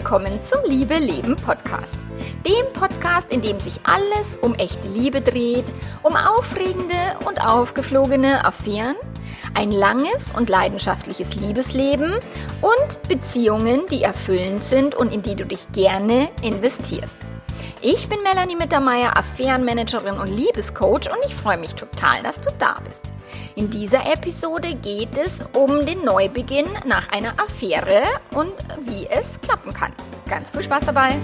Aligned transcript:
willkommen 0.00 0.42
zum 0.42 0.60
Liebe 0.66 0.94
Leben 0.94 1.36
Podcast. 1.36 2.09
Dem 2.46 2.72
Podcast, 2.72 3.30
in 3.30 3.42
dem 3.42 3.60
sich 3.60 3.80
alles 3.84 4.38
um 4.40 4.54
echte 4.54 4.88
Liebe 4.88 5.20
dreht, 5.20 5.66
um 6.02 6.16
aufregende 6.16 6.94
und 7.26 7.44
aufgeflogene 7.44 8.44
Affären, 8.46 8.96
ein 9.52 9.70
langes 9.70 10.30
und 10.34 10.48
leidenschaftliches 10.48 11.34
Liebesleben 11.34 12.14
und 12.62 13.08
Beziehungen, 13.08 13.82
die 13.90 14.02
erfüllend 14.02 14.64
sind 14.64 14.94
und 14.94 15.12
in 15.12 15.20
die 15.20 15.34
du 15.34 15.44
dich 15.44 15.70
gerne 15.72 16.30
investierst. 16.42 17.16
Ich 17.82 18.08
bin 18.08 18.22
Melanie 18.22 18.56
Mittermeier, 18.56 19.16
Affärenmanagerin 19.18 20.18
und 20.18 20.28
Liebescoach 20.28 21.10
und 21.10 21.18
ich 21.26 21.34
freue 21.34 21.58
mich 21.58 21.74
total, 21.74 22.22
dass 22.22 22.40
du 22.40 22.50
da 22.58 22.76
bist. 22.86 23.02
In 23.54 23.68
dieser 23.68 24.10
Episode 24.10 24.74
geht 24.76 25.16
es 25.18 25.44
um 25.52 25.84
den 25.84 26.04
Neubeginn 26.04 26.68
nach 26.86 27.10
einer 27.10 27.32
Affäre 27.38 28.02
und 28.30 28.52
wie 28.86 29.06
es 29.06 29.38
klappen 29.42 29.74
kann. 29.74 29.92
Ganz 30.26 30.50
viel 30.50 30.62
Spaß 30.62 30.86
dabei! 30.86 31.16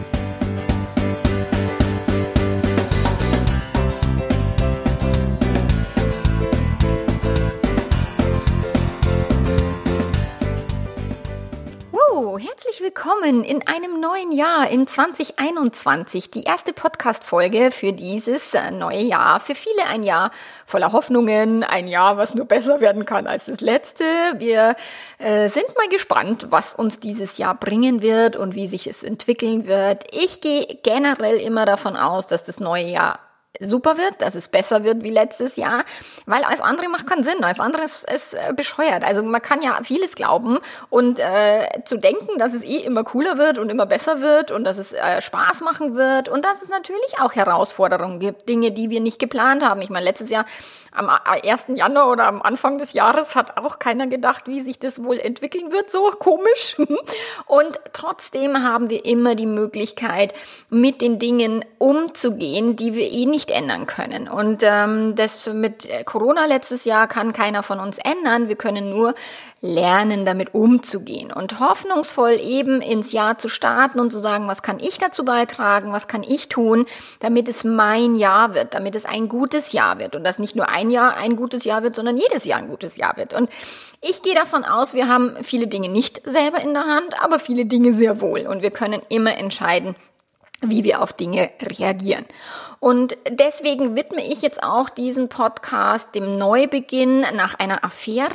Herzlich 12.17 12.81
willkommen 12.81 13.45
in 13.45 13.67
einem 13.69 14.01
neuen 14.01 14.33
Jahr, 14.33 14.71
in 14.71 14.87
2021. 14.87 16.31
Die 16.31 16.45
erste 16.45 16.73
Podcast-Folge 16.73 17.71
für 17.71 17.93
dieses 17.93 18.55
äh, 18.55 18.71
neue 18.71 19.03
Jahr. 19.03 19.39
Für 19.39 19.55
viele 19.55 19.85
ein 19.87 20.03
Jahr 20.03 20.31
voller 20.65 20.93
Hoffnungen, 20.93 21.63
ein 21.63 21.87
Jahr, 21.87 22.17
was 22.17 22.35
nur 22.35 22.47
besser 22.47 22.81
werden 22.81 23.05
kann 23.05 23.27
als 23.27 23.45
das 23.45 23.61
letzte. 23.61 24.05
Wir 24.39 24.77
äh, 25.19 25.51
sind 25.51 25.67
mal 25.77 25.89
gespannt, 25.91 26.47
was 26.49 26.75
uns 26.75 27.01
dieses 27.01 27.37
Jahr 27.37 27.55
bringen 27.55 28.01
wird 28.01 28.37
und 28.37 28.55
wie 28.55 28.67
sich 28.67 28.87
es 28.87 29.03
entwickeln 29.03 29.67
wird. 29.67 30.05
Ich 30.11 30.41
gehe 30.41 30.67
generell 30.83 31.37
immer 31.37 31.67
davon 31.67 31.97
aus, 31.97 32.27
dass 32.27 32.45
das 32.45 32.61
neue 32.61 32.87
Jahr 32.87 33.26
super 33.61 33.97
wird, 33.97 34.21
dass 34.23 34.35
es 34.35 34.49
besser 34.49 34.85
wird 34.85 35.03
wie 35.03 35.11
letztes 35.11 35.57
Jahr, 35.57 35.85
weil 36.27 36.45
alles 36.45 36.61
andere 36.61 36.89
macht 36.89 37.07
keinen 37.07 37.25
Sinn, 37.25 37.43
alles 37.43 37.61
andere 37.61 37.85
ist, 37.85 38.11
ist 38.11 38.35
äh, 38.35 38.53
bescheuert. 38.55 39.05
Also 39.05 39.23
man 39.23 39.43
kann 39.43 39.63
ja 39.63 39.79
vieles 39.83 40.15
glauben 40.15 40.59
und 40.91 41.19
äh, 41.19 41.69
zu 41.85 41.97
denken, 41.97 42.39
dass 42.39 42.55
es 42.55 42.63
eh 42.63 42.79
immer 42.79 43.05
cooler 43.05 43.39
wird 43.39 43.59
und 43.59 43.71
immer 43.71 43.87
besser 43.87 44.21
wird 44.21 44.51
und 44.51 44.65
dass 44.65 44.79
es 44.79 44.93
äh, 44.93 45.21
Spaß 45.21 45.61
machen 45.61 45.95
wird 45.95 46.29
und 46.29 46.45
dass 46.45 46.63
es 46.63 46.69
natürlich 46.69 47.19
auch 47.21 47.35
Herausforderungen 47.35 48.21
gibt, 48.21 48.49
Dinge, 48.49 48.73
die 48.73 48.91
wir 48.91 49.01
nicht 49.01 49.19
geplant 49.19 49.65
haben. 49.65 49.81
Ich 49.83 49.91
meine, 49.91 50.05
letztes 50.05 50.31
Jahr 50.31 50.45
am 50.97 51.11
1. 51.11 51.67
Januar 51.75 52.11
oder 52.11 52.27
am 52.27 52.43
Anfang 52.43 52.79
des 52.79 52.93
Jahres 52.95 53.35
hat 53.35 53.59
auch 53.59 53.79
keiner 53.79 54.07
gedacht, 54.07 54.49
wie 54.49 54.63
sich 54.63 54.79
das 54.79 55.03
wohl 55.03 55.19
entwickeln 55.19 55.71
wird, 55.71 55.91
so 55.91 56.11
komisch. 56.19 56.77
Und 57.47 57.79
trotzdem 57.93 58.63
haben 58.63 58.89
wir 58.89 59.05
immer 59.05 59.35
die 59.35 59.47
Möglichkeit, 59.47 60.33
mit 60.71 61.01
den 61.03 61.19
Dingen 61.19 61.65
umzugehen, 61.79 62.77
die 62.77 62.95
wir 62.95 63.11
eh 63.11 63.27
nicht 63.27 63.46
ändern 63.51 63.87
können. 63.87 64.29
Und 64.29 64.63
ähm, 64.63 65.15
das 65.15 65.47
mit 65.47 65.89
Corona 66.05 66.47
letztes 66.47 66.85
Jahr 66.85 67.09
kann 67.09 67.33
keiner 67.33 67.63
von 67.63 67.81
uns 67.81 67.99
ändern. 67.99 68.49
Wir 68.49 68.57
können 68.57 68.91
nur 68.91 69.15
lernen, 69.63 70.25
damit 70.25 70.55
umzugehen 70.55 71.33
und 71.33 71.61
hoffnungsvoll 71.61 72.39
eben 72.41 72.81
ins 72.81 73.13
Jahr 73.13 73.39
zu 73.39 73.49
starten 73.49 73.99
und 73.99 74.13
zu 74.13 74.19
sagen, 74.19 74.49
was 74.49 74.63
kann 74.63 74.79
ich 74.81 74.99
dazu 74.99 75.25
beitragen, 75.25 75.93
was 75.93 76.09
kann 76.09 76.23
ich 76.23 76.49
tun, 76.49 76.85
damit 77.21 77.49
es 77.49 77.65
mein 77.65 78.17
Jahr 78.17 78.55
wird, 78.55 78.75
damit 78.75 78.95
es 78.95 79.05
ein 79.05 79.29
gutes 79.29 79.73
Jahr 79.73 79.99
wird 79.99 80.15
und 80.15 80.25
das 80.25 80.39
nicht 80.39 80.57
nur 80.57 80.69
ein 80.69 80.91
Jahr 80.91 81.17
ein 81.17 81.37
gutes 81.37 81.65
Jahr 81.65 81.83
wird, 81.83 81.97
sondern 81.97 82.19
jedes 82.19 82.45
Jahr 82.45 82.59
ein 82.59 82.69
gutes 82.69 82.97
Jahr 82.97 83.17
wird. 83.17 83.33
Und 83.33 83.51
ich 84.03 84.23
gehe 84.23 84.35
davon 84.35 84.65
aus, 84.65 84.95
wir 84.95 85.09
haben 85.09 85.35
viele 85.43 85.67
Dinge 85.67 85.89
nicht 85.89 86.21
selber 86.25 86.61
in 86.61 86.75
der 86.75 86.85
Hand, 86.85 87.23
aber 87.23 87.39
viele 87.39 87.67
Dinge 87.67 87.93
sehr 87.93 88.21
wohl 88.21 88.47
und 88.47 88.63
wir 88.63 88.71
können 88.71 89.01
immer 89.09 89.37
entscheiden, 89.37 89.97
wie 90.61 90.85
wir 90.85 91.03
auf 91.03 91.13
Dinge 91.13 91.51
reagieren. 91.63 92.25
Und 92.81 93.17
deswegen 93.29 93.97
widme 93.97 94.25
ich 94.25 94.43
jetzt 94.43 94.63
auch 94.63 94.91
diesen 94.91 95.29
Podcast 95.29 96.15
dem 96.15 96.39
Neubeginn 96.39 97.21
nach 97.35 97.55
einer 97.55 97.85
Affäre. 97.85 98.35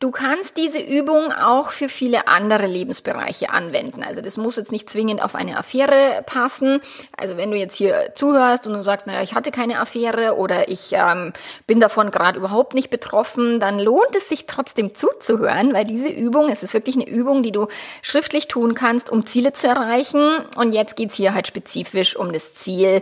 Du 0.00 0.10
kannst 0.10 0.56
diese 0.56 0.80
Übung 0.80 1.32
auch 1.32 1.70
für 1.70 1.88
viele 1.88 2.26
andere 2.26 2.66
Lebensbereiche 2.66 3.50
anwenden. 3.50 4.02
Also 4.02 4.20
das 4.20 4.36
muss 4.36 4.56
jetzt 4.56 4.72
nicht 4.72 4.90
zwingend 4.90 5.22
auf 5.22 5.34
eine 5.34 5.56
Affäre 5.56 6.22
passen. 6.26 6.80
Also 7.16 7.36
wenn 7.36 7.50
du 7.50 7.56
jetzt 7.56 7.76
hier 7.76 8.12
zuhörst 8.14 8.66
und 8.66 8.74
du 8.74 8.82
sagst, 8.82 9.06
naja, 9.06 9.22
ich 9.22 9.34
hatte 9.34 9.52
keine 9.52 9.80
Affäre 9.80 10.36
oder 10.36 10.68
ich 10.68 10.90
ähm, 10.92 11.32
bin 11.66 11.78
davon 11.78 12.10
gerade 12.10 12.38
überhaupt 12.38 12.74
nicht 12.74 12.90
betroffen, 12.90 13.60
dann 13.60 13.78
lohnt 13.78 14.14
es 14.16 14.28
sich 14.28 14.46
trotzdem 14.46 14.94
zuzuhören, 14.94 15.72
weil 15.72 15.84
diese 15.84 16.08
Übung, 16.08 16.48
es 16.48 16.62
ist 16.62 16.74
wirklich 16.74 16.96
eine 16.96 17.08
Übung, 17.08 17.42
die 17.42 17.52
du 17.52 17.68
schriftlich 18.02 18.48
tun 18.48 18.74
kannst, 18.74 19.10
um 19.10 19.26
Ziele 19.26 19.52
zu 19.52 19.68
erreichen. 19.68 20.38
Und 20.56 20.72
jetzt 20.72 20.96
geht's 20.96 21.14
hier 21.14 21.34
halt 21.34 21.46
spezifisch 21.46 22.16
um 22.16 22.32
das 22.32 22.54
Ziel, 22.54 23.00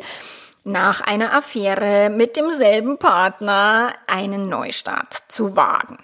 nach 0.64 1.00
einer 1.00 1.32
Affäre 1.34 2.10
mit 2.10 2.36
demselben 2.36 2.98
Partner 2.98 3.94
einen 4.06 4.48
Neustart 4.48 5.24
zu 5.28 5.56
wagen. 5.56 5.98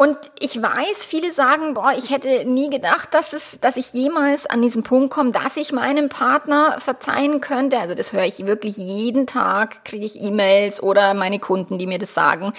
Und 0.00 0.16
ich 0.38 0.56
weiß, 0.56 1.04
viele 1.04 1.30
sagen, 1.30 1.74
boah, 1.74 1.92
ich 1.94 2.08
hätte 2.08 2.46
nie 2.46 2.70
gedacht, 2.70 3.12
dass 3.12 3.34
es, 3.34 3.58
dass 3.60 3.76
ich 3.76 3.92
jemals 3.92 4.46
an 4.46 4.62
diesen 4.62 4.82
Punkt 4.82 5.12
komme, 5.12 5.30
dass 5.30 5.58
ich 5.58 5.72
meinem 5.72 6.08
Partner 6.08 6.80
verzeihen 6.80 7.42
könnte. 7.42 7.78
Also 7.78 7.94
das 7.94 8.14
höre 8.14 8.24
ich 8.24 8.46
wirklich 8.46 8.78
jeden 8.78 9.26
Tag, 9.26 9.84
kriege 9.84 10.06
ich 10.06 10.18
E-Mails 10.18 10.82
oder 10.82 11.12
meine 11.12 11.38
Kunden, 11.38 11.76
die 11.76 11.86
mir 11.86 11.98
das 11.98 12.14
sagen, 12.14 12.54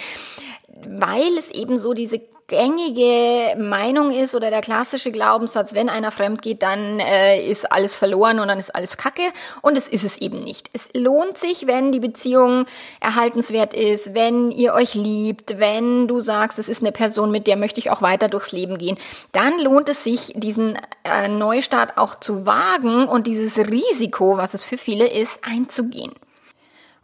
weil 0.86 1.36
es 1.36 1.50
eben 1.50 1.78
so 1.78 1.94
diese 1.94 2.20
gängige 2.52 3.56
Meinung 3.58 4.10
ist 4.10 4.34
oder 4.34 4.50
der 4.50 4.60
klassische 4.60 5.10
Glaubenssatz, 5.10 5.72
wenn 5.72 5.88
einer 5.88 6.10
fremd 6.10 6.42
geht, 6.42 6.62
dann 6.62 7.00
äh, 7.00 7.48
ist 7.48 7.72
alles 7.72 7.96
verloren 7.96 8.40
und 8.40 8.48
dann 8.48 8.58
ist 8.58 8.74
alles 8.74 8.98
Kacke. 8.98 9.22
Und 9.62 9.78
es 9.78 9.88
ist 9.88 10.04
es 10.04 10.18
eben 10.18 10.44
nicht. 10.44 10.68
Es 10.74 10.90
lohnt 10.94 11.38
sich, 11.38 11.66
wenn 11.66 11.92
die 11.92 12.00
Beziehung 12.00 12.66
erhaltenswert 13.00 13.72
ist, 13.72 14.14
wenn 14.14 14.50
ihr 14.50 14.74
euch 14.74 14.94
liebt, 14.94 15.58
wenn 15.58 16.06
du 16.08 16.20
sagst, 16.20 16.58
es 16.58 16.68
ist 16.68 16.82
eine 16.82 16.92
Person, 16.92 17.30
mit 17.30 17.46
der 17.46 17.56
möchte 17.56 17.80
ich 17.80 17.90
auch 17.90 18.02
weiter 18.02 18.28
durchs 18.28 18.52
Leben 18.52 18.76
gehen, 18.76 18.98
dann 19.32 19.58
lohnt 19.58 19.88
es 19.88 20.04
sich, 20.04 20.34
diesen 20.36 20.78
äh, 21.04 21.28
Neustart 21.28 21.96
auch 21.96 22.20
zu 22.20 22.44
wagen 22.44 23.08
und 23.08 23.26
dieses 23.26 23.56
Risiko, 23.56 24.36
was 24.36 24.52
es 24.52 24.62
für 24.62 24.76
viele 24.76 25.08
ist, 25.08 25.40
einzugehen. 25.42 26.12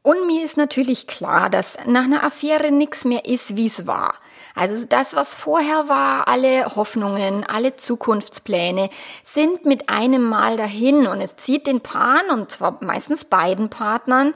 Und 0.08 0.26
mir 0.26 0.42
ist 0.42 0.56
natürlich 0.56 1.06
klar, 1.06 1.50
dass 1.50 1.76
nach 1.84 2.04
einer 2.04 2.24
Affäre 2.24 2.72
nichts 2.72 3.04
mehr 3.04 3.26
ist, 3.26 3.56
wie 3.56 3.66
es 3.66 3.86
war. 3.86 4.14
Also 4.54 4.86
das, 4.86 5.14
was 5.14 5.34
vorher 5.34 5.90
war, 5.90 6.28
alle 6.28 6.76
Hoffnungen, 6.76 7.44
alle 7.44 7.76
Zukunftspläne 7.76 8.88
sind 9.22 9.66
mit 9.66 9.90
einem 9.90 10.22
Mal 10.22 10.56
dahin 10.56 11.06
und 11.06 11.20
es 11.20 11.36
zieht 11.36 11.66
den 11.66 11.82
Paaren 11.82 12.30
und 12.30 12.50
zwar 12.50 12.78
meistens 12.82 13.26
beiden 13.26 13.68
Partnern 13.68 14.32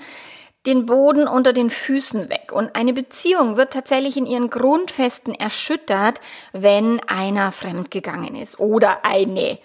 den 0.66 0.84
Boden 0.84 1.26
unter 1.26 1.54
den 1.54 1.70
Füßen 1.70 2.28
weg. 2.28 2.52
Und 2.52 2.76
eine 2.76 2.92
Beziehung 2.92 3.56
wird 3.56 3.72
tatsächlich 3.72 4.18
in 4.18 4.26
ihren 4.26 4.50
Grundfesten 4.50 5.34
erschüttert, 5.34 6.20
wenn 6.52 7.00
einer 7.08 7.50
fremdgegangen 7.50 8.34
ist 8.34 8.60
oder 8.60 9.06
eine. 9.06 9.58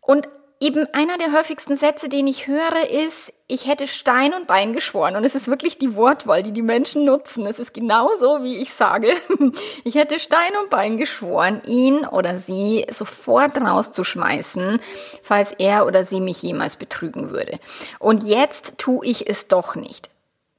Und 0.00 0.28
Eben 0.62 0.86
einer 0.92 1.18
der 1.18 1.32
häufigsten 1.32 1.76
Sätze, 1.76 2.08
den 2.08 2.28
ich 2.28 2.46
höre, 2.46 2.88
ist, 2.88 3.32
ich 3.48 3.66
hätte 3.66 3.88
Stein 3.88 4.32
und 4.32 4.46
Bein 4.46 4.72
geschworen. 4.72 5.16
Und 5.16 5.24
es 5.24 5.34
ist 5.34 5.48
wirklich 5.48 5.76
die 5.76 5.96
Wortwahl, 5.96 6.44
die 6.44 6.52
die 6.52 6.62
Menschen 6.62 7.04
nutzen. 7.04 7.46
Es 7.46 7.58
ist 7.58 7.74
genauso, 7.74 8.44
wie 8.44 8.58
ich 8.58 8.72
sage. 8.72 9.08
Ich 9.84 9.96
hätte 9.96 10.20
Stein 10.20 10.52
und 10.62 10.70
Bein 10.70 10.98
geschworen, 10.98 11.62
ihn 11.66 12.06
oder 12.06 12.38
sie 12.38 12.86
sofort 12.92 13.60
rauszuschmeißen, 13.60 14.78
falls 15.24 15.50
er 15.58 15.84
oder 15.84 16.04
sie 16.04 16.20
mich 16.20 16.40
jemals 16.40 16.76
betrügen 16.76 17.32
würde. 17.32 17.58
Und 17.98 18.22
jetzt 18.22 18.78
tue 18.78 19.04
ich 19.04 19.28
es 19.28 19.48
doch 19.48 19.74
nicht. 19.74 20.10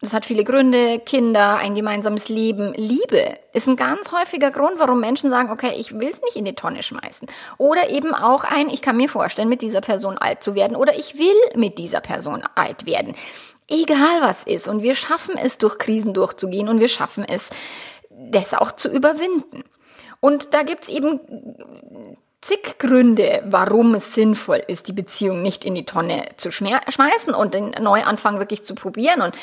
Das 0.03 0.12
hat 0.12 0.25
viele 0.25 0.44
Gründe, 0.44 1.00
Kinder, 1.00 1.56
ein 1.56 1.75
gemeinsames 1.75 2.27
Leben. 2.27 2.74
Liebe 2.74 3.38
ist 3.54 3.69
ein 3.69 3.77
ganz 3.77 4.12
häufiger 4.12 4.51
Grund, 4.51 4.74
warum 4.77 5.00
Menschen 5.00 5.30
sagen, 5.30 5.50
okay, 5.50 5.75
ich 5.77 5.98
will 5.98 6.10
es 6.10 6.22
nicht 6.22 6.36
in 6.36 6.44
die 6.44 6.56
Tonne 6.56 6.83
schmeißen. 6.83 7.25
Oder 7.57 7.89
eben 7.89 8.13
auch 8.13 8.44
ein, 8.44 8.68
ich 8.68 8.81
kann 8.81 8.98
mir 8.98 9.07
vorstellen, 9.07 9.48
mit 9.48 9.62
dieser 9.62 9.80
Person 9.80 10.18
alt 10.18 10.44
zu 10.44 10.56
werden. 10.56 10.75
Oder 10.75 10.98
ich 10.98 11.18
will 11.18 11.38
mit 11.56 11.77
dieser 11.77 12.01
Person 12.01 12.44
alt 12.56 12.86
werden. 12.86 13.16
Egal 13.69 14.19
was 14.19 14.44
ist. 14.44 14.68
Und 14.68 14.83
wir 14.83 14.95
schaffen 14.95 15.38
es, 15.38 15.57
durch 15.57 15.77
Krisen 15.77 16.13
durchzugehen 16.13 16.68
und 16.68 16.81
wir 16.81 16.89
schaffen 16.89 17.24
es, 17.24 17.50
das 18.10 18.54
auch 18.54 18.74
zu 18.74 18.89
überwinden. 18.89 19.63
Und 20.19 20.54
da 20.54 20.63
gibt's 20.63 20.89
eben 20.89 21.22
zig 22.44 22.78
Gründe, 22.78 23.42
warum 23.45 23.95
es 23.95 24.13
sinnvoll 24.13 24.62
ist, 24.68 24.90
die 24.90 24.94
Beziehung 24.94 25.42
nicht 25.42 25.63
in 25.63 25.75
die 25.75 25.86
Tonne 25.86 26.25
zu 26.36 26.51
schmeißen 26.51 27.34
und 27.34 27.54
den 27.54 27.72
Neuanfang 27.80 28.38
wirklich 28.38 28.63
zu 28.63 28.75
probieren. 28.75 29.22
Und 29.22 29.34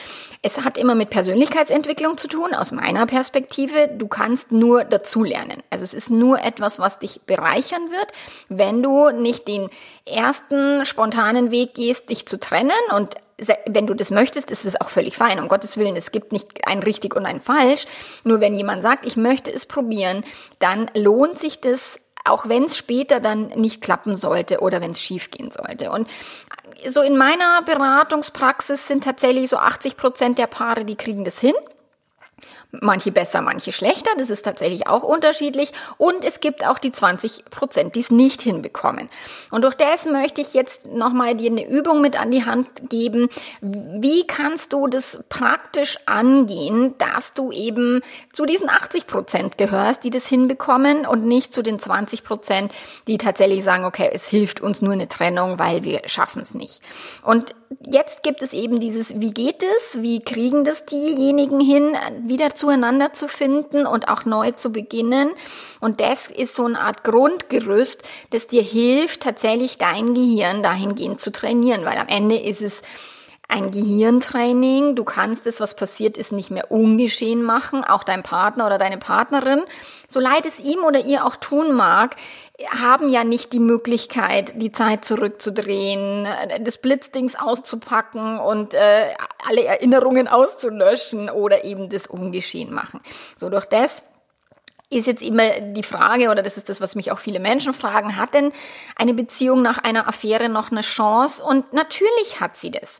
es 0.42 0.62
hat 0.62 0.76
immer 0.76 0.94
mit 0.94 1.08
Persönlichkeitsentwicklung 1.08 2.18
zu 2.18 2.28
tun, 2.28 2.54
aus 2.54 2.72
meiner 2.72 3.06
Perspektive. 3.06 3.88
Du 3.96 4.06
kannst 4.06 4.52
nur 4.52 4.84
dazulernen. 4.84 5.62
Also 5.70 5.84
es 5.84 5.94
ist 5.94 6.10
nur 6.10 6.42
etwas, 6.42 6.78
was 6.78 6.98
dich 6.98 7.22
bereichern 7.22 7.90
wird, 7.90 8.08
wenn 8.48 8.82
du 8.82 9.10
nicht 9.10 9.48
den 9.48 9.70
ersten 10.04 10.84
spontanen 10.84 11.50
Weg 11.50 11.74
gehst, 11.74 12.10
dich 12.10 12.26
zu 12.26 12.38
trennen 12.38 12.70
und 12.94 13.14
wenn 13.66 13.86
du 13.86 13.94
das 13.94 14.10
möchtest, 14.10 14.50
ist 14.50 14.66
es 14.66 14.78
auch 14.78 14.90
völlig 14.90 15.16
fein. 15.16 15.40
Um 15.40 15.48
Gottes 15.48 15.78
Willen, 15.78 15.96
es 15.96 16.12
gibt 16.12 16.30
nicht 16.30 16.66
ein 16.66 16.80
richtig 16.80 17.16
und 17.16 17.24
ein 17.24 17.40
falsch. 17.40 17.86
Nur 18.22 18.40
wenn 18.40 18.54
jemand 18.54 18.82
sagt, 18.82 19.06
ich 19.06 19.16
möchte 19.16 19.50
es 19.50 19.64
probieren, 19.64 20.24
dann 20.58 20.90
lohnt 20.94 21.38
sich 21.38 21.58
das 21.58 21.98
auch 22.24 22.48
wenn 22.48 22.64
es 22.64 22.76
später 22.76 23.20
dann 23.20 23.48
nicht 23.48 23.80
klappen 23.80 24.14
sollte 24.14 24.60
oder 24.60 24.80
wenn 24.80 24.90
es 24.90 25.00
schief 25.00 25.30
gehen 25.30 25.50
sollte. 25.50 25.90
Und 25.90 26.08
so 26.86 27.02
in 27.02 27.16
meiner 27.16 27.62
Beratungspraxis 27.64 28.86
sind 28.86 29.04
tatsächlich 29.04 29.50
so 29.50 29.56
80 29.56 29.96
Prozent 29.96 30.38
der 30.38 30.46
Paare, 30.46 30.84
die 30.84 30.96
kriegen 30.96 31.24
das 31.24 31.38
hin. 31.38 31.54
Manche 32.72 33.10
besser, 33.10 33.40
manche 33.42 33.72
schlechter. 33.72 34.10
Das 34.16 34.30
ist 34.30 34.42
tatsächlich 34.42 34.86
auch 34.86 35.02
unterschiedlich. 35.02 35.72
Und 35.98 36.24
es 36.24 36.40
gibt 36.40 36.64
auch 36.66 36.78
die 36.78 36.92
20 36.92 37.46
Prozent, 37.50 37.96
die 37.96 38.00
es 38.00 38.10
nicht 38.10 38.42
hinbekommen. 38.42 39.08
Und 39.50 39.62
durch 39.62 39.74
das 39.74 40.06
möchte 40.06 40.40
ich 40.40 40.54
jetzt 40.54 40.86
nochmal 40.86 41.34
dir 41.34 41.50
eine 41.50 41.68
Übung 41.68 42.00
mit 42.00 42.20
an 42.20 42.30
die 42.30 42.44
Hand 42.44 42.68
geben. 42.88 43.28
Wie 43.60 44.26
kannst 44.26 44.72
du 44.72 44.86
das 44.86 45.24
praktisch 45.28 45.98
angehen, 46.06 46.94
dass 46.98 47.34
du 47.34 47.50
eben 47.50 48.02
zu 48.32 48.46
diesen 48.46 48.68
80 48.68 49.06
Prozent 49.06 49.58
gehörst, 49.58 50.04
die 50.04 50.10
das 50.10 50.26
hinbekommen 50.26 51.06
und 51.06 51.26
nicht 51.26 51.52
zu 51.52 51.62
den 51.62 51.78
20 51.78 52.22
Prozent, 52.24 52.72
die 53.06 53.18
tatsächlich 53.18 53.64
sagen, 53.64 53.84
okay, 53.84 54.10
es 54.12 54.28
hilft 54.28 54.60
uns 54.60 54.80
nur 54.80 54.92
eine 54.92 55.08
Trennung, 55.08 55.58
weil 55.58 55.82
wir 55.82 56.02
schaffen 56.06 56.40
es 56.42 56.54
nicht. 56.54 56.80
Und 57.22 57.54
jetzt 57.80 58.22
gibt 58.22 58.42
es 58.42 58.52
eben 58.52 58.80
dieses, 58.80 59.20
wie 59.20 59.32
geht 59.32 59.62
es, 59.62 60.02
wie 60.02 60.20
kriegen 60.20 60.64
das 60.64 60.86
diejenigen 60.86 61.60
hin, 61.60 61.96
wieder 62.24 62.54
zueinander 62.60 63.14
zu 63.14 63.26
finden 63.26 63.86
und 63.86 64.08
auch 64.08 64.26
neu 64.26 64.52
zu 64.52 64.70
beginnen. 64.70 65.30
Und 65.80 66.00
das 66.00 66.28
ist 66.28 66.54
so 66.54 66.66
eine 66.66 66.78
Art 66.78 67.04
Grundgerüst, 67.04 68.02
das 68.30 68.46
dir 68.46 68.62
hilft, 68.62 69.22
tatsächlich 69.22 69.78
dein 69.78 70.14
Gehirn 70.14 70.62
dahingehend 70.62 71.20
zu 71.20 71.32
trainieren, 71.32 71.84
weil 71.86 71.96
am 71.96 72.08
Ende 72.08 72.36
ist 72.36 72.60
es 72.60 72.82
ein 73.50 73.70
Gehirntraining. 73.70 74.94
Du 74.94 75.04
kannst 75.04 75.46
es, 75.46 75.60
was 75.60 75.74
passiert 75.74 76.16
ist, 76.16 76.32
nicht 76.32 76.50
mehr 76.50 76.70
ungeschehen 76.70 77.42
machen. 77.42 77.84
Auch 77.84 78.04
dein 78.04 78.22
Partner 78.22 78.66
oder 78.66 78.78
deine 78.78 78.98
Partnerin, 78.98 79.62
so 80.08 80.20
leid 80.20 80.46
es 80.46 80.58
ihm 80.58 80.84
oder 80.84 81.04
ihr 81.04 81.24
auch 81.24 81.36
tun 81.36 81.72
mag, 81.72 82.16
haben 82.68 83.08
ja 83.08 83.24
nicht 83.24 83.52
die 83.52 83.60
Möglichkeit, 83.60 84.60
die 84.60 84.70
Zeit 84.70 85.04
zurückzudrehen, 85.04 86.26
des 86.60 86.78
Blitzdings 86.78 87.34
auszupacken 87.34 88.38
und 88.38 88.74
äh, 88.74 89.14
alle 89.48 89.64
Erinnerungen 89.64 90.28
auszulöschen 90.28 91.30
oder 91.30 91.64
eben 91.64 91.88
das 91.88 92.06
ungeschehen 92.06 92.72
machen. 92.72 93.00
So 93.36 93.48
durch 93.48 93.66
das 93.66 94.02
ist 94.90 95.06
jetzt 95.06 95.22
immer 95.22 95.60
die 95.60 95.84
Frage, 95.84 96.30
oder 96.30 96.42
das 96.42 96.56
ist 96.56 96.68
das, 96.68 96.80
was 96.80 96.96
mich 96.96 97.12
auch 97.12 97.20
viele 97.20 97.38
Menschen 97.38 97.72
fragen, 97.72 98.16
hat 98.16 98.34
denn 98.34 98.52
eine 98.96 99.14
Beziehung 99.14 99.62
nach 99.62 99.78
einer 99.78 100.08
Affäre 100.08 100.48
noch 100.48 100.72
eine 100.72 100.80
Chance? 100.80 101.44
Und 101.44 101.72
natürlich 101.72 102.40
hat 102.40 102.56
sie 102.56 102.72
das. 102.72 102.98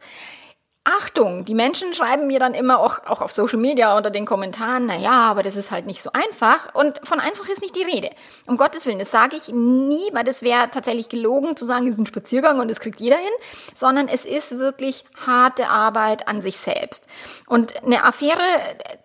Achtung, 0.97 1.45
die 1.45 1.55
Menschen 1.55 1.95
schreiben 1.95 2.27
mir 2.27 2.39
dann 2.39 2.55
immer 2.55 2.79
auch, 2.81 3.05
auch 3.07 3.21
auf 3.21 3.33
Social 3.33 3.59
Media 3.59 3.97
unter 3.97 4.11
den 4.11 4.27
Kommentaren, 4.27 4.87
na 4.87 4.97
ja, 4.97 5.31
aber 5.31 5.43
das 5.43 5.57
ist 5.57 5.71
halt 5.71 5.87
nicht 5.87 6.03
so 6.03 6.11
einfach. 6.13 6.75
Und 6.75 7.01
von 7.05 7.21
einfach 7.21 7.49
ist 7.49 7.63
nicht 7.63 7.77
die 7.77 7.83
Rede. 7.83 8.11
Um 8.47 8.57
Gottes 8.57 8.87
Willen, 8.87 8.99
das 8.99 9.11
sage 9.11 9.37
ich 9.37 9.49
nie, 9.49 10.11
weil 10.13 10.25
das 10.25 10.43
wäre 10.43 10.71
tatsächlich 10.71 11.09
gelogen 11.09 11.57
zu 11.57 11.67
sagen, 11.67 11.87
es 11.87 11.95
ist 11.95 12.01
ein 12.01 12.07
Spaziergang 12.07 12.61
und 12.61 12.69
das 12.69 12.81
kriegt 12.81 13.01
jeder 13.01 13.17
hin, 13.17 13.33
sondern 13.75 14.09
es 14.09 14.25
ist 14.25 14.59
wirklich 14.59 15.05
harte 15.27 15.69
Arbeit 15.69 16.29
an 16.29 16.43
sich 16.43 16.57
selbst. 16.57 17.07
Und 17.47 17.83
eine 17.85 18.05
Affäre 18.05 18.43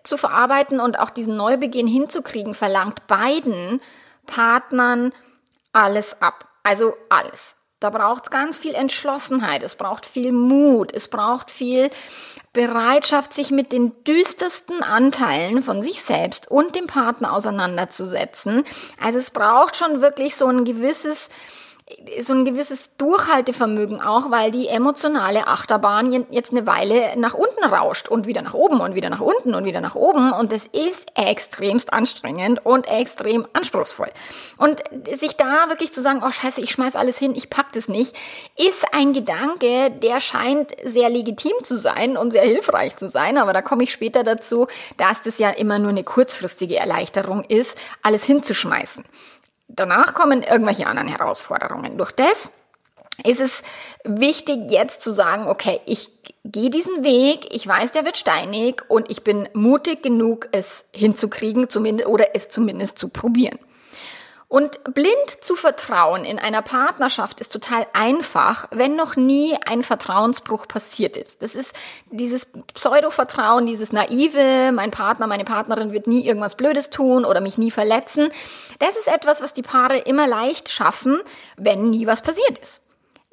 zu 0.02 0.16
verarbeiten 0.16 0.80
und 0.80 0.98
auch 0.98 1.10
diesen 1.10 1.36
Neubeginn 1.36 1.86
hinzukriegen, 1.86 2.54
verlangt 2.54 3.06
beiden 3.06 3.80
Partnern 4.26 5.12
alles 5.72 6.20
ab. 6.20 6.48
Also 6.62 6.94
alles. 7.08 7.55
Da 7.78 7.90
braucht 7.90 8.24
es 8.24 8.30
ganz 8.30 8.56
viel 8.56 8.74
Entschlossenheit, 8.74 9.62
es 9.62 9.74
braucht 9.74 10.06
viel 10.06 10.32
Mut, 10.32 10.94
es 10.94 11.08
braucht 11.08 11.50
viel 11.50 11.90
Bereitschaft, 12.54 13.34
sich 13.34 13.50
mit 13.50 13.70
den 13.70 13.92
düstersten 14.04 14.82
Anteilen 14.82 15.62
von 15.62 15.82
sich 15.82 16.02
selbst 16.02 16.50
und 16.50 16.74
dem 16.74 16.86
Partner 16.86 17.34
auseinanderzusetzen. 17.34 18.64
Also 18.98 19.18
es 19.18 19.30
braucht 19.30 19.76
schon 19.76 20.00
wirklich 20.00 20.36
so 20.36 20.46
ein 20.46 20.64
gewisses 20.64 21.28
so 22.20 22.32
ein 22.32 22.44
gewisses 22.44 22.90
Durchhaltevermögen 22.98 24.00
auch, 24.00 24.32
weil 24.32 24.50
die 24.50 24.66
emotionale 24.66 25.46
Achterbahn 25.46 26.26
jetzt 26.30 26.50
eine 26.50 26.66
Weile 26.66 27.16
nach 27.16 27.34
unten 27.34 27.62
rauscht 27.62 28.08
und 28.08 28.26
wieder 28.26 28.42
nach 28.42 28.54
oben 28.54 28.80
und 28.80 28.96
wieder 28.96 29.08
nach 29.08 29.20
unten 29.20 29.54
und 29.54 29.64
wieder 29.64 29.80
nach 29.80 29.94
oben 29.94 30.32
und 30.32 30.50
das 30.50 30.66
ist 30.66 31.12
extremst 31.14 31.92
anstrengend 31.92 32.66
und 32.66 32.88
extrem 32.88 33.46
anspruchsvoll. 33.52 34.10
Und 34.56 34.82
sich 35.14 35.36
da 35.36 35.68
wirklich 35.68 35.92
zu 35.92 36.02
sagen, 36.02 36.22
oh 36.26 36.30
scheiße, 36.32 36.60
ich 36.60 36.72
schmeiß 36.72 36.96
alles 36.96 37.18
hin, 37.18 37.36
ich 37.36 37.50
pack 37.50 37.70
das 37.72 37.86
nicht, 37.86 38.16
ist 38.56 38.84
ein 38.92 39.12
Gedanke, 39.12 39.92
der 39.92 40.18
scheint 40.18 40.72
sehr 40.84 41.08
legitim 41.08 41.54
zu 41.62 41.76
sein 41.76 42.16
und 42.16 42.32
sehr 42.32 42.42
hilfreich 42.42 42.96
zu 42.96 43.08
sein, 43.08 43.38
aber 43.38 43.52
da 43.52 43.62
komme 43.62 43.84
ich 43.84 43.92
später 43.92 44.24
dazu, 44.24 44.66
dass 44.96 45.22
das 45.22 45.38
ja 45.38 45.50
immer 45.50 45.78
nur 45.78 45.90
eine 45.90 46.02
kurzfristige 46.02 46.78
Erleichterung 46.78 47.44
ist, 47.44 47.78
alles 48.02 48.24
hinzuschmeißen. 48.24 49.04
Danach 49.68 50.14
kommen 50.14 50.42
irgendwelche 50.42 50.86
anderen 50.86 51.08
Herausforderungen. 51.08 51.98
Durch 51.98 52.12
das 52.12 52.50
ist 53.24 53.40
es 53.40 53.62
wichtig, 54.04 54.70
jetzt 54.70 55.02
zu 55.02 55.10
sagen, 55.10 55.48
okay, 55.48 55.80
ich 55.86 56.10
gehe 56.44 56.70
diesen 56.70 57.02
Weg, 57.02 57.54
ich 57.54 57.66
weiß, 57.66 57.92
der 57.92 58.04
wird 58.04 58.18
steinig 58.18 58.82
und 58.88 59.10
ich 59.10 59.24
bin 59.24 59.48
mutig 59.54 60.02
genug, 60.02 60.48
es 60.52 60.84
hinzukriegen, 60.92 61.68
zumindest, 61.68 62.08
oder 62.08 62.34
es 62.34 62.48
zumindest 62.48 62.98
zu 62.98 63.08
probieren. 63.08 63.58
Und 64.48 64.84
blind 64.84 65.38
zu 65.40 65.56
vertrauen 65.56 66.24
in 66.24 66.38
einer 66.38 66.62
Partnerschaft 66.62 67.40
ist 67.40 67.52
total 67.52 67.84
einfach, 67.92 68.68
wenn 68.70 68.94
noch 68.94 69.16
nie 69.16 69.56
ein 69.66 69.82
Vertrauensbruch 69.82 70.68
passiert 70.68 71.16
ist. 71.16 71.42
Das 71.42 71.56
ist 71.56 71.74
dieses 72.12 72.46
Pseudo-Vertrauen, 72.74 73.66
dieses 73.66 73.92
naive, 73.92 74.70
mein 74.72 74.92
Partner, 74.92 75.26
meine 75.26 75.44
Partnerin 75.44 75.92
wird 75.92 76.06
nie 76.06 76.24
irgendwas 76.24 76.54
Blödes 76.54 76.90
tun 76.90 77.24
oder 77.24 77.40
mich 77.40 77.58
nie 77.58 77.72
verletzen. 77.72 78.28
Das 78.78 78.96
ist 78.96 79.08
etwas, 79.08 79.42
was 79.42 79.52
die 79.52 79.62
Paare 79.62 79.98
immer 79.98 80.28
leicht 80.28 80.68
schaffen, 80.68 81.20
wenn 81.56 81.90
nie 81.90 82.06
was 82.06 82.22
passiert 82.22 82.60
ist. 82.60 82.80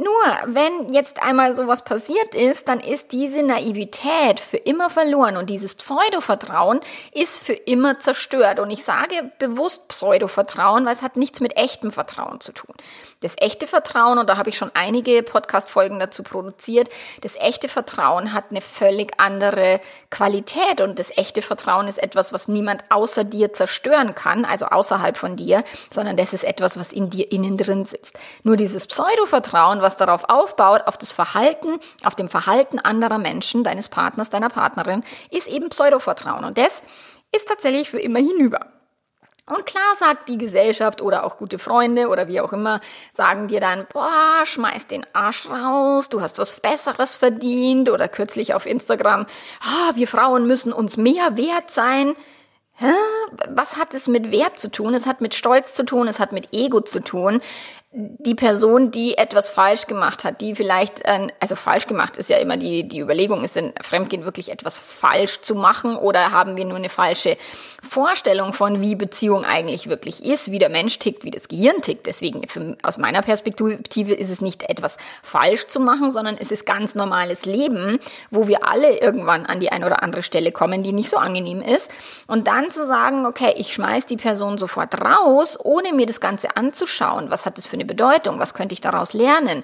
Nur, 0.03 0.53
wenn 0.53 0.91
jetzt 0.91 1.21
einmal 1.21 1.55
sowas 1.55 1.83
passiert 1.83 2.35
ist, 2.35 2.67
dann 2.67 2.79
ist 2.79 3.11
diese 3.13 3.41
Naivität 3.41 4.39
für 4.39 4.57
immer 4.57 4.89
verloren 4.89 5.38
und 5.38 5.50
dieses 5.50 5.75
Pseudo-Vertrauen 5.75 6.81
ist 7.13 7.41
für 7.41 7.53
immer 7.53 8.00
zerstört. 8.00 8.59
Und 8.59 8.69
ich 8.69 8.83
sage 8.83 9.31
bewusst 9.39 9.88
Pseudo-Vertrauen, 9.88 10.85
weil 10.85 10.94
es 10.94 11.03
hat 11.03 11.15
nichts 11.15 11.39
mit 11.39 11.55
echtem 11.55 11.91
Vertrauen 11.91 12.41
zu 12.41 12.51
tun. 12.51 12.75
Das 13.21 13.35
echte 13.38 13.67
Vertrauen, 13.67 14.17
und 14.17 14.27
da 14.27 14.35
habe 14.35 14.50
ich 14.50 14.57
schon 14.57 14.71
einige 14.73 15.23
Podcast-Folgen 15.23 16.00
dazu 16.00 16.23
produziert, 16.23 16.89
das 17.21 17.35
echte 17.35 17.69
Vertrauen 17.69 18.33
hat 18.33 18.45
eine 18.49 18.59
völlig 18.59 19.13
andere 19.17 19.79
Qualität 20.09 20.81
und 20.81 20.99
das 20.99 21.15
echte 21.15 21.42
Vertrauen 21.42 21.87
ist 21.87 22.04
etwas, 22.04 22.33
was 22.33 22.49
niemand 22.49 22.83
außer 22.89 23.23
dir 23.23 23.54
zerstören 23.54 24.16
kann, 24.16 24.44
also 24.44 24.66
außerhalb 24.66 25.16
von 25.16 25.37
dir, 25.37 25.63
sondern 25.89 26.18
das 26.18 26.33
ist 26.33 26.44
etwas, 26.44 26.78
was 26.78 26.92
in 26.92 27.09
dir 27.09 27.31
innen 27.31 27.57
drin 27.57 27.85
sitzt. 27.85 28.19
Nur 28.44 28.57
dieses 28.57 28.87
Pseudo-Vertrauen, 28.87 29.81
was 29.81 29.93
darauf 29.97 30.30
aufbaut, 30.30 30.81
auf 30.85 30.97
das 30.97 31.12
Verhalten, 31.12 31.80
auf 32.04 32.16
dem 32.16 32.28
Verhalten 32.28 32.80
anderer 32.80 33.18
Menschen, 33.18 33.64
deines 33.64 33.90
Partners, 33.90 34.30
deiner 34.30 34.50
Partnerin, 34.50 35.04
ist 35.31 35.47
eben 35.47 35.69
Pseudovertrauen. 35.69 36.45
Und 36.45 36.57
das 36.57 36.81
ist 37.35 37.47
tatsächlich 37.47 37.90
für 37.90 38.00
immer 38.00 38.19
hinüber. 38.19 38.68
Und 39.45 39.66
klar 39.66 39.95
sagt 40.00 40.30
die 40.30 40.38
Gesellschaft 40.38 41.02
oder 41.02 41.26
auch 41.26 41.35
gute 41.35 41.59
Freunde 41.59 42.07
oder 42.07 42.30
wie 42.30 42.40
auch 42.40 42.54
immer, 42.54 42.80
sagen 43.14 43.50
dir 43.50 43.59
dann, 43.59 43.85
boah, 43.92 44.45
schmeiß 44.45 44.88
den 44.88 45.06
Arsch 45.12 45.50
raus, 45.50 46.07
du 46.07 46.21
hast 46.21 46.40
was 46.40 46.62
Besseres 46.62 47.18
verdient 47.18 47.90
oder 47.90 48.07
kürzlich 48.07 48.54
auf 48.54 48.66
Instagram, 48.66 49.26
ah, 49.62 49.92
wir 49.95 50.07
Frauen 50.07 50.47
müssen 50.47 50.71
uns 50.71 50.95
mehr 50.95 51.35
wert 51.35 51.71
sein. 51.71 52.16
Hä? 52.76 52.94
Was 53.50 53.76
hat 53.76 53.94
es 53.94 54.07
mit 54.07 54.31
Wert 54.31 54.59
zu 54.59 54.71
tun? 54.71 54.94
Es 54.94 55.06
hat 55.06 55.19
mit 55.19 55.35
Stolz 55.35 55.73
zu 55.73 55.83
tun, 55.83 56.07
es 56.07 56.19
hat 56.19 56.31
mit 56.31 56.54
Ego 56.54 56.80
zu 56.80 57.02
tun 57.02 57.42
die 57.95 58.33
Person, 58.33 58.90
die 58.90 59.19
etwas 59.19 59.52
falsch 59.52 59.85
gemacht 59.85 60.23
hat, 60.23 60.42
die 60.42 60.56
vielleicht, 60.56 61.04
also 61.40 61.56
falsch 61.56 61.85
gemacht 61.85 62.18
ist 62.18 62.28
ja 62.28 62.38
immer 62.38 62.57
die, 62.57 62.88
die 62.88 63.00
Überlegung, 63.00 63.44
ist 63.44 63.56
denn 63.56 63.71
Fremdgehen 63.81 64.26
wirklich 64.26 64.52
etwas 64.52 64.80
falsch 64.80 65.42
zu 65.42 65.54
machen 65.54 65.95
oder 65.95 66.31
haben 66.31 66.56
wir 66.56 66.66
nur 66.66 66.78
eine 66.78 66.90
falsche 66.90 67.38
Vorstellung 67.83 68.54
von, 68.54 68.81
wie 68.81 68.95
Beziehung 68.95 69.45
eigentlich 69.45 69.90
wirklich 69.90 70.26
ist, 70.26 70.50
wie 70.50 70.57
der 70.57 70.69
Mensch 70.69 70.97
tickt, 70.97 71.23
wie 71.23 71.30
das 71.30 71.47
Gehirn 71.47 71.81
tickt. 71.81 72.07
Deswegen, 72.07 72.42
aus 72.81 72.97
meiner 72.97 73.21
Perspektive 73.21 74.14
ist 74.14 74.31
es 74.31 74.42
nicht 74.42 74.64
etwas 74.64 74.97
falsch 75.21 75.68
zu 75.68 75.80
machen, 75.80 76.09
sondern 76.09 76.38
es 76.40 76.52
ist 76.52 76.66
ganz 76.66 76.95
normales 76.95 77.45
Leben, 77.45 78.00
wo 78.31 78.47
wir 78.47 78.68
alle 78.68 78.97
irgendwann 78.97 79.45
an 79.45 79.59
die 79.59 79.71
eine 79.71 79.85
oder 79.85 80.02
andere 80.02 80.23
Stelle 80.23 80.52
kommen, 80.52 80.81
die 80.81 80.94
nicht 80.94 81.12
so 81.12 81.18
angenehm 81.18 81.62
ist. 81.62 81.92
Und 82.26 82.47
dann 82.47 82.71
zu 82.71 82.88
sagen, 82.88 83.28
okay, 83.28 83.54
ich 83.56 83.71
schmeiß 83.76 84.07
die 84.07 84.18
Person 84.18 84.57
sofort 84.57 85.00
raus, 85.00 85.59
ohne 85.64 85.94
mir 85.94 86.07
das 86.07 86.19
Ganze 86.19 86.57
anzuschauen, 86.57 87.30
was 87.30 87.45
hat 87.45 87.59
das 87.59 87.68
für 87.68 87.73
eine 87.73 87.82
eine 87.83 87.87
Bedeutung? 87.87 88.40
Was 88.40 88.54
könnte 88.54 88.73
ich 88.73 88.81
daraus 88.81 89.13
lernen? 89.13 89.63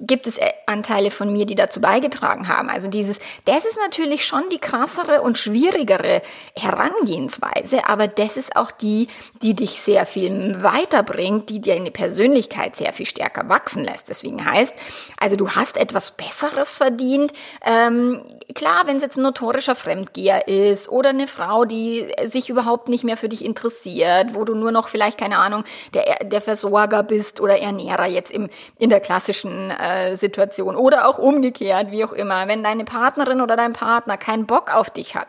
Gibt 0.00 0.26
es 0.26 0.36
äh, 0.36 0.50
Anteile 0.66 1.10
von 1.10 1.32
mir, 1.32 1.46
die 1.46 1.54
dazu 1.54 1.80
beigetragen 1.80 2.48
haben? 2.48 2.68
Also 2.68 2.88
dieses, 2.88 3.18
das 3.44 3.64
ist 3.64 3.78
natürlich 3.82 4.24
schon 4.24 4.48
die 4.50 4.58
krassere 4.58 5.22
und 5.22 5.38
schwierigere 5.38 6.22
Herangehensweise, 6.56 7.88
aber 7.88 8.08
das 8.08 8.36
ist 8.36 8.56
auch 8.56 8.70
die, 8.70 9.08
die 9.42 9.54
dich 9.54 9.80
sehr 9.80 10.06
viel 10.06 10.62
weiterbringt, 10.62 11.48
die 11.48 11.60
dir 11.60 11.74
eine 11.74 11.90
Persönlichkeit 11.90 12.76
sehr 12.76 12.92
viel 12.92 13.06
stärker 13.06 13.48
wachsen 13.48 13.84
lässt. 13.84 14.08
Deswegen 14.08 14.44
heißt, 14.44 14.74
also 15.18 15.36
du 15.36 15.50
hast 15.50 15.76
etwas 15.76 16.12
Besseres 16.12 16.76
verdient. 16.76 17.32
Ähm, 17.64 18.22
klar, 18.54 18.82
wenn 18.86 18.96
es 18.96 19.02
jetzt 19.02 19.16
ein 19.16 19.22
notorischer 19.22 19.76
Fremdgeher 19.76 20.48
ist 20.48 20.88
oder 20.88 21.10
eine 21.10 21.28
Frau, 21.28 21.64
die 21.64 22.12
sich 22.24 22.48
überhaupt 22.48 22.88
nicht 22.88 23.04
mehr 23.04 23.16
für 23.16 23.28
dich 23.28 23.44
interessiert, 23.44 24.34
wo 24.34 24.44
du 24.44 24.54
nur 24.54 24.72
noch 24.72 24.88
vielleicht, 24.88 25.18
keine 25.18 25.38
Ahnung, 25.38 25.64
der, 25.94 26.24
der 26.24 26.40
Versorger 26.40 27.02
bist 27.02 27.40
oder 27.40 27.59
Ernährer 27.60 28.06
jetzt 28.06 28.32
im, 28.32 28.48
in 28.78 28.90
der 28.90 29.00
klassischen 29.00 29.70
äh, 29.70 30.16
Situation 30.16 30.76
oder 30.76 31.08
auch 31.08 31.18
umgekehrt, 31.18 31.90
wie 31.90 32.04
auch 32.04 32.12
immer. 32.12 32.48
Wenn 32.48 32.62
deine 32.62 32.84
Partnerin 32.84 33.40
oder 33.40 33.56
dein 33.56 33.72
Partner 33.72 34.16
keinen 34.16 34.46
Bock 34.46 34.74
auf 34.74 34.90
dich 34.90 35.14
hat, 35.14 35.28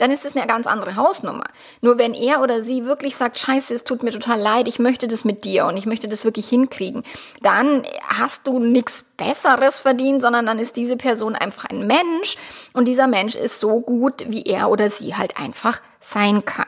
dann 0.00 0.10
ist 0.10 0.24
es 0.24 0.34
eine 0.34 0.46
ganz 0.46 0.66
andere 0.66 0.96
Hausnummer. 0.96 1.44
Nur 1.82 1.98
wenn 1.98 2.14
er 2.14 2.40
oder 2.42 2.62
sie 2.62 2.86
wirklich 2.86 3.16
sagt, 3.16 3.38
scheiße, 3.38 3.74
es 3.74 3.84
tut 3.84 4.02
mir 4.02 4.10
total 4.10 4.40
leid, 4.40 4.66
ich 4.66 4.78
möchte 4.78 5.06
das 5.06 5.24
mit 5.24 5.44
dir 5.44 5.66
und 5.66 5.76
ich 5.76 5.84
möchte 5.84 6.08
das 6.08 6.24
wirklich 6.24 6.48
hinkriegen, 6.48 7.04
dann 7.42 7.82
hast 8.08 8.46
du 8.46 8.58
nichts 8.58 9.04
Besseres 9.16 9.82
verdient, 9.82 10.22
sondern 10.22 10.46
dann 10.46 10.58
ist 10.58 10.76
diese 10.76 10.96
Person 10.96 11.36
einfach 11.36 11.66
ein 11.66 11.86
Mensch 11.86 12.36
und 12.72 12.88
dieser 12.88 13.06
Mensch 13.06 13.36
ist 13.36 13.60
so 13.60 13.80
gut, 13.80 14.24
wie 14.28 14.44
er 14.44 14.70
oder 14.70 14.88
sie 14.88 15.14
halt 15.14 15.36
einfach 15.36 15.82
sein 16.00 16.46
kann. 16.46 16.66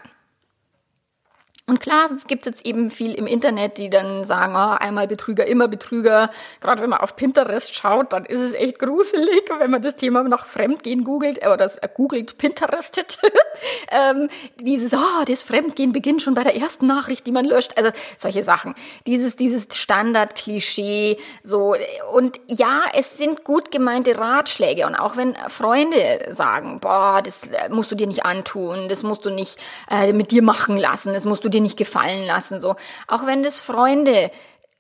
Und 1.68 1.78
klar 1.78 2.10
gibt 2.26 2.44
es 2.44 2.56
jetzt 2.56 2.66
eben 2.66 2.90
viel 2.90 3.14
im 3.14 3.28
Internet, 3.28 3.78
die 3.78 3.88
dann 3.88 4.24
sagen, 4.24 4.54
oh, 4.56 4.76
einmal 4.80 5.06
Betrüger, 5.06 5.46
immer 5.46 5.68
Betrüger. 5.68 6.28
Gerade 6.60 6.82
wenn 6.82 6.90
man 6.90 6.98
auf 6.98 7.14
Pinterest 7.14 7.72
schaut, 7.72 8.12
dann 8.12 8.24
ist 8.24 8.40
es 8.40 8.52
echt 8.52 8.80
gruselig, 8.80 9.44
wenn 9.58 9.70
man 9.70 9.80
das 9.80 9.94
Thema 9.94 10.24
nach 10.24 10.46
Fremdgehen 10.46 11.04
googelt, 11.04 11.40
äh, 11.40 11.46
oder 11.46 11.70
äh, 11.80 11.88
googelt 11.94 12.36
Pinterestet. 12.36 13.18
ähm, 13.92 14.28
dieses, 14.60 14.92
oh, 14.92 15.24
das 15.24 15.44
Fremdgehen 15.44 15.92
beginnt 15.92 16.20
schon 16.20 16.34
bei 16.34 16.42
der 16.42 16.56
ersten 16.56 16.86
Nachricht, 16.86 17.28
die 17.28 17.32
man 17.32 17.44
löscht. 17.44 17.74
Also 17.76 17.90
solche 18.18 18.42
Sachen. 18.42 18.74
Dieses, 19.06 19.36
dieses 19.36 19.68
Standard-Klischee, 19.70 21.16
so. 21.44 21.76
Und 22.12 22.40
ja, 22.48 22.82
es 22.92 23.16
sind 23.16 23.44
gut 23.44 23.70
gemeinte 23.70 24.18
Ratschläge. 24.18 24.84
Und 24.84 24.96
auch 24.96 25.16
wenn 25.16 25.36
Freunde 25.48 26.26
sagen, 26.30 26.80
boah, 26.80 27.22
das 27.22 27.44
äh, 27.44 27.68
musst 27.68 27.92
du 27.92 27.94
dir 27.94 28.08
nicht 28.08 28.24
antun, 28.24 28.88
das 28.88 29.04
musst 29.04 29.24
du 29.24 29.30
nicht 29.30 29.58
äh, 29.88 30.12
mit 30.12 30.32
dir 30.32 30.42
machen 30.42 30.76
lassen, 30.76 31.12
das 31.12 31.24
musst 31.24 31.44
du 31.44 31.51
dir 31.52 31.60
nicht 31.60 31.76
gefallen 31.76 32.26
lassen, 32.26 32.60
so. 32.60 32.74
Auch 33.06 33.26
wenn 33.26 33.42
das 33.42 33.60
Freunde 33.60 34.30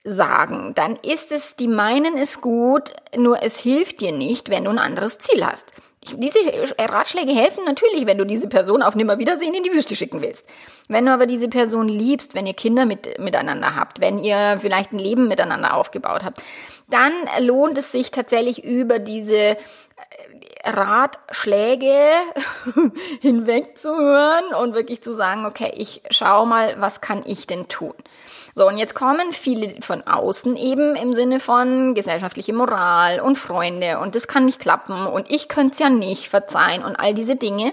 sagen, 0.04 0.72
dann 0.74 0.96
ist 0.96 1.30
es, 1.30 1.56
die 1.56 1.68
meinen 1.68 2.16
es 2.16 2.40
gut, 2.40 2.92
nur 3.16 3.42
es 3.42 3.58
hilft 3.58 4.00
dir 4.00 4.12
nicht, 4.12 4.50
wenn 4.50 4.64
du 4.64 4.70
ein 4.70 4.78
anderes 4.78 5.18
Ziel 5.18 5.46
hast. 5.46 5.66
Diese 6.16 6.38
Ratschläge 6.80 7.30
helfen 7.30 7.64
natürlich, 7.64 8.06
wenn 8.06 8.18
du 8.18 8.26
diese 8.26 8.48
Person 8.48 8.82
auf 8.82 8.96
Nimmerwiedersehen 8.96 9.54
in 9.54 9.62
die 9.62 9.72
Wüste 9.72 9.94
schicken 9.94 10.20
willst. 10.20 10.48
Wenn 10.88 11.06
du 11.06 11.12
aber 11.12 11.26
diese 11.26 11.48
Person 11.48 11.86
liebst, 11.86 12.34
wenn 12.34 12.46
ihr 12.46 12.54
Kinder 12.54 12.86
mit, 12.86 13.20
miteinander 13.20 13.76
habt, 13.76 14.00
wenn 14.00 14.18
ihr 14.18 14.58
vielleicht 14.60 14.92
ein 14.92 14.98
Leben 14.98 15.28
miteinander 15.28 15.74
aufgebaut 15.76 16.24
habt, 16.24 16.42
dann 16.90 17.12
lohnt 17.38 17.78
es 17.78 17.92
sich 17.92 18.10
tatsächlich 18.10 18.64
über 18.64 18.98
diese 18.98 19.56
Ratschläge 20.64 21.94
hinwegzuhören 23.20 24.54
und 24.60 24.74
wirklich 24.74 25.02
zu 25.02 25.12
sagen, 25.12 25.44
okay, 25.46 25.72
ich 25.76 26.02
schau 26.10 26.46
mal, 26.46 26.76
was 26.78 27.00
kann 27.00 27.22
ich 27.26 27.46
denn 27.46 27.68
tun? 27.68 27.94
So, 28.54 28.68
und 28.68 28.76
jetzt 28.76 28.94
kommen 28.94 29.32
viele 29.32 29.80
von 29.80 30.02
außen 30.06 30.56
eben 30.56 30.94
im 30.94 31.14
Sinne 31.14 31.40
von 31.40 31.94
gesellschaftliche 31.94 32.52
Moral 32.52 33.20
und 33.20 33.38
Freunde 33.38 33.98
und 33.98 34.14
das 34.14 34.28
kann 34.28 34.44
nicht 34.44 34.60
klappen 34.60 35.06
und 35.06 35.30
ich 35.30 35.48
könnte 35.48 35.72
es 35.72 35.78
ja 35.78 35.88
nicht 35.88 36.28
verzeihen 36.28 36.84
und 36.84 36.96
all 36.96 37.14
diese 37.14 37.36
Dinge. 37.36 37.72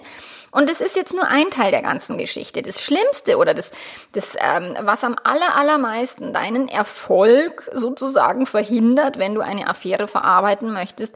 Und 0.51 0.69
es 0.69 0.81
ist 0.81 0.95
jetzt 0.95 1.13
nur 1.13 1.27
ein 1.27 1.51
Teil 1.51 1.71
der 1.71 1.83
ganzen 1.83 2.17
Geschichte. 2.17 2.63
Das 2.63 2.81
Schlimmste 2.81 3.37
oder 3.37 3.53
das, 3.53 3.71
das 4.13 4.33
ähm, 4.39 4.75
was 4.81 5.03
am 5.03 5.15
aller, 5.23 5.55
allermeisten 5.55 6.33
deinen 6.33 6.67
Erfolg 6.67 7.69
sozusagen 7.73 8.47
verhindert, 8.47 9.19
wenn 9.19 9.35
du 9.35 9.41
eine 9.41 9.67
Affäre 9.67 10.07
verarbeiten 10.07 10.73
möchtest, 10.73 11.15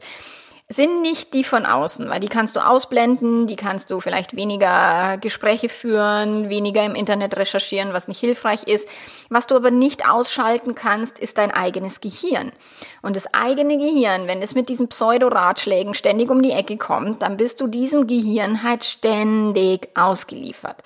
sind 0.73 1.01
nicht 1.01 1.33
die 1.33 1.43
von 1.43 1.65
außen, 1.65 2.09
weil 2.09 2.19
die 2.19 2.27
kannst 2.27 2.55
du 2.55 2.59
ausblenden, 2.59 3.47
die 3.47 3.55
kannst 3.55 3.91
du 3.91 3.99
vielleicht 3.99 4.35
weniger 4.35 5.17
Gespräche 5.17 5.69
führen, 5.69 6.49
weniger 6.49 6.83
im 6.85 6.95
Internet 6.95 7.37
recherchieren, 7.37 7.93
was 7.93 8.07
nicht 8.07 8.19
hilfreich 8.19 8.63
ist. 8.63 8.87
Was 9.29 9.47
du 9.47 9.55
aber 9.55 9.71
nicht 9.71 10.07
ausschalten 10.07 10.75
kannst, 10.75 11.19
ist 11.19 11.37
dein 11.37 11.51
eigenes 11.51 12.01
Gehirn. 12.01 12.51
Und 13.01 13.15
das 13.15 13.33
eigene 13.33 13.77
Gehirn, 13.77 14.27
wenn 14.27 14.41
es 14.41 14.55
mit 14.55 14.69
diesen 14.69 14.87
Pseudo-Ratschlägen 14.87 15.93
ständig 15.93 16.29
um 16.29 16.41
die 16.41 16.51
Ecke 16.51 16.77
kommt, 16.77 17.21
dann 17.21 17.37
bist 17.37 17.61
du 17.61 17.67
diesem 17.67 18.07
Gehirn 18.07 18.63
halt 18.63 18.83
ständig 18.83 19.89
ausgeliefert. 19.95 20.83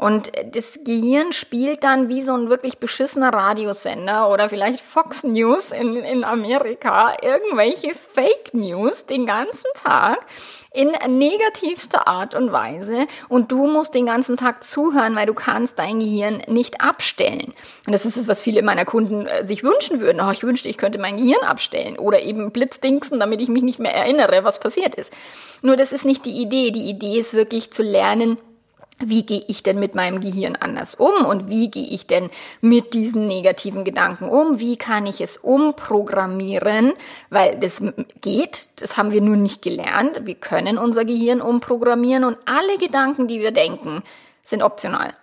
Und 0.00 0.32
das 0.54 0.80
Gehirn 0.82 1.34
spielt 1.34 1.84
dann 1.84 2.08
wie 2.08 2.22
so 2.22 2.32
ein 2.32 2.48
wirklich 2.48 2.78
beschissener 2.78 3.34
Radiosender 3.34 4.30
oder 4.30 4.48
vielleicht 4.48 4.80
Fox 4.80 5.24
News 5.24 5.72
in, 5.72 5.94
in 5.94 6.24
Amerika 6.24 7.12
irgendwelche 7.20 7.92
Fake 7.94 8.54
News 8.54 9.04
den 9.04 9.26
ganzen 9.26 9.68
Tag 9.74 10.20
in 10.72 10.92
negativster 11.18 12.08
Art 12.08 12.34
und 12.34 12.50
Weise 12.50 13.08
und 13.28 13.52
du 13.52 13.66
musst 13.66 13.94
den 13.94 14.06
ganzen 14.06 14.38
Tag 14.38 14.64
zuhören, 14.64 15.16
weil 15.16 15.26
du 15.26 15.34
kannst 15.34 15.78
dein 15.78 16.00
Gehirn 16.00 16.42
nicht 16.46 16.80
abstellen. 16.80 17.52
Und 17.86 17.92
das 17.92 18.06
ist 18.06 18.16
es, 18.16 18.26
was 18.26 18.40
viele 18.40 18.62
meiner 18.62 18.86
Kunden 18.86 19.26
äh, 19.26 19.44
sich 19.44 19.62
wünschen 19.62 20.00
würden. 20.00 20.22
Oh, 20.22 20.30
ich 20.30 20.42
wünschte, 20.42 20.70
ich 20.70 20.78
könnte 20.78 20.98
mein 20.98 21.18
Gehirn 21.18 21.42
abstellen 21.42 21.98
oder 21.98 22.22
eben 22.22 22.52
blitzdingsen, 22.52 23.20
damit 23.20 23.42
ich 23.42 23.50
mich 23.50 23.64
nicht 23.64 23.80
mehr 23.80 23.94
erinnere, 23.94 24.44
was 24.44 24.60
passiert 24.60 24.94
ist. 24.94 25.12
Nur 25.60 25.76
das 25.76 25.92
ist 25.92 26.06
nicht 26.06 26.24
die 26.24 26.40
Idee. 26.40 26.70
Die 26.70 26.88
Idee 26.88 27.18
ist 27.18 27.34
wirklich 27.34 27.70
zu 27.70 27.82
lernen, 27.82 28.38
wie 29.04 29.24
gehe 29.24 29.42
ich 29.48 29.62
denn 29.62 29.78
mit 29.78 29.94
meinem 29.94 30.20
Gehirn 30.20 30.56
anders 30.56 30.94
um 30.94 31.24
und 31.24 31.48
wie 31.48 31.70
gehe 31.70 31.86
ich 31.86 32.06
denn 32.06 32.30
mit 32.60 32.94
diesen 32.94 33.26
negativen 33.26 33.84
Gedanken 33.84 34.28
um? 34.28 34.60
Wie 34.60 34.76
kann 34.76 35.06
ich 35.06 35.20
es 35.20 35.36
umprogrammieren? 35.36 36.92
Weil 37.30 37.58
das 37.58 37.82
geht, 38.20 38.68
das 38.76 38.96
haben 38.96 39.12
wir 39.12 39.20
nur 39.20 39.36
nicht 39.36 39.62
gelernt. 39.62 40.26
Wir 40.26 40.34
können 40.34 40.78
unser 40.78 41.04
Gehirn 41.04 41.40
umprogrammieren 41.40 42.24
und 42.24 42.36
alle 42.46 42.78
Gedanken, 42.78 43.26
die 43.26 43.40
wir 43.40 43.52
denken, 43.52 44.02
sind 44.42 44.62
optional 44.62 45.14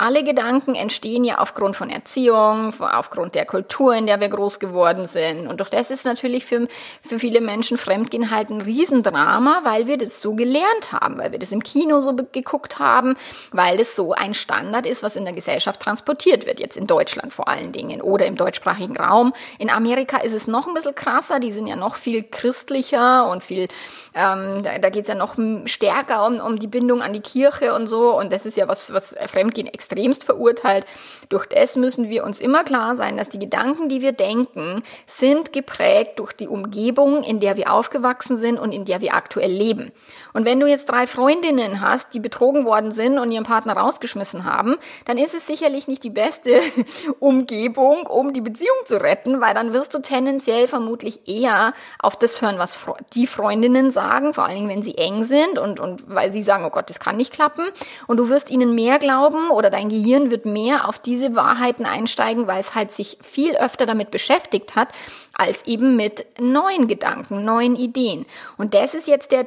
alle 0.00 0.22
Gedanken 0.22 0.76
entstehen 0.76 1.24
ja 1.24 1.38
aufgrund 1.38 1.74
von 1.74 1.90
Erziehung, 1.90 2.72
aufgrund 2.78 3.34
der 3.34 3.44
Kultur, 3.44 3.94
in 3.94 4.06
der 4.06 4.20
wir 4.20 4.28
groß 4.28 4.60
geworden 4.60 5.06
sind. 5.06 5.48
Und 5.48 5.60
doch 5.60 5.68
das 5.68 5.90
ist 5.90 6.04
natürlich 6.04 6.46
für, 6.46 6.68
für 7.02 7.18
viele 7.18 7.40
Menschen 7.40 7.76
Fremdgehen 7.76 8.30
halt 8.30 8.48
ein 8.48 8.60
Riesendrama, 8.60 9.62
weil 9.64 9.88
wir 9.88 9.98
das 9.98 10.20
so 10.20 10.34
gelernt 10.34 10.92
haben, 10.92 11.18
weil 11.18 11.32
wir 11.32 11.40
das 11.40 11.50
im 11.50 11.64
Kino 11.64 11.98
so 11.98 12.14
geguckt 12.14 12.78
haben, 12.78 13.16
weil 13.50 13.76
das 13.76 13.96
so 13.96 14.12
ein 14.12 14.34
Standard 14.34 14.86
ist, 14.86 15.02
was 15.02 15.16
in 15.16 15.24
der 15.24 15.34
Gesellschaft 15.34 15.80
transportiert 15.80 16.46
wird, 16.46 16.60
jetzt 16.60 16.76
in 16.76 16.86
Deutschland 16.86 17.32
vor 17.34 17.48
allen 17.48 17.72
Dingen 17.72 18.00
oder 18.00 18.26
im 18.26 18.36
deutschsprachigen 18.36 18.96
Raum. 18.96 19.32
In 19.58 19.68
Amerika 19.68 20.18
ist 20.18 20.32
es 20.32 20.46
noch 20.46 20.68
ein 20.68 20.74
bisschen 20.74 20.94
krasser, 20.94 21.40
die 21.40 21.50
sind 21.50 21.66
ja 21.66 21.74
noch 21.74 21.96
viel 21.96 22.22
christlicher 22.22 23.28
und 23.28 23.42
viel, 23.42 23.66
ähm, 24.14 24.62
da, 24.62 24.78
da 24.78 24.90
geht 24.90 25.02
es 25.02 25.08
ja 25.08 25.16
noch 25.16 25.34
stärker 25.64 26.24
um, 26.24 26.38
um 26.38 26.60
die 26.60 26.68
Bindung 26.68 27.02
an 27.02 27.12
die 27.12 27.20
Kirche 27.20 27.74
und 27.74 27.88
so. 27.88 28.16
Und 28.16 28.32
das 28.32 28.46
ist 28.46 28.56
ja 28.56 28.68
was, 28.68 28.92
was 28.92 29.16
Fremdgehen 29.26 29.66
extremst 29.88 30.24
verurteilt. 30.24 30.86
Durch 31.28 31.46
das 31.46 31.76
müssen 31.76 32.08
wir 32.08 32.24
uns 32.24 32.40
immer 32.40 32.64
klar 32.64 32.94
sein, 32.94 33.16
dass 33.16 33.28
die 33.28 33.38
Gedanken, 33.38 33.88
die 33.88 34.02
wir 34.02 34.12
denken, 34.12 34.82
sind 35.06 35.52
geprägt 35.52 36.18
durch 36.18 36.32
die 36.32 36.48
Umgebung, 36.48 37.22
in 37.22 37.40
der 37.40 37.56
wir 37.56 37.72
aufgewachsen 37.72 38.38
sind 38.38 38.58
und 38.58 38.72
in 38.72 38.84
der 38.84 39.00
wir 39.00 39.14
aktuell 39.14 39.50
leben. 39.50 39.92
Und 40.32 40.44
wenn 40.44 40.60
du 40.60 40.66
jetzt 40.66 40.90
drei 40.90 41.06
Freundinnen 41.06 41.80
hast, 41.80 42.14
die 42.14 42.20
betrogen 42.20 42.64
worden 42.64 42.92
sind 42.92 43.18
und 43.18 43.30
ihren 43.30 43.44
Partner 43.44 43.74
rausgeschmissen 43.74 44.44
haben, 44.44 44.76
dann 45.04 45.18
ist 45.18 45.34
es 45.34 45.46
sicherlich 45.46 45.88
nicht 45.88 46.04
die 46.04 46.10
beste 46.10 46.60
Umgebung, 47.18 48.06
um 48.06 48.32
die 48.32 48.40
Beziehung 48.40 48.76
zu 48.84 49.00
retten, 49.00 49.40
weil 49.40 49.54
dann 49.54 49.72
wirst 49.72 49.94
du 49.94 50.00
tendenziell 50.00 50.68
vermutlich 50.68 51.28
eher 51.28 51.72
auf 51.98 52.16
das 52.16 52.42
hören, 52.42 52.58
was 52.58 52.78
die 53.14 53.26
Freundinnen 53.26 53.90
sagen, 53.90 54.34
vor 54.34 54.44
allen 54.44 54.56
Dingen, 54.56 54.68
wenn 54.68 54.82
sie 54.82 54.96
eng 54.98 55.24
sind 55.24 55.58
und, 55.58 55.80
und 55.80 56.04
weil 56.08 56.32
sie 56.32 56.42
sagen, 56.42 56.64
oh 56.64 56.70
Gott, 56.70 56.90
das 56.90 57.00
kann 57.00 57.16
nicht 57.16 57.32
klappen. 57.32 57.64
Und 58.06 58.18
du 58.18 58.28
wirst 58.28 58.50
ihnen 58.50 58.74
mehr 58.74 58.98
glauben 58.98 59.50
oder 59.50 59.70
dein 59.70 59.88
Gehirn 59.88 60.30
wird 60.30 60.46
mehr 60.46 60.88
auf 60.88 60.98
diese 60.98 61.34
Wahrheiten 61.34 61.86
einsteigen, 61.86 62.46
weil 62.46 62.60
es 62.60 62.74
halt 62.74 62.90
sich 62.90 63.18
viel 63.22 63.56
öfter 63.56 63.86
damit 63.86 64.10
beschäftigt 64.10 64.76
hat, 64.76 64.88
als 65.34 65.66
eben 65.66 65.96
mit 65.96 66.26
neuen 66.40 66.88
Gedanken, 66.88 67.44
neuen 67.44 67.76
Ideen. 67.76 68.26
Und 68.56 68.74
das 68.74 68.94
ist 68.94 69.06
jetzt 69.06 69.32
der, 69.32 69.46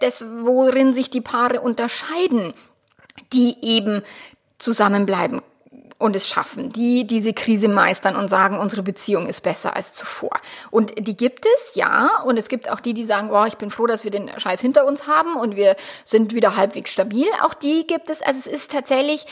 der 0.00 0.09
das, 0.10 0.24
worin 0.42 0.92
sich 0.92 1.10
die 1.10 1.20
Paare 1.20 1.60
unterscheiden, 1.60 2.52
die 3.32 3.56
eben 3.62 4.02
zusammenbleiben 4.58 5.40
und 5.98 6.16
es 6.16 6.26
schaffen, 6.26 6.70
die 6.70 7.06
diese 7.06 7.34
Krise 7.34 7.68
meistern 7.68 8.16
und 8.16 8.28
sagen, 8.28 8.58
unsere 8.58 8.82
Beziehung 8.82 9.26
ist 9.26 9.42
besser 9.42 9.76
als 9.76 9.92
zuvor. 9.92 10.32
Und 10.70 10.94
die 10.98 11.16
gibt 11.16 11.44
es, 11.44 11.74
ja. 11.74 12.22
Und 12.24 12.38
es 12.38 12.48
gibt 12.48 12.70
auch 12.70 12.80
die, 12.80 12.94
die 12.94 13.04
sagen, 13.04 13.30
oh, 13.30 13.44
ich 13.44 13.58
bin 13.58 13.70
froh, 13.70 13.86
dass 13.86 14.04
wir 14.04 14.10
den 14.10 14.30
Scheiß 14.40 14.60
hinter 14.60 14.86
uns 14.86 15.06
haben 15.06 15.36
und 15.36 15.56
wir 15.56 15.76
sind 16.04 16.34
wieder 16.34 16.56
halbwegs 16.56 16.90
stabil. 16.90 17.26
Auch 17.42 17.52
die 17.52 17.86
gibt 17.86 18.08
es. 18.08 18.22
Also 18.22 18.38
es 18.38 18.46
ist 18.46 18.72
tatsächlich 18.72 19.26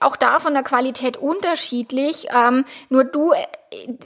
auch 0.00 0.16
da 0.16 0.40
von 0.40 0.54
der 0.54 0.62
Qualität 0.62 1.18
unterschiedlich. 1.18 2.28
Ähm, 2.34 2.64
nur 2.88 3.04
du 3.04 3.32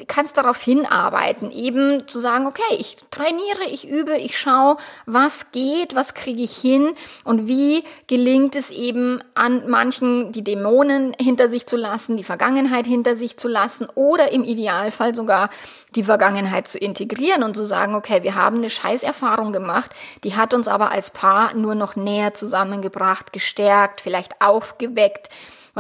kannst 0.08 0.36
darauf 0.36 0.60
hinarbeiten, 0.60 1.50
eben 1.50 2.06
zu 2.06 2.20
sagen, 2.20 2.46
okay, 2.46 2.76
ich 2.78 2.96
trainiere, 3.10 3.64
ich 3.70 3.88
übe, 3.88 4.16
ich 4.16 4.38
schaue, 4.38 4.76
was 5.06 5.50
geht, 5.52 5.94
was 5.94 6.14
kriege 6.14 6.42
ich 6.42 6.56
hin 6.56 6.92
und 7.24 7.48
wie 7.48 7.84
gelingt 8.06 8.56
es 8.56 8.70
eben 8.70 9.22
an 9.34 9.68
manchen 9.68 10.32
die 10.32 10.44
Dämonen 10.44 11.14
hinter 11.20 11.48
sich 11.48 11.66
zu 11.66 11.76
lassen, 11.76 12.16
die 12.16 12.24
Vergangenheit 12.24 12.86
hinter 12.86 13.16
sich 13.16 13.36
zu 13.36 13.48
lassen 13.48 13.86
oder 13.94 14.32
im 14.32 14.44
Idealfall 14.44 15.14
sogar 15.14 15.50
die 15.94 16.04
Vergangenheit 16.04 16.68
zu 16.68 16.78
integrieren 16.78 17.42
und 17.42 17.56
zu 17.56 17.64
sagen, 17.64 17.94
okay, 17.94 18.22
wir 18.22 18.34
haben 18.34 18.56
eine 18.56 18.70
Scheißerfahrung 18.70 19.52
gemacht, 19.52 19.90
die 20.24 20.36
hat 20.36 20.54
uns 20.54 20.68
aber 20.68 20.90
als 20.90 21.10
Paar 21.10 21.54
nur 21.54 21.74
noch 21.74 21.96
näher 21.96 22.34
zusammengebracht, 22.34 23.32
gestärkt, 23.32 24.00
vielleicht 24.00 24.40
aufgeweckt 24.40 25.28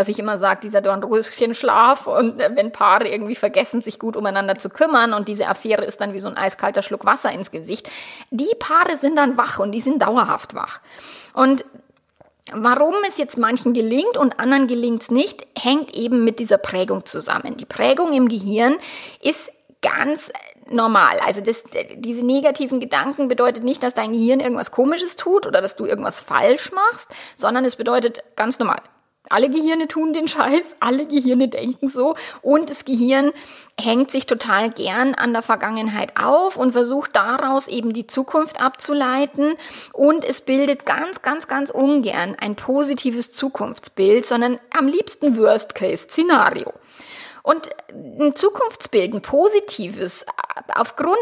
was 0.00 0.08
ich 0.08 0.18
immer 0.18 0.38
sage, 0.38 0.60
dieser 0.62 0.80
Dornröschenschlaf 0.80 2.06
und 2.06 2.40
äh, 2.40 2.50
wenn 2.54 2.72
Paare 2.72 3.08
irgendwie 3.08 3.36
vergessen, 3.36 3.82
sich 3.82 3.98
gut 3.98 4.16
umeinander 4.16 4.56
zu 4.56 4.70
kümmern 4.70 5.12
und 5.12 5.28
diese 5.28 5.46
Affäre 5.46 5.84
ist 5.84 6.00
dann 6.00 6.14
wie 6.14 6.18
so 6.18 6.28
ein 6.28 6.38
eiskalter 6.38 6.80
Schluck 6.82 7.04
Wasser 7.04 7.30
ins 7.30 7.50
Gesicht, 7.50 7.90
die 8.30 8.48
Paare 8.58 8.96
sind 8.98 9.16
dann 9.16 9.36
wach 9.36 9.58
und 9.58 9.72
die 9.72 9.80
sind 9.80 10.02
dauerhaft 10.02 10.54
wach. 10.54 10.80
Und 11.34 11.64
Warum 12.52 12.94
es 13.06 13.16
jetzt 13.16 13.38
manchen 13.38 13.74
gelingt 13.74 14.16
und 14.16 14.40
anderen 14.40 14.66
gelingt 14.66 15.02
es 15.02 15.10
nicht, 15.12 15.46
hängt 15.56 15.94
eben 15.94 16.24
mit 16.24 16.40
dieser 16.40 16.58
Prägung 16.58 17.04
zusammen. 17.04 17.56
Die 17.56 17.64
Prägung 17.64 18.12
im 18.12 18.28
Gehirn 18.28 18.76
ist 19.22 19.52
ganz 19.82 20.32
normal. 20.68 21.20
Also 21.20 21.42
das, 21.42 21.62
diese 21.94 22.24
negativen 22.24 22.80
Gedanken 22.80 23.28
bedeutet 23.28 23.62
nicht, 23.62 23.84
dass 23.84 23.94
dein 23.94 24.12
Gehirn 24.12 24.40
irgendwas 24.40 24.72
Komisches 24.72 25.14
tut 25.14 25.46
oder 25.46 25.60
dass 25.60 25.76
du 25.76 25.86
irgendwas 25.86 26.18
falsch 26.18 26.72
machst, 26.72 27.08
sondern 27.36 27.64
es 27.64 27.76
bedeutet 27.76 28.24
ganz 28.34 28.58
normal. 28.58 28.80
Alle 29.30 29.48
Gehirne 29.48 29.86
tun 29.86 30.12
den 30.12 30.26
Scheiß, 30.26 30.74
alle 30.80 31.06
Gehirne 31.06 31.46
denken 31.46 31.88
so 31.88 32.16
und 32.42 32.68
das 32.68 32.84
Gehirn 32.84 33.30
hängt 33.80 34.10
sich 34.10 34.26
total 34.26 34.70
gern 34.70 35.14
an 35.14 35.32
der 35.32 35.42
Vergangenheit 35.42 36.16
auf 36.16 36.56
und 36.56 36.72
versucht 36.72 37.14
daraus 37.14 37.68
eben 37.68 37.92
die 37.92 38.08
Zukunft 38.08 38.60
abzuleiten 38.60 39.54
und 39.92 40.24
es 40.24 40.40
bildet 40.40 40.84
ganz, 40.84 41.22
ganz, 41.22 41.46
ganz 41.46 41.70
ungern 41.70 42.36
ein 42.40 42.56
positives 42.56 43.32
Zukunftsbild, 43.32 44.26
sondern 44.26 44.58
am 44.76 44.88
liebsten 44.88 45.38
Worst-Case-Szenario. 45.38 46.72
Und 47.42 47.70
ein 47.92 48.34
Zukunftsbild, 48.34 49.14
ein 49.14 49.22
positives, 49.22 50.26
aufgrund 50.74 51.18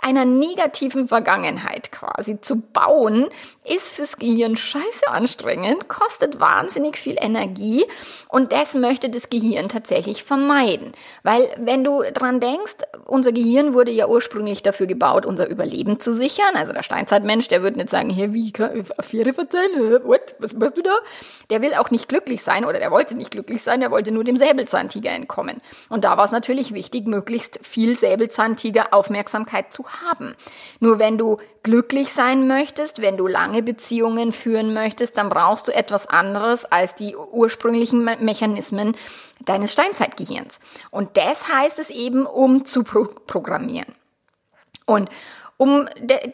einer 0.00 0.24
negativen 0.24 1.08
Vergangenheit 1.08 1.90
quasi 1.90 2.40
zu 2.40 2.60
bauen, 2.60 3.26
ist 3.64 3.92
fürs 3.92 4.16
Gehirn 4.16 4.56
scheiße 4.56 5.08
anstrengend, 5.08 5.88
kostet 5.88 6.40
wahnsinnig 6.40 6.96
viel 6.96 7.16
Energie 7.18 7.84
und 8.28 8.52
das 8.52 8.74
möchte 8.74 9.10
das 9.10 9.28
Gehirn 9.28 9.68
tatsächlich 9.68 10.22
vermeiden. 10.22 10.92
Weil 11.24 11.48
wenn 11.58 11.84
du 11.84 12.02
dran 12.12 12.40
denkst, 12.40 12.76
unser 13.06 13.32
Gehirn 13.32 13.74
wurde 13.74 13.90
ja 13.90 14.06
ursprünglich 14.06 14.62
dafür 14.62 14.86
gebaut, 14.86 15.26
unser 15.26 15.48
Überleben 15.48 15.98
zu 16.00 16.14
sichern. 16.14 16.54
Also 16.54 16.72
der 16.72 16.82
Steinzeitmensch, 16.82 17.48
der 17.48 17.62
würde 17.62 17.78
nicht 17.78 17.90
sagen, 17.90 18.10
hier, 18.10 18.32
wie, 18.32 18.52
Affäre 18.96 19.32
verzeihen, 19.34 20.04
what, 20.04 20.36
was 20.38 20.54
machst 20.54 20.76
du 20.76 20.82
da? 20.82 20.96
Der 21.50 21.60
will 21.60 21.74
auch 21.74 21.90
nicht 21.90 22.08
glücklich 22.08 22.42
sein 22.42 22.64
oder 22.64 22.78
der 22.78 22.90
wollte 22.90 23.14
nicht 23.14 23.30
glücklich 23.30 23.62
sein, 23.62 23.80
der 23.80 23.90
wollte 23.90 24.12
nur 24.12 24.24
dem 24.24 24.36
Säbelzahntiger 24.36 25.10
entkommen. 25.10 25.57
Und 25.88 26.04
da 26.04 26.16
war 26.16 26.24
es 26.24 26.30
natürlich 26.30 26.74
wichtig, 26.74 27.06
möglichst 27.06 27.60
viel 27.62 27.96
Säbelzahntiger 27.96 28.92
Aufmerksamkeit 28.92 29.72
zu 29.72 29.84
haben. 29.88 30.34
Nur 30.80 30.98
wenn 30.98 31.18
du 31.18 31.38
glücklich 31.62 32.12
sein 32.12 32.46
möchtest, 32.46 33.00
wenn 33.02 33.16
du 33.16 33.26
lange 33.26 33.62
Beziehungen 33.62 34.32
führen 34.32 34.74
möchtest, 34.74 35.18
dann 35.18 35.28
brauchst 35.28 35.68
du 35.68 35.74
etwas 35.74 36.06
anderes 36.06 36.64
als 36.64 36.94
die 36.94 37.16
ursprünglichen 37.16 38.04
Me 38.04 38.16
Mechanismen 38.20 38.96
deines 39.44 39.72
Steinzeitgehirns. 39.72 40.58
Und 40.90 41.16
das 41.16 41.48
heißt 41.48 41.78
es 41.78 41.90
eben, 41.90 42.26
um 42.26 42.64
zu 42.64 42.84
pro 42.84 43.04
programmieren. 43.26 43.94
Und 44.86 45.10
um 45.58 45.86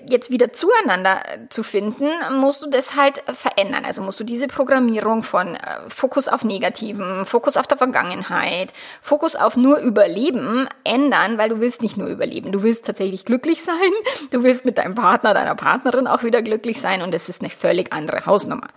jetzt 0.06 0.30
wieder 0.30 0.52
zueinander 0.52 1.22
zu 1.48 1.62
finden, 1.62 2.08
musst 2.38 2.62
du 2.62 2.68
das 2.68 2.94
halt 2.94 3.24
verändern. 3.34 3.86
Also 3.86 4.02
musst 4.02 4.20
du 4.20 4.24
diese 4.24 4.48
Programmierung 4.48 5.22
von 5.22 5.54
äh, 5.54 5.88
Fokus 5.88 6.28
auf 6.28 6.44
Negativen, 6.44 7.24
Fokus 7.24 7.56
auf 7.56 7.66
der 7.66 7.78
Vergangenheit, 7.78 8.74
Fokus 9.00 9.34
auf 9.34 9.56
nur 9.56 9.78
Überleben 9.78 10.68
ändern, 10.84 11.38
weil 11.38 11.48
du 11.48 11.58
willst 11.58 11.80
nicht 11.80 11.96
nur 11.96 12.08
überleben. 12.08 12.52
Du 12.52 12.62
willst 12.62 12.84
tatsächlich 12.84 13.24
glücklich 13.24 13.62
sein. 13.62 13.74
Du 14.30 14.42
willst 14.42 14.66
mit 14.66 14.76
deinem 14.76 14.94
Partner, 14.94 15.32
deiner 15.32 15.54
Partnerin 15.54 16.06
auch 16.06 16.22
wieder 16.22 16.42
glücklich 16.42 16.80
sein 16.80 17.00
und 17.00 17.14
das 17.14 17.30
ist 17.30 17.40
eine 17.40 17.50
völlig 17.50 17.94
andere 17.94 18.26
Hausnummer. 18.26 18.68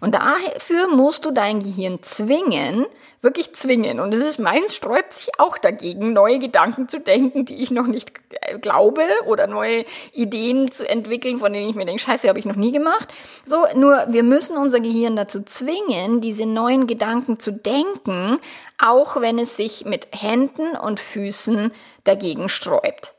Und 0.00 0.14
dafür 0.14 0.88
musst 0.88 1.24
du 1.24 1.30
dein 1.30 1.60
Gehirn 1.60 2.02
zwingen, 2.02 2.86
wirklich 3.20 3.54
zwingen. 3.54 4.00
Und 4.00 4.14
es 4.14 4.20
ist 4.20 4.38
meins, 4.38 4.74
sträubt 4.74 5.14
sich 5.14 5.38
auch 5.38 5.58
dagegen, 5.58 6.12
neue 6.12 6.38
Gedanken 6.38 6.88
zu 6.88 7.00
denken, 7.00 7.44
die 7.44 7.62
ich 7.62 7.70
noch 7.70 7.86
nicht 7.86 8.12
glaube 8.60 9.02
oder 9.26 9.46
neue 9.46 9.84
Ideen 10.12 10.70
zu 10.72 10.88
entwickeln, 10.88 11.38
von 11.38 11.52
denen 11.52 11.68
ich 11.68 11.76
mir 11.76 11.84
denke, 11.84 12.02
scheiße, 12.02 12.28
habe 12.28 12.38
ich 12.38 12.44
noch 12.44 12.56
nie 12.56 12.72
gemacht. 12.72 13.12
So, 13.44 13.64
nur 13.74 14.06
wir 14.08 14.22
müssen 14.22 14.56
unser 14.56 14.80
Gehirn 14.80 15.16
dazu 15.16 15.42
zwingen, 15.42 16.20
diese 16.20 16.46
neuen 16.46 16.86
Gedanken 16.86 17.38
zu 17.38 17.52
denken, 17.52 18.38
auch 18.78 19.20
wenn 19.20 19.38
es 19.38 19.56
sich 19.56 19.84
mit 19.84 20.08
Händen 20.12 20.76
und 20.76 21.00
Füßen 21.00 21.72
dagegen 22.04 22.48
sträubt. 22.48 23.14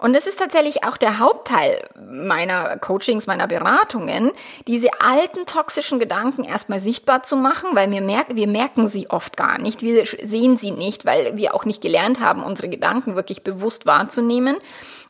Und 0.00 0.14
das 0.14 0.26
ist 0.26 0.38
tatsächlich 0.38 0.82
auch 0.84 0.96
der 0.96 1.18
Hauptteil 1.18 1.86
meiner 2.10 2.78
Coachings, 2.78 3.26
meiner 3.26 3.46
Beratungen, 3.46 4.32
diese 4.66 4.88
alten 4.98 5.44
toxischen 5.46 5.98
Gedanken 5.98 6.42
erstmal 6.42 6.80
sichtbar 6.80 7.22
zu 7.22 7.36
machen, 7.36 7.70
weil 7.74 7.90
wir 7.90 8.00
merken, 8.00 8.34
wir 8.34 8.48
merken 8.48 8.88
sie 8.88 9.10
oft 9.10 9.36
gar 9.36 9.58
nicht. 9.58 9.82
Wir 9.82 10.06
sehen 10.06 10.56
sie 10.56 10.70
nicht, 10.70 11.04
weil 11.04 11.36
wir 11.36 11.54
auch 11.54 11.66
nicht 11.66 11.82
gelernt 11.82 12.20
haben, 12.20 12.42
unsere 12.42 12.68
Gedanken 12.68 13.14
wirklich 13.14 13.44
bewusst 13.44 13.84
wahrzunehmen 13.84 14.56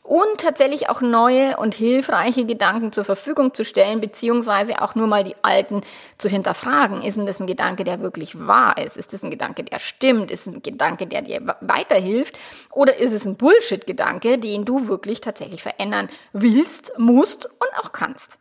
und 0.03 0.39
tatsächlich 0.39 0.89
auch 0.89 1.01
neue 1.01 1.57
und 1.57 1.75
hilfreiche 1.75 2.45
Gedanken 2.45 2.91
zur 2.91 3.05
Verfügung 3.05 3.53
zu 3.53 3.63
stellen, 3.63 4.01
beziehungsweise 4.01 4.81
auch 4.81 4.95
nur 4.95 5.07
mal 5.07 5.23
die 5.23 5.35
alten 5.43 5.81
zu 6.17 6.27
hinterfragen. 6.27 7.03
Ist 7.03 7.17
denn 7.17 7.27
das 7.27 7.39
ein 7.39 7.47
Gedanke, 7.47 7.83
der 7.83 8.01
wirklich 8.01 8.39
wahr 8.39 8.77
ist? 8.77 8.97
Ist 8.97 9.13
das 9.13 9.23
ein 9.23 9.29
Gedanke, 9.29 9.63
der 9.63 9.79
stimmt? 9.79 10.31
Ist 10.31 10.47
ein 10.47 10.63
Gedanke, 10.63 11.05
der 11.05 11.21
dir 11.21 11.55
weiterhilft? 11.61 12.37
Oder 12.71 12.97
ist 12.97 13.13
es 13.13 13.25
ein 13.25 13.35
Bullshit-Gedanke, 13.35 14.39
den 14.39 14.65
du 14.65 14.87
wirklich 14.87 15.21
tatsächlich 15.21 15.61
verändern 15.61 16.09
willst, 16.33 16.93
musst 16.97 17.45
und 17.45 17.77
auch 17.79 17.91
kannst? 17.91 18.39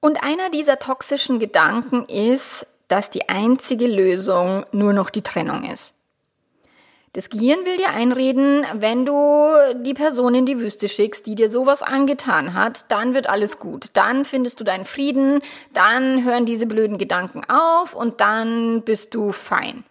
Und 0.00 0.22
einer 0.22 0.50
dieser 0.50 0.78
toxischen 0.78 1.38
Gedanken 1.38 2.06
ist, 2.06 2.66
dass 2.88 3.10
die 3.10 3.28
einzige 3.28 3.88
Lösung 3.88 4.64
nur 4.72 4.92
noch 4.92 5.10
die 5.10 5.22
Trennung 5.22 5.64
ist. 5.64 5.95
Das 7.16 7.30
Gehirn 7.30 7.64
will 7.64 7.78
dir 7.78 7.88
einreden, 7.88 8.66
wenn 8.74 9.06
du 9.06 9.54
die 9.76 9.94
Person 9.94 10.34
in 10.34 10.44
die 10.44 10.58
Wüste 10.58 10.86
schickst, 10.86 11.24
die 11.26 11.34
dir 11.34 11.48
sowas 11.48 11.82
angetan 11.82 12.52
hat, 12.52 12.84
dann 12.88 13.14
wird 13.14 13.26
alles 13.26 13.58
gut. 13.58 13.86
Dann 13.94 14.26
findest 14.26 14.60
du 14.60 14.64
deinen 14.64 14.84
Frieden, 14.84 15.40
dann 15.72 16.26
hören 16.26 16.44
diese 16.44 16.66
blöden 16.66 16.98
Gedanken 16.98 17.40
auf 17.48 17.94
und 17.94 18.20
dann 18.20 18.82
bist 18.82 19.14
du 19.14 19.32
fein. 19.32 19.84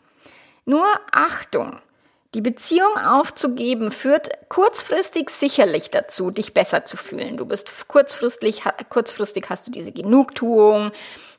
Nur 0.65 0.85
Achtung, 1.11 1.79
die 2.35 2.41
Beziehung 2.41 2.95
aufzugeben 2.95 3.91
führt 3.91 4.29
kurzfristig 4.49 5.31
sicherlich 5.31 5.89
dazu, 5.89 6.29
dich 6.29 6.53
besser 6.53 6.85
zu 6.85 6.95
fühlen. 6.95 7.37
Du 7.37 7.47
bist 7.47 7.87
kurzfristig, 7.87 8.61
kurzfristig 8.89 9.45
hast 9.49 9.65
du 9.65 9.71
diese 9.71 9.93
Genugtuung, 9.93 10.91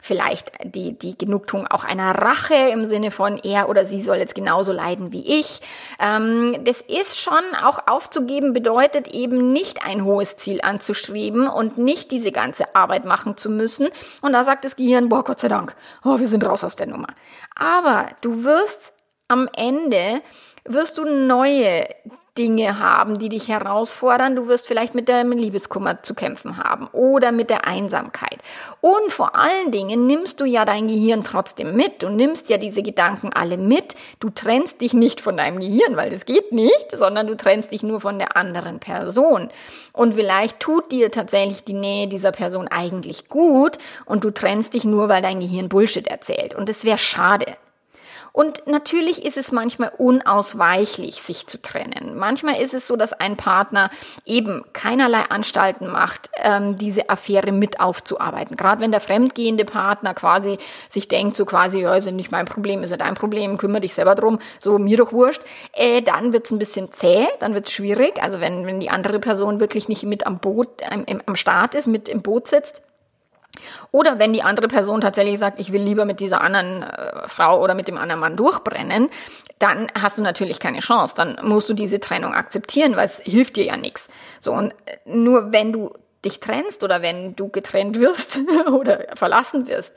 vielleicht 0.07 0.53
die, 0.65 0.97
die 0.97 1.19
Genugtuung 1.19 1.67
auch 1.67 1.85
einer 1.85 2.15
Rache 2.15 2.55
im 2.55 2.85
Sinne 2.85 3.11
von 3.11 3.39
er 3.39 3.69
oder 3.69 3.85
sie 3.85 4.01
soll 4.01 4.17
jetzt 4.17 4.35
genauso 4.35 4.73
leiden 4.73 5.13
wie 5.13 5.39
ich. 5.41 5.61
Ähm, 6.01 6.57
das 6.65 6.81
ist 6.81 7.21
schon 7.21 7.43
auch 7.63 7.87
aufzugeben 7.87 8.53
bedeutet 8.53 9.09
eben 9.09 9.53
nicht 9.53 9.85
ein 9.85 10.05
hohes 10.05 10.37
Ziel 10.37 10.61
anzustreben 10.63 11.49
und 11.49 11.79
nicht 11.79 12.11
diese 12.11 12.33
ganze 12.33 12.75
Arbeit 12.75 13.05
machen 13.05 13.37
zu 13.37 13.51
müssen. 13.51 13.89
Und 14.23 14.33
da 14.33 14.45
sagt 14.45 14.65
das 14.65 14.77
Gehirn, 14.77 15.09
boah, 15.09 15.25
Gott 15.25 15.41
sei 15.41 15.49
Dank, 15.49 15.75
oh, 16.05 16.19
wir 16.19 16.29
sind 16.29 16.45
raus 16.45 16.65
aus 16.65 16.77
der 16.77 16.87
Nummer. 16.87 17.09
Aber 17.55 18.09
du 18.21 18.45
wirst 18.45 18.93
am 19.29 19.49
Ende 19.57 20.21
wirst 20.65 20.99
du 20.99 21.05
neue 21.05 21.87
Dinge 22.39 22.79
haben, 22.79 23.19
die 23.19 23.29
dich 23.29 23.49
herausfordern. 23.49 24.37
Du 24.37 24.49
wirst 24.49 24.67
vielleicht 24.67 24.95
mit 24.95 25.09
dem 25.09 25.33
Liebeskummer 25.33 26.03
zu 26.03 26.15
kämpfen 26.15 26.59
haben 26.59 26.89
oder 26.93 27.33
mit 27.33 27.51
der 27.51 27.67
Einsamkeit. 27.67 28.39
Und 28.81 29.11
vor 29.11 29.35
allen 29.37 29.71
Dingen 29.73 30.07
nimmst 30.07 30.41
du 30.41 30.45
ja 30.45 30.65
dein 30.65 30.87
Gehirn 30.87 31.25
trotzdem 31.25 31.75
mit. 31.75 32.03
Du 32.03 32.09
nimmst 32.09 32.49
ja 32.49 32.59
diese 32.59 32.83
Gedanken 32.83 33.33
alle 33.33 33.59
mit. 33.59 33.95
Du 34.21 34.31
trennst 34.31 34.81
dich 34.81 34.93
nicht 34.93 35.21
von 35.21 35.37
deinem 35.37 35.61
Gehirn, 35.61 35.97
weil 35.97 36.11
das 36.11 36.25
geht 36.25 36.53
nicht, 36.53 36.93
sondern 36.93 37.27
du 37.27 37.37
trennst 37.37 37.73
dich 37.73 37.83
nur 37.83 38.01
von 38.01 38.19
der 38.19 38.37
anderen 38.37 38.79
Person. 38.79 39.49
Und 39.93 40.15
vielleicht 40.15 40.61
tut 40.61 40.93
dir 40.93 41.11
tatsächlich 41.11 41.65
die 41.65 41.73
Nähe 41.73 42.07
dieser 42.07 42.33
Person 42.33 42.69
eigentlich 42.69 43.29
gut 43.29 43.79
und 44.05 44.25
du 44.25 44.31
trennst 44.31 44.75
dich 44.75 44.85
nur, 44.85 45.09
weil 45.09 45.23
dein 45.23 45.41
Gehirn 45.41 45.69
Bullshit 45.69 46.07
erzählt. 46.07 46.55
Und 46.55 46.69
es 46.69 46.85
wäre 46.85 46.99
schade. 46.99 47.57
Und 48.37 48.67
natürlich 48.67 49.25
ist 49.25 49.39
es 49.39 49.51
manchmal 49.51 49.93
unausweichlich, 49.97 51.23
sich 51.23 51.47
zu 51.47 51.57
trennen. 51.63 52.19
Manchmal 52.19 52.61
ist 52.61 52.75
es 52.75 52.87
so, 52.87 52.95
dass 52.95 53.15
ein 53.15 53.39
Partner 53.39 53.89
eben 54.27 54.63
keinerlei 54.75 55.23
Anstalten 55.31 55.91
macht, 55.91 56.29
ähm, 56.43 56.77
diese 56.77 57.09
Affäre 57.09 57.51
mit 57.51 57.81
aufzuarbeiten. 57.81 58.59
Gerade 58.59 58.83
wenn 58.83 58.91
der 58.91 59.01
fremdgehende 59.01 59.65
Partner 59.65 60.13
quasi 60.13 60.59
sich 60.87 61.09
denkt, 61.09 61.35
so 61.35 61.47
quasi, 61.47 61.81
ja, 61.81 61.95
ist 61.95 62.05
ja 62.05 62.13
nicht 62.13 62.31
mein 62.31 62.45
Problem, 62.45 62.83
ist 62.83 62.91
ja 62.91 62.99
dein 62.99 63.15
Problem, 63.15 63.57
kümmere 63.57 63.81
dich 63.81 63.95
selber 63.95 64.15
drum, 64.15 64.39
so 64.59 64.79
mir 64.79 64.99
doch 64.99 65.15
wurscht, 65.15 65.41
äh, 65.73 66.03
dann 66.03 66.35
wird's 66.35 66.51
ein 66.51 66.59
bisschen 66.59 66.93
zäh, 66.93 67.27
dann 67.41 67.55
wird's 67.55 67.73
schwierig. 67.73 68.23
Also 68.23 68.43
wenn, 68.43 68.67
wenn 68.67 68.81
die 68.81 68.91
andere 68.91 69.19
Person 69.19 69.61
wirklich 69.61 69.89
nicht 69.89 70.03
mit 70.03 70.27
am 70.27 70.41
Boot, 70.41 70.83
am, 70.87 71.07
am 71.25 71.37
Start 71.37 71.75
ist, 71.75 71.87
mit 71.87 72.07
im 72.11 72.21
Boot 72.21 72.49
sitzt, 72.49 72.83
oder 73.93 74.19
wenn 74.19 74.33
die 74.33 74.43
andere 74.43 74.69
Person 74.69 75.01
tatsächlich 75.01 75.39
sagt, 75.39 75.61
ich 75.61 75.73
will 75.73 75.83
lieber 75.83 76.05
mit 76.05 76.21
dieser 76.21 76.41
anderen 76.41 76.83
äh, 76.83 77.29
Frau 77.29 77.63
oder 77.63 77.75
mit 77.75 77.89
dem 77.89 77.99
anderen 77.99 78.21
Mann 78.21 78.37
durchbrennen, 78.37 79.09
dann 79.59 79.87
hast 80.01 80.19
du 80.19 80.23
natürlich 80.23 80.61
keine 80.61 80.81
Chance. 80.81 81.15
Dann 81.17 81.39
musst 81.43 81.69
du 81.69 81.75
diese 81.75 82.01
Trennung 82.01 82.35
akzeptieren, 82.35 82.97
weil 82.97 83.07
es 83.07 83.21
hilft 83.21 83.57
dir 83.57 83.65
ja 83.65 83.77
nichts. 83.77 84.09
So, 84.39 84.53
und 84.53 84.73
äh, 84.87 84.97
nur 85.05 85.53
wenn 85.53 85.73
du 85.73 85.93
dich 86.25 86.41
trennst 86.41 86.83
oder 86.83 87.03
wenn 87.03 87.37
du 87.37 87.49
getrennt 87.49 88.01
wirst 88.01 88.41
oder 88.71 89.07
verlassen 89.15 89.69
wirst, 89.69 89.95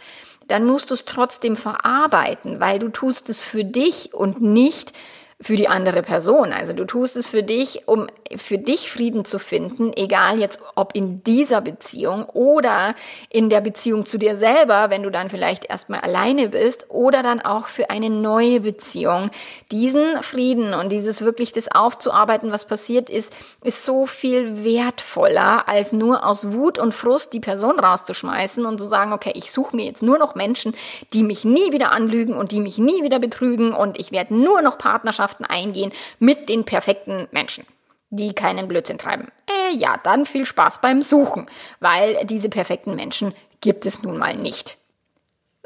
dann 0.47 0.65
musst 0.65 0.89
du 0.89 0.95
es 0.95 1.05
trotzdem 1.05 1.55
verarbeiten, 1.55 2.59
weil 2.59 2.79
du 2.79 2.89
tust 2.89 3.29
es 3.29 3.43
für 3.43 3.63
dich 3.63 4.13
und 4.13 4.41
nicht 4.41 4.93
für 5.41 5.55
die 5.55 5.69
andere 5.69 6.03
Person. 6.03 6.51
Also 6.51 6.73
du 6.73 6.83
tust 6.83 7.15
es 7.15 7.29
für 7.29 7.43
dich, 7.43 7.83
um 7.85 8.07
für 8.35 8.57
dich 8.57 8.91
Frieden 8.91 9.23
zu 9.23 9.39
finden, 9.39 9.93
egal 9.95 10.37
jetzt 10.37 10.59
ob 10.75 10.93
in 10.95 11.23
dieser 11.23 11.61
Beziehung 11.61 12.25
oder 12.25 12.93
in 13.29 13.49
der 13.49 13.61
Beziehung 13.61 14.05
zu 14.05 14.17
dir 14.17 14.37
selber, 14.37 14.89
wenn 14.89 15.01
du 15.01 15.09
dann 15.09 15.29
vielleicht 15.29 15.63
erstmal 15.63 16.01
alleine 16.01 16.49
bist 16.49 16.87
oder 16.89 17.23
dann 17.23 17.39
auch 17.39 17.67
für 17.67 17.89
eine 17.89 18.09
neue 18.09 18.59
Beziehung. 18.59 19.31
Diesen 19.71 20.21
Frieden 20.23 20.73
und 20.73 20.91
dieses 20.91 21.23
wirklich 21.23 21.53
das 21.53 21.71
aufzuarbeiten, 21.71 22.51
was 22.51 22.65
passiert 22.65 23.09
ist, 23.09 23.33
ist 23.63 23.85
so 23.85 24.05
viel 24.07 24.65
wertvoller, 24.65 25.69
als 25.69 25.93
nur 25.93 26.25
aus 26.27 26.51
Wut 26.51 26.77
und 26.77 26.93
Frust 26.93 27.31
die 27.31 27.39
Person 27.39 27.79
rauszuschmeißen 27.79 28.65
und 28.65 28.77
zu 28.77 28.87
sagen, 28.87 29.13
okay, 29.13 29.31
ich 29.35 29.53
suche 29.53 29.75
mir 29.75 29.85
jetzt 29.85 30.03
nur 30.03 30.17
noch 30.17 30.35
Menschen, 30.35 30.75
die 31.13 31.23
mich 31.23 31.45
nie 31.45 31.71
wieder 31.71 31.93
anlügen 31.93 32.33
und 32.33 32.51
die 32.51 32.59
mich 32.59 32.77
nie 32.77 33.03
wieder 33.03 33.19
betrügen 33.19 33.73
und 33.73 33.97
ich 33.97 34.11
werde 34.11 34.35
nur 34.35 34.61
noch 34.61 34.77
Partnerschaft 34.77 35.28
Partnerschaften 35.29 35.45
eingehen 35.45 35.91
mit 36.19 36.49
den 36.49 36.65
perfekten 36.65 37.27
Menschen 37.31 37.65
die 38.11 38.33
keinen 38.33 38.67
Blödsinn 38.67 38.97
treiben. 38.97 39.27
Äh, 39.45 39.75
ja, 39.75 39.99
dann 40.03 40.25
viel 40.25 40.43
Spaß 40.43 40.81
beim 40.81 41.03
Suchen, 41.03 41.45
weil 41.79 42.25
diese 42.25 42.49
perfekten 42.49 42.95
Menschen 42.95 43.35
gibt 43.61 43.85
es 43.85 44.01
nun 44.01 44.17
mal 44.17 44.35
nicht. 44.35 44.78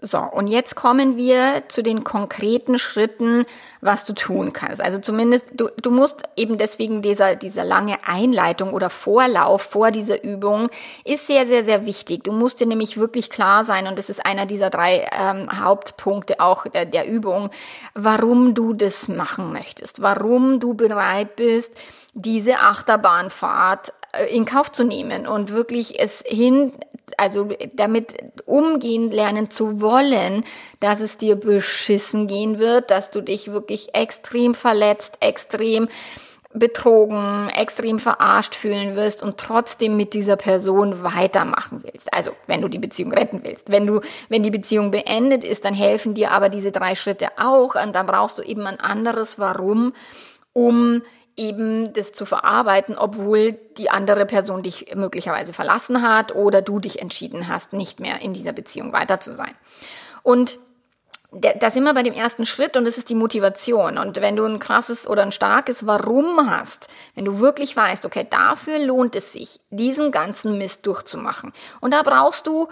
So, 0.05 0.19
und 0.19 0.47
jetzt 0.47 0.75
kommen 0.75 1.15
wir 1.15 1.63
zu 1.69 1.81
den 1.81 2.03
konkreten 2.03 2.77
Schritten, 2.77 3.45
was 3.79 4.03
du 4.03 4.11
tun 4.11 4.51
kannst. 4.51 4.81
Also 4.81 4.99
zumindest, 4.99 5.45
du, 5.53 5.69
du 5.81 5.91
musst 5.91 6.23
eben 6.35 6.57
deswegen 6.57 7.01
dieser, 7.01 7.37
dieser 7.37 7.63
lange 7.63 8.05
Einleitung 8.05 8.73
oder 8.73 8.89
Vorlauf 8.89 9.61
vor 9.61 9.91
dieser 9.91 10.21
Übung 10.21 10.67
ist 11.05 11.27
sehr, 11.27 11.47
sehr, 11.47 11.63
sehr 11.63 11.85
wichtig. 11.85 12.25
Du 12.25 12.33
musst 12.33 12.59
dir 12.59 12.67
nämlich 12.67 12.97
wirklich 12.97 13.29
klar 13.29 13.63
sein, 13.63 13.87
und 13.87 13.97
das 13.97 14.09
ist 14.09 14.25
einer 14.25 14.45
dieser 14.45 14.69
drei 14.69 15.07
ähm, 15.17 15.47
Hauptpunkte 15.63 16.41
auch 16.41 16.67
der, 16.67 16.85
der 16.85 17.07
Übung, 17.07 17.49
warum 17.93 18.55
du 18.55 18.73
das 18.73 19.07
machen 19.07 19.53
möchtest, 19.53 20.01
warum 20.01 20.59
du 20.59 20.73
bereit 20.73 21.37
bist, 21.37 21.71
diese 22.13 22.59
Achterbahnfahrt 22.59 23.93
in 24.29 24.45
Kauf 24.45 24.71
zu 24.71 24.83
nehmen 24.83 25.25
und 25.27 25.51
wirklich 25.51 25.99
es 25.99 26.23
hin, 26.25 26.73
also 27.17 27.49
damit 27.73 28.15
umgehen 28.45 29.11
lernen 29.11 29.49
zu 29.49 29.81
wollen, 29.81 30.43
dass 30.79 30.99
es 30.99 31.17
dir 31.17 31.35
beschissen 31.35 32.27
gehen 32.27 32.59
wird, 32.59 32.91
dass 32.91 33.11
du 33.11 33.21
dich 33.21 33.51
wirklich 33.51 33.95
extrem 33.95 34.53
verletzt, 34.53 35.17
extrem 35.19 35.87
betrogen, 36.53 37.49
extrem 37.49 37.97
verarscht 37.97 38.53
fühlen 38.53 38.95
wirst 38.95 39.23
und 39.23 39.39
trotzdem 39.39 39.97
mit 39.97 40.13
dieser 40.13 40.35
Person 40.35 41.03
weitermachen 41.03 41.83
willst. 41.83 42.13
Also, 42.13 42.31
wenn 42.45 42.61
du 42.61 42.67
die 42.67 42.79
Beziehung 42.79 43.11
retten 43.11 43.41
willst. 43.43 43.71
Wenn 43.71 43.87
du, 43.87 44.01
wenn 44.29 44.43
die 44.43 44.51
Beziehung 44.51 44.91
beendet 44.91 45.43
ist, 45.43 45.65
dann 45.65 45.73
helfen 45.73 46.13
dir 46.13 46.31
aber 46.31 46.49
diese 46.49 46.71
drei 46.71 46.93
Schritte 46.93 47.29
auch 47.37 47.75
und 47.75 47.95
dann 47.95 48.05
brauchst 48.05 48.37
du 48.37 48.43
eben 48.43 48.67
ein 48.67 48.79
anderes 48.79 49.39
Warum, 49.39 49.93
um 50.53 51.01
eben 51.35 51.93
das 51.93 52.11
zu 52.11 52.25
verarbeiten, 52.25 52.97
obwohl 52.97 53.53
die 53.77 53.89
andere 53.89 54.25
Person 54.25 54.63
dich 54.63 54.93
möglicherweise 54.95 55.53
verlassen 55.53 56.01
hat 56.01 56.35
oder 56.35 56.61
du 56.61 56.79
dich 56.79 57.01
entschieden 57.01 57.47
hast, 57.47 57.73
nicht 57.73 57.99
mehr 57.99 58.21
in 58.21 58.33
dieser 58.33 58.53
Beziehung 58.53 58.93
weiter 58.93 59.19
zu 59.19 59.33
sein. 59.33 59.55
Und 60.21 60.59
da 61.31 61.71
sind 61.71 61.83
wir 61.83 61.93
bei 61.93 62.03
dem 62.03 62.13
ersten 62.13 62.45
Schritt 62.45 62.77
und 62.77 62.85
das 62.85 62.97
ist 62.97 63.09
die 63.09 63.15
Motivation. 63.15 63.97
Und 63.97 64.21
wenn 64.21 64.35
du 64.35 64.45
ein 64.45 64.59
krasses 64.59 65.07
oder 65.07 65.23
ein 65.23 65.31
starkes 65.31 65.87
Warum 65.87 66.49
hast, 66.49 66.87
wenn 67.15 67.25
du 67.25 67.39
wirklich 67.39 67.75
weißt, 67.75 68.05
okay, 68.05 68.27
dafür 68.29 68.77
lohnt 68.79 69.15
es 69.15 69.33
sich, 69.33 69.59
diesen 69.71 70.11
ganzen 70.11 70.57
Mist 70.57 70.85
durchzumachen. 70.85 71.51
Und 71.81 71.93
da 71.93 72.03
brauchst 72.03 72.45
du 72.45 72.67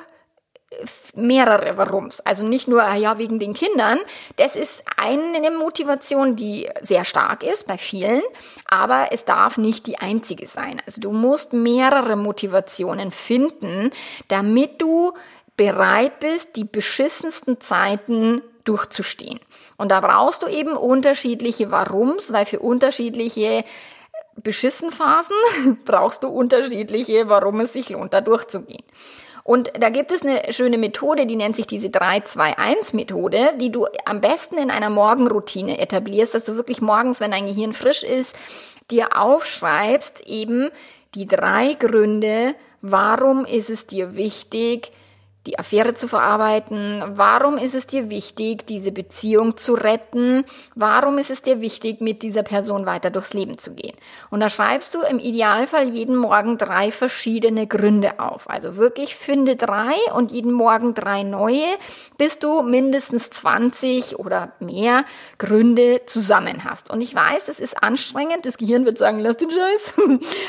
mehrere 1.15 1.77
Warums. 1.77 2.21
Also 2.21 2.45
nicht 2.45 2.67
nur, 2.67 2.83
ah 2.83 2.95
ja, 2.95 3.17
wegen 3.17 3.39
den 3.39 3.53
Kindern. 3.53 3.99
Das 4.37 4.55
ist 4.55 4.83
eine 4.97 5.51
Motivation, 5.51 6.35
die 6.35 6.69
sehr 6.81 7.03
stark 7.03 7.43
ist 7.43 7.67
bei 7.67 7.77
vielen, 7.77 8.21
aber 8.67 9.07
es 9.11 9.25
darf 9.25 9.57
nicht 9.57 9.87
die 9.87 9.97
einzige 9.97 10.47
sein. 10.47 10.81
Also 10.85 11.01
du 11.01 11.11
musst 11.11 11.53
mehrere 11.53 12.15
Motivationen 12.15 13.11
finden, 13.11 13.91
damit 14.29 14.81
du 14.81 15.13
bereit 15.57 16.19
bist, 16.19 16.55
die 16.55 16.63
beschissensten 16.63 17.59
Zeiten 17.59 18.41
durchzustehen. 18.63 19.39
Und 19.77 19.89
da 19.89 19.99
brauchst 19.99 20.43
du 20.43 20.47
eben 20.47 20.73
unterschiedliche 20.77 21.71
Warums, 21.71 22.31
weil 22.31 22.45
für 22.45 22.59
unterschiedliche 22.59 23.63
Beschissenphasen 24.37 25.35
brauchst 25.85 26.23
du 26.23 26.29
unterschiedliche, 26.29 27.27
warum 27.27 27.59
es 27.59 27.73
sich 27.73 27.89
lohnt, 27.89 28.13
da 28.13 28.21
durchzugehen. 28.21 28.83
Und 29.43 29.71
da 29.79 29.89
gibt 29.89 30.11
es 30.11 30.21
eine 30.21 30.53
schöne 30.53 30.77
Methode, 30.77 31.25
die 31.25 31.35
nennt 31.35 31.55
sich 31.55 31.67
diese 31.67 31.87
3-2-1-Methode, 31.87 33.53
die 33.59 33.71
du 33.71 33.87
am 34.05 34.21
besten 34.21 34.57
in 34.57 34.69
einer 34.69 34.89
Morgenroutine 34.89 35.79
etablierst, 35.79 36.35
dass 36.35 36.45
du 36.45 36.55
wirklich 36.55 36.81
morgens, 36.81 37.19
wenn 37.19 37.31
dein 37.31 37.47
Gehirn 37.47 37.73
frisch 37.73 38.03
ist, 38.03 38.35
dir 38.91 39.17
aufschreibst 39.17 40.27
eben 40.27 40.69
die 41.15 41.25
drei 41.25 41.73
Gründe, 41.73 42.55
warum 42.81 43.45
ist 43.45 43.69
es 43.69 43.87
dir 43.87 44.15
wichtig, 44.15 44.91
die 45.47 45.57
Affäre 45.57 45.95
zu 45.95 46.07
verarbeiten? 46.07 47.03
Warum 47.15 47.57
ist 47.57 47.73
es 47.73 47.87
dir 47.87 48.09
wichtig, 48.09 48.67
diese 48.67 48.91
Beziehung 48.91 49.57
zu 49.57 49.73
retten? 49.73 50.45
Warum 50.75 51.17
ist 51.17 51.31
es 51.31 51.41
dir 51.41 51.61
wichtig, 51.61 51.99
mit 51.99 52.21
dieser 52.21 52.43
Person 52.43 52.85
weiter 52.85 53.09
durchs 53.09 53.33
Leben 53.33 53.57
zu 53.57 53.73
gehen? 53.73 53.95
Und 54.29 54.39
da 54.39 54.49
schreibst 54.49 54.93
du 54.93 55.01
im 55.01 55.17
Idealfall 55.17 55.87
jeden 55.87 56.15
Morgen 56.15 56.59
drei 56.59 56.91
verschiedene 56.91 57.65
Gründe 57.65 58.19
auf. 58.19 58.49
Also 58.49 58.75
wirklich 58.75 59.15
finde 59.15 59.55
drei 59.55 59.95
und 60.15 60.31
jeden 60.31 60.51
Morgen 60.51 60.93
drei 60.93 61.23
neue, 61.23 61.65
bis 62.17 62.37
du 62.37 62.61
mindestens 62.61 63.31
20 63.31 64.19
oder 64.19 64.51
mehr 64.59 65.05
Gründe 65.39 66.01
zusammen 66.05 66.65
hast. 66.65 66.91
Und 66.91 67.01
ich 67.01 67.15
weiß, 67.15 67.47
es 67.49 67.59
ist 67.59 67.81
anstrengend. 67.81 68.45
Das 68.45 68.57
Gehirn 68.57 68.85
wird 68.85 68.99
sagen, 68.99 69.17
lass 69.19 69.37
den 69.37 69.49
Scheiß. 69.49 69.93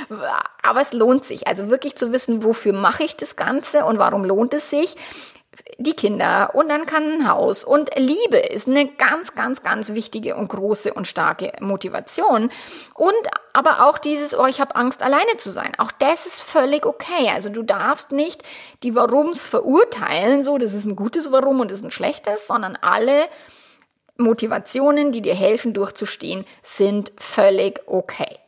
Aber 0.63 0.83
es 0.83 0.93
lohnt 0.93 1.25
sich. 1.25 1.49
Also 1.49 1.71
wirklich 1.71 1.97
zu 1.97 2.13
wissen, 2.13 2.45
wofür 2.45 2.73
mache 2.75 3.05
ich 3.05 3.17
das 3.17 3.37
Ganze 3.37 3.85
und 3.85 3.99
warum 3.99 4.25
lohnt 4.25 4.53
es 4.55 4.69
sich? 4.69 4.82
Natürlich 4.83 4.97
die 5.79 5.93
Kinder 5.93 6.51
und 6.55 6.69
dann 6.71 6.87
kann 6.87 7.03
ein 7.03 7.29
Haus 7.29 7.63
und 7.65 7.91
Liebe 7.97 8.39
ist 8.39 8.67
eine 8.67 8.87
ganz, 8.87 9.35
ganz, 9.35 9.63
ganz 9.63 9.93
wichtige 9.93 10.35
und 10.37 10.49
große 10.49 10.93
und 10.95 11.07
starke 11.07 11.53
Motivation 11.61 12.51
und 12.95 13.15
aber 13.53 13.87
auch 13.87 13.99
dieses, 13.99 14.37
oh, 14.37 14.47
ich 14.47 14.61
habe 14.61 14.75
Angst, 14.77 15.03
alleine 15.03 15.37
zu 15.37 15.51
sein. 15.51 15.73
Auch 15.79 15.93
das 15.93 16.27
ist 16.27 16.41
völlig 16.41 16.87
okay. 16.87 17.31
Also 17.33 17.51
du 17.51 17.63
darfst 17.63 18.13
nicht 18.13 18.43
die 18.83 18.95
Warums 18.95 19.45
verurteilen, 19.45 20.43
so, 20.43 20.57
das 20.57 20.73
ist 20.73 20.87
ein 20.87 20.97
gutes 20.97 21.31
Warum 21.33 21.61
und 21.61 21.71
das 21.71 21.79
ist 21.79 21.85
ein 21.85 21.91
schlechtes, 21.91 22.47
sondern 22.47 22.77
alle 22.81 23.27
Motivationen, 24.17 25.13
die 25.13 25.21
dir 25.21 25.35
helfen 25.35 25.75
durchzustehen, 25.75 26.47
sind 26.63 27.13
völlig 27.19 27.81
okay. 27.87 28.39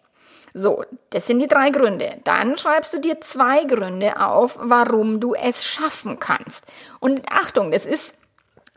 So, 0.56 0.84
das 1.10 1.26
sind 1.26 1.40
die 1.40 1.48
drei 1.48 1.70
Gründe. 1.70 2.20
Dann 2.22 2.56
schreibst 2.56 2.94
du 2.94 3.00
dir 3.00 3.20
zwei 3.20 3.64
Gründe 3.64 4.20
auf, 4.20 4.56
warum 4.60 5.18
du 5.18 5.34
es 5.34 5.64
schaffen 5.64 6.20
kannst. 6.20 6.64
Und 7.00 7.22
Achtung, 7.28 7.72
das 7.72 7.86
ist 7.86 8.14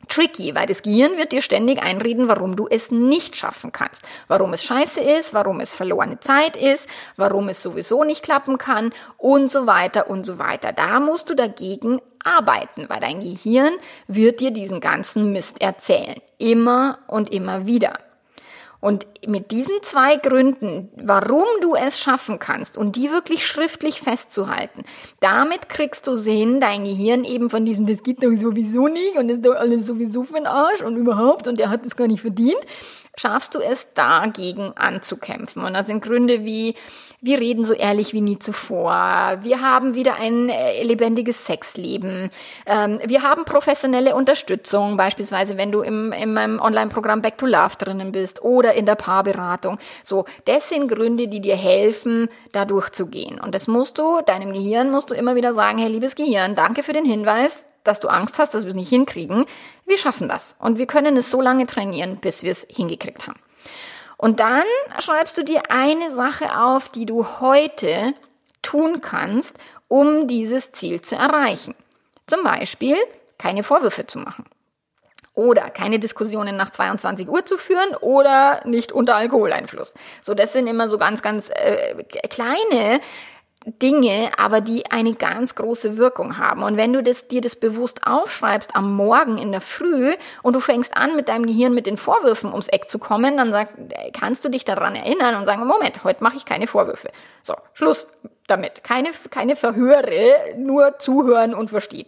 tricky, 0.07 0.55
weil 0.55 0.65
das 0.65 0.81
Gehirn 0.81 1.17
wird 1.17 1.31
dir 1.31 1.43
ständig 1.43 1.83
einreden, 1.83 2.27
warum 2.27 2.55
du 2.55 2.67
es 2.67 2.89
nicht 2.89 3.35
schaffen 3.35 3.71
kannst. 3.71 4.01
Warum 4.27 4.53
es 4.53 4.63
scheiße 4.63 5.01
ist, 5.01 5.35
warum 5.35 5.59
es 5.59 5.75
verlorene 5.75 6.19
Zeit 6.19 6.57
ist, 6.57 6.89
warum 7.15 7.47
es 7.49 7.61
sowieso 7.61 8.03
nicht 8.03 8.23
klappen 8.23 8.57
kann 8.57 8.91
und 9.17 9.51
so 9.51 9.67
weiter 9.67 10.09
und 10.09 10.25
so 10.25 10.39
weiter. 10.39 10.73
Da 10.73 10.99
musst 10.99 11.29
du 11.29 11.35
dagegen 11.35 12.01
arbeiten, 12.23 12.89
weil 12.89 13.01
dein 13.01 13.19
Gehirn 13.19 13.73
wird 14.07 14.39
dir 14.39 14.49
diesen 14.49 14.79
ganzen 14.79 15.31
Mist 15.31 15.61
erzählen. 15.61 16.19
Immer 16.39 16.97
und 17.07 17.31
immer 17.31 17.67
wieder. 17.67 17.99
Und 18.79 19.07
mit 19.27 19.49
diesen 19.49 19.73
zwei 19.81 20.17
Gründen, 20.17 20.89
warum 20.95 21.45
du 21.61 21.73
es 21.73 21.99
schaffen 21.99 22.37
kannst 22.37 22.77
und 22.77 22.95
die 22.95 23.11
wirklich 23.11 23.45
schriftlich 23.47 24.01
festzuhalten, 24.01 24.83
damit 25.19 25.67
kriegst 25.67 26.05
du 26.05 26.15
Sinn, 26.15 26.59
dein 26.59 26.83
Gehirn 26.83 27.23
eben 27.23 27.49
von 27.49 27.65
diesem, 27.65 27.87
das 27.87 28.03
geht 28.03 28.23
doch 28.23 28.29
sowieso 28.39 28.87
nicht 28.87 29.17
und 29.17 29.29
ist 29.29 29.43
doch 29.43 29.55
alles 29.55 29.87
sowieso 29.87 30.23
für 30.23 30.35
den 30.35 30.45
Arsch 30.45 30.81
und 30.81 30.95
überhaupt 30.95 31.47
und 31.47 31.57
der 31.57 31.71
hat 31.71 31.85
das 31.85 31.95
gar 31.95 32.07
nicht 32.07 32.21
verdient, 32.21 32.59
schaffst 33.17 33.55
du 33.55 33.59
es 33.59 33.93
dagegen 33.95 34.73
anzukämpfen. 34.75 35.63
Und 35.63 35.73
das 35.73 35.87
sind 35.87 36.03
Gründe 36.03 36.45
wie, 36.45 36.75
wir 37.19 37.39
reden 37.39 37.65
so 37.65 37.73
ehrlich 37.73 38.13
wie 38.13 38.21
nie 38.21 38.37
zuvor, 38.37 39.39
wir 39.41 39.61
haben 39.61 39.95
wieder 39.95 40.15
ein 40.15 40.49
äh, 40.49 40.83
lebendiges 40.83 41.45
Sexleben, 41.45 42.29
ähm, 42.65 42.99
wir 43.05 43.23
haben 43.23 43.43
professionelle 43.43 44.15
Unterstützung, 44.15 44.97
beispielsweise 44.97 45.57
wenn 45.57 45.71
du 45.71 45.81
im, 45.81 46.11
in 46.11 46.33
meinem 46.33 46.59
Online-Programm 46.59 47.21
Back 47.21 47.37
to 47.39 47.45
Love 47.45 47.75
drinnen 47.79 48.11
bist 48.11 48.43
oder 48.43 48.75
in 48.75 48.85
der 48.85 48.95
Paarberatung. 48.95 49.79
So, 50.03 50.25
das 50.45 50.69
sind 50.69 50.87
Gründe, 50.87 51.27
die 51.27 51.41
dir 51.41 51.55
helfen, 51.55 52.29
da 52.51 52.65
durchzugehen. 52.65 53.39
Und 53.39 53.55
das 53.55 53.67
musst 53.67 53.97
du, 53.97 54.21
deinem 54.25 54.53
Gehirn 54.53 54.91
musst 54.91 55.09
du 55.09 55.15
immer 55.15 55.35
wieder 55.35 55.53
sagen, 55.53 55.79
hey, 55.79 55.89
liebes 55.89 56.15
Gehirn, 56.15 56.55
danke 56.55 56.83
für 56.83 56.93
den 56.93 57.05
Hinweis, 57.05 57.65
dass 57.83 57.99
du 57.99 58.09
Angst 58.09 58.37
hast, 58.37 58.53
dass 58.53 58.63
wir 58.63 58.69
es 58.69 58.75
nicht 58.75 58.89
hinkriegen. 58.89 59.45
Wir 59.85 59.97
schaffen 59.97 60.27
das. 60.27 60.55
Und 60.59 60.77
wir 60.77 60.85
können 60.85 61.17
es 61.17 61.31
so 61.31 61.41
lange 61.41 61.65
trainieren, 61.65 62.17
bis 62.17 62.43
wir 62.43 62.51
es 62.51 62.67
hingekriegt 62.69 63.27
haben. 63.27 63.39
Und 64.17 64.39
dann 64.39 64.63
schreibst 64.99 65.37
du 65.37 65.43
dir 65.43 65.69
eine 65.69 66.11
Sache 66.11 66.59
auf, 66.59 66.89
die 66.89 67.05
du 67.05 67.39
heute 67.39 68.13
tun 68.61 69.01
kannst, 69.01 69.55
um 69.87 70.27
dieses 70.27 70.71
Ziel 70.71 71.01
zu 71.01 71.15
erreichen. 71.15 71.75
Zum 72.25 72.43
Beispiel 72.43 72.97
keine 73.37 73.63
Vorwürfe 73.63 74.05
zu 74.07 74.19
machen. 74.19 74.45
Oder 75.33 75.69
keine 75.69 75.99
Diskussionen 75.99 76.57
nach 76.57 76.71
22 76.71 77.27
Uhr 77.29 77.45
zu 77.45 77.59
führen 77.59 77.95
oder 78.01 78.61
nicht 78.65 78.91
unter 78.91 79.15
Alkoholeinfluss. 79.15 79.93
So, 80.23 80.33
das 80.33 80.51
sind 80.51 80.65
immer 80.65 80.89
so 80.89 80.97
ganz, 80.97 81.21
ganz 81.21 81.51
äh, 81.53 82.03
kleine 82.27 82.99
Dinge, 83.67 84.31
aber 84.37 84.61
die 84.61 84.89
eine 84.89 85.13
ganz 85.13 85.55
große 85.55 85.97
Wirkung 85.97 86.37
haben. 86.37 86.63
Und 86.63 86.77
wenn 86.77 86.93
du 86.93 87.03
das, 87.03 87.27
dir 87.27 87.41
das 87.41 87.57
bewusst 87.57 88.07
aufschreibst 88.07 88.75
am 88.75 88.95
Morgen 88.95 89.37
in 89.37 89.51
der 89.51 89.59
Früh 89.59 90.13
und 90.41 90.55
du 90.55 90.61
fängst 90.61 90.95
an, 90.95 91.17
mit 91.17 91.27
deinem 91.27 91.45
Gehirn 91.45 91.73
mit 91.73 91.85
den 91.85 91.97
Vorwürfen 91.97 92.49
ums 92.49 92.69
Eck 92.69 92.89
zu 92.89 92.97
kommen, 92.97 93.35
dann 93.35 93.51
sag, 93.51 93.69
kannst 94.13 94.45
du 94.45 94.49
dich 94.49 94.63
daran 94.63 94.95
erinnern 94.95 95.35
und 95.35 95.45
sagen, 95.45 95.67
Moment, 95.67 96.03
heute 96.05 96.23
mache 96.23 96.37
ich 96.37 96.45
keine 96.45 96.65
Vorwürfe. 96.65 97.09
So, 97.41 97.55
Schluss 97.73 98.07
damit. 98.47 98.85
Keine, 98.85 99.09
keine 99.29 99.57
Verhöre, 99.57 100.55
nur 100.57 100.97
zuhören 100.99 101.53
und 101.53 101.69
verstehen. 101.69 102.07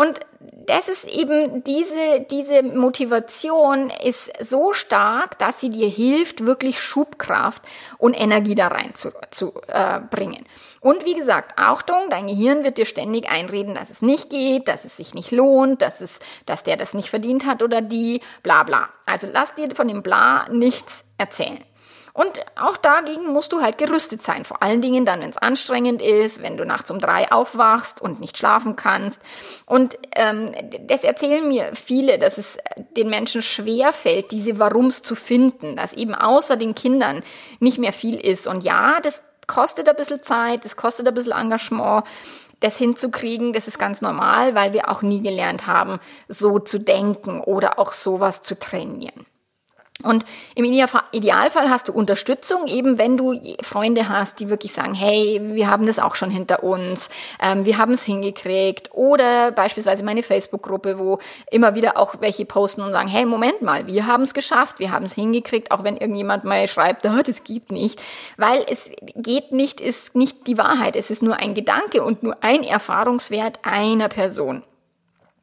Und 0.00 0.18
das 0.66 0.88
ist 0.88 1.04
eben 1.04 1.62
diese, 1.62 2.24
diese 2.30 2.62
Motivation 2.62 3.92
ist 4.02 4.32
so 4.42 4.72
stark, 4.72 5.38
dass 5.38 5.60
sie 5.60 5.68
dir 5.68 5.88
hilft, 5.90 6.46
wirklich 6.46 6.80
Schubkraft 6.80 7.60
und 7.98 8.14
Energie 8.14 8.54
da 8.54 8.68
rein 8.68 8.94
zu, 8.94 9.10
zu 9.30 9.52
äh, 9.66 10.00
bringen. 10.00 10.46
Und 10.80 11.04
wie 11.04 11.12
gesagt, 11.12 11.52
Achtung, 11.56 12.08
dein 12.08 12.28
Gehirn 12.28 12.64
wird 12.64 12.78
dir 12.78 12.86
ständig 12.86 13.28
einreden, 13.28 13.74
dass 13.74 13.90
es 13.90 14.00
nicht 14.00 14.30
geht, 14.30 14.68
dass 14.68 14.86
es 14.86 14.96
sich 14.96 15.12
nicht 15.12 15.32
lohnt, 15.32 15.82
dass 15.82 16.00
es, 16.00 16.18
dass 16.46 16.62
der 16.62 16.78
das 16.78 16.94
nicht 16.94 17.10
verdient 17.10 17.44
hat 17.44 17.62
oder 17.62 17.82
die, 17.82 18.22
bla, 18.42 18.62
bla. 18.62 18.88
Also 19.04 19.28
lass 19.30 19.54
dir 19.54 19.74
von 19.74 19.86
dem 19.86 20.02
Bla 20.02 20.48
nichts 20.48 21.04
erzählen. 21.18 21.62
Und 22.12 22.40
auch 22.60 22.76
dagegen 22.76 23.26
musst 23.32 23.52
du 23.52 23.62
halt 23.62 23.78
gerüstet 23.78 24.22
sein. 24.22 24.44
Vor 24.44 24.62
allen 24.62 24.80
Dingen 24.80 25.04
dann, 25.04 25.20
wenn 25.20 25.30
es 25.30 25.36
anstrengend 25.38 26.02
ist, 26.02 26.42
wenn 26.42 26.56
du 26.56 26.64
nachts 26.64 26.90
um 26.90 26.98
drei 26.98 27.30
aufwachst 27.30 28.00
und 28.00 28.20
nicht 28.20 28.36
schlafen 28.36 28.76
kannst. 28.76 29.20
Und 29.66 29.98
ähm, 30.16 30.52
das 30.86 31.04
erzählen 31.04 31.46
mir 31.46 31.74
viele, 31.74 32.18
dass 32.18 32.38
es 32.38 32.58
den 32.96 33.08
Menschen 33.08 33.42
schwer 33.42 33.92
fällt, 33.92 34.30
diese 34.32 34.58
Warums 34.58 35.02
zu 35.02 35.14
finden, 35.14 35.76
dass 35.76 35.92
eben 35.92 36.14
außer 36.14 36.56
den 36.56 36.74
Kindern 36.74 37.22
nicht 37.60 37.78
mehr 37.78 37.92
viel 37.92 38.18
ist. 38.18 38.46
Und 38.46 38.64
ja, 38.64 39.00
das 39.00 39.22
kostet 39.46 39.88
ein 39.88 39.96
bisschen 39.96 40.22
Zeit, 40.22 40.64
das 40.64 40.76
kostet 40.76 41.06
ein 41.08 41.14
bisschen 41.14 41.32
Engagement 41.32 42.04
das 42.60 42.76
hinzukriegen, 42.76 43.52
das 43.52 43.66
ist 43.66 43.78
ganz 43.78 44.02
normal, 44.02 44.54
weil 44.54 44.72
wir 44.72 44.90
auch 44.90 45.02
nie 45.02 45.22
gelernt 45.22 45.66
haben, 45.66 45.98
so 46.28 46.58
zu 46.58 46.78
denken 46.78 47.40
oder 47.40 47.78
auch 47.78 47.92
sowas 47.92 48.42
zu 48.42 48.58
trainieren. 48.58 49.26
Und 50.02 50.24
im 50.54 50.64
Idealfall 50.64 51.70
hast 51.70 51.88
du 51.88 51.92
Unterstützung, 51.92 52.66
eben 52.66 52.98
wenn 52.98 53.16
du 53.16 53.38
Freunde 53.62 54.08
hast, 54.08 54.40
die 54.40 54.48
wirklich 54.48 54.72
sagen, 54.72 54.94
hey, 54.94 55.40
wir 55.42 55.70
haben 55.70 55.86
das 55.86 55.98
auch 55.98 56.14
schon 56.14 56.30
hinter 56.30 56.62
uns, 56.62 57.10
ähm, 57.40 57.64
wir 57.64 57.78
haben 57.78 57.92
es 57.92 58.02
hingekriegt. 58.02 58.90
Oder 58.92 59.52
beispielsweise 59.52 60.04
meine 60.04 60.22
Facebook-Gruppe, 60.22 60.98
wo 60.98 61.18
immer 61.50 61.74
wieder 61.74 61.96
auch 61.96 62.14
welche 62.20 62.44
posten 62.44 62.82
und 62.82 62.92
sagen, 62.92 63.08
hey, 63.08 63.26
Moment 63.26 63.62
mal, 63.62 63.86
wir 63.86 64.06
haben 64.06 64.22
es 64.22 64.34
geschafft, 64.34 64.78
wir 64.78 64.92
haben 64.92 65.04
es 65.04 65.12
hingekriegt, 65.12 65.70
auch 65.70 65.84
wenn 65.84 65.96
irgendjemand 65.96 66.44
mal 66.44 66.66
schreibt, 66.68 67.06
ah, 67.06 67.22
das 67.22 67.44
geht 67.44 67.70
nicht. 67.70 68.02
Weil 68.36 68.64
es 68.68 68.90
geht 69.16 69.52
nicht, 69.52 69.80
ist 69.80 70.14
nicht 70.14 70.46
die 70.46 70.58
Wahrheit, 70.58 70.96
es 70.96 71.10
ist 71.10 71.22
nur 71.22 71.36
ein 71.36 71.54
Gedanke 71.54 72.02
und 72.02 72.22
nur 72.22 72.36
ein 72.42 72.62
Erfahrungswert 72.62 73.60
einer 73.62 74.08
Person. 74.08 74.62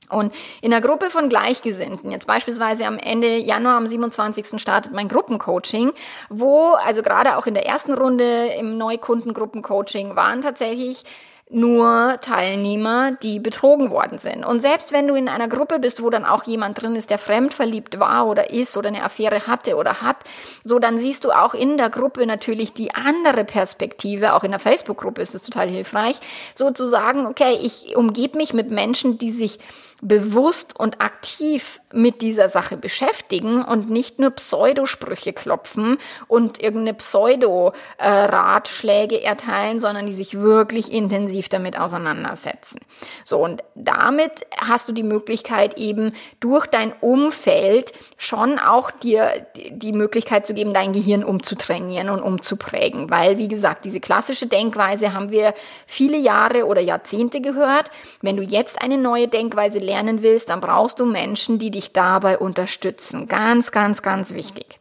Und 0.10 0.34
in 0.62 0.74
einer 0.74 0.86
Gruppe 0.86 1.10
von 1.10 1.30
Gleichgesinnten, 1.30 2.12
jetzt 2.12 2.28
beispielsweise 2.28 2.86
am 2.86 2.98
Ende 2.98 3.38
Januar 3.38 3.76
am 3.76 3.88
27. 3.88 4.60
startet 4.60 4.94
mein 4.94 5.10
Gruppencoaching, 5.10 5.92
wo 6.30 6.70
also 6.86 7.02
gerade 7.02 7.38
auch 7.38 7.46
in 7.46 7.54
der 7.54 7.66
ersten 7.66 7.94
Runde 7.94 8.48
im 8.58 8.78
Neukundengruppencoaching 8.78 10.16
waren 10.16 10.42
tatsächlich 10.42 11.04
nur 11.50 12.18
Teilnehmer, 12.20 13.12
die 13.12 13.40
betrogen 13.40 13.90
worden 13.90 14.18
sind. 14.18 14.44
Und 14.46 14.60
selbst 14.60 14.92
wenn 14.92 15.08
du 15.08 15.16
in 15.16 15.30
einer 15.30 15.48
Gruppe 15.48 15.80
bist, 15.80 16.04
wo 16.04 16.10
dann 16.10 16.26
auch 16.26 16.44
jemand 16.44 16.82
drin 16.82 16.96
ist, 16.98 17.10
der 17.10 17.18
fremdverliebt 17.18 18.00
war 18.00 18.28
oder 18.28 18.50
ist 18.52 18.76
oder 18.76 18.90
eine 18.90 19.04
Affäre 19.04 19.48
hatte 19.48 19.78
oder 19.78 20.02
hat, 20.02 20.18
so 20.66 20.78
dann 20.78 20.98
siehst 20.98 21.24
du 21.24 21.32
auch 21.32 21.54
in 21.54 21.78
der 21.78 21.90
Gruppe 21.90 22.26
natürlich 22.26 22.74
die 22.74 22.94
andere 22.94 23.46
Perspektive. 23.46 24.34
Auch 24.34 24.44
in 24.44 24.52
der 24.52 24.60
Facebook-Gruppe 24.60 25.22
ist 25.22 25.36
es 25.36 25.42
total 25.42 25.70
hilfreich, 25.70 26.18
so 26.54 26.72
zu 26.72 26.86
sagen, 26.86 27.26
okay, 27.26 27.58
ich 27.62 27.96
umgebe 27.96 28.38
mich 28.38 28.54
mit 28.54 28.70
Menschen, 28.70 29.18
die 29.18 29.32
sich 29.32 29.60
bewusst 30.02 30.80
und 30.80 31.02
aktiv 31.02 31.82
mit 31.92 32.22
dieser 32.22 32.50
Sache 32.50 32.78
beschäftigen 32.78 33.64
und 33.64 33.90
nicht 33.90 34.20
nur 34.20 34.30
Pseudosprüche 34.32 35.32
klopfen 35.34 35.98
und 36.28 36.62
irgendeine 36.62 36.94
Pseudo-Ratschläge 36.94 39.24
erteilen, 39.24 39.80
sondern 39.80 40.06
die 40.06 40.14
sich 40.14 40.40
wirklich 40.40 40.92
intensiv 40.92 41.50
damit 41.50 41.80
auseinandersetzen. 41.80 42.80
So, 43.24 43.40
und 43.40 43.64
damit 43.74 44.46
hast 44.60 44.88
du 44.88 44.94
die 44.94 45.02
Möglichkeit 45.02 45.78
eben 45.78 46.14
durch 46.40 46.68
dein 46.68 46.94
Umfeld 47.00 47.92
schon 48.18 48.60
auch 48.60 48.92
dir 48.92 49.48
die 49.56 49.94
Möglichkeit 49.94 50.46
zu 50.46 50.54
geben, 50.54 50.74
dein 50.74 50.94
Gehirn 50.94 51.24
umzutrainieren 51.24 52.10
und 52.10 52.22
umzuprägen. 52.22 53.10
Weil, 53.10 53.40
wie 53.40 53.48
gesagt, 53.48 53.84
diese 53.86 54.00
klassische 54.00 54.46
Denkweise 54.46 55.14
haben 55.14 55.32
wir 55.32 55.56
viele 55.88 56.18
Jahre 56.18 56.66
oder 56.66 56.82
Jahrzehnte 56.82 57.42
gehört. 57.42 57.90
Wenn 58.22 58.38
du 58.38 58.44
jetzt 58.44 58.80
eine 58.82 58.98
neue 58.98 59.28
Denkweise 59.28 59.87
lernen 59.88 60.22
willst, 60.22 60.50
dann 60.50 60.62
brauchst 60.62 61.00
du 61.00 61.06
Menschen, 61.06 61.58
die 61.58 61.72
dich 61.72 61.94
dabei 61.94 62.38
unterstützen. 62.38 63.28
Ganz, 63.28 63.72
ganz, 63.72 64.02
ganz 64.04 64.34
wichtig. 64.34 64.80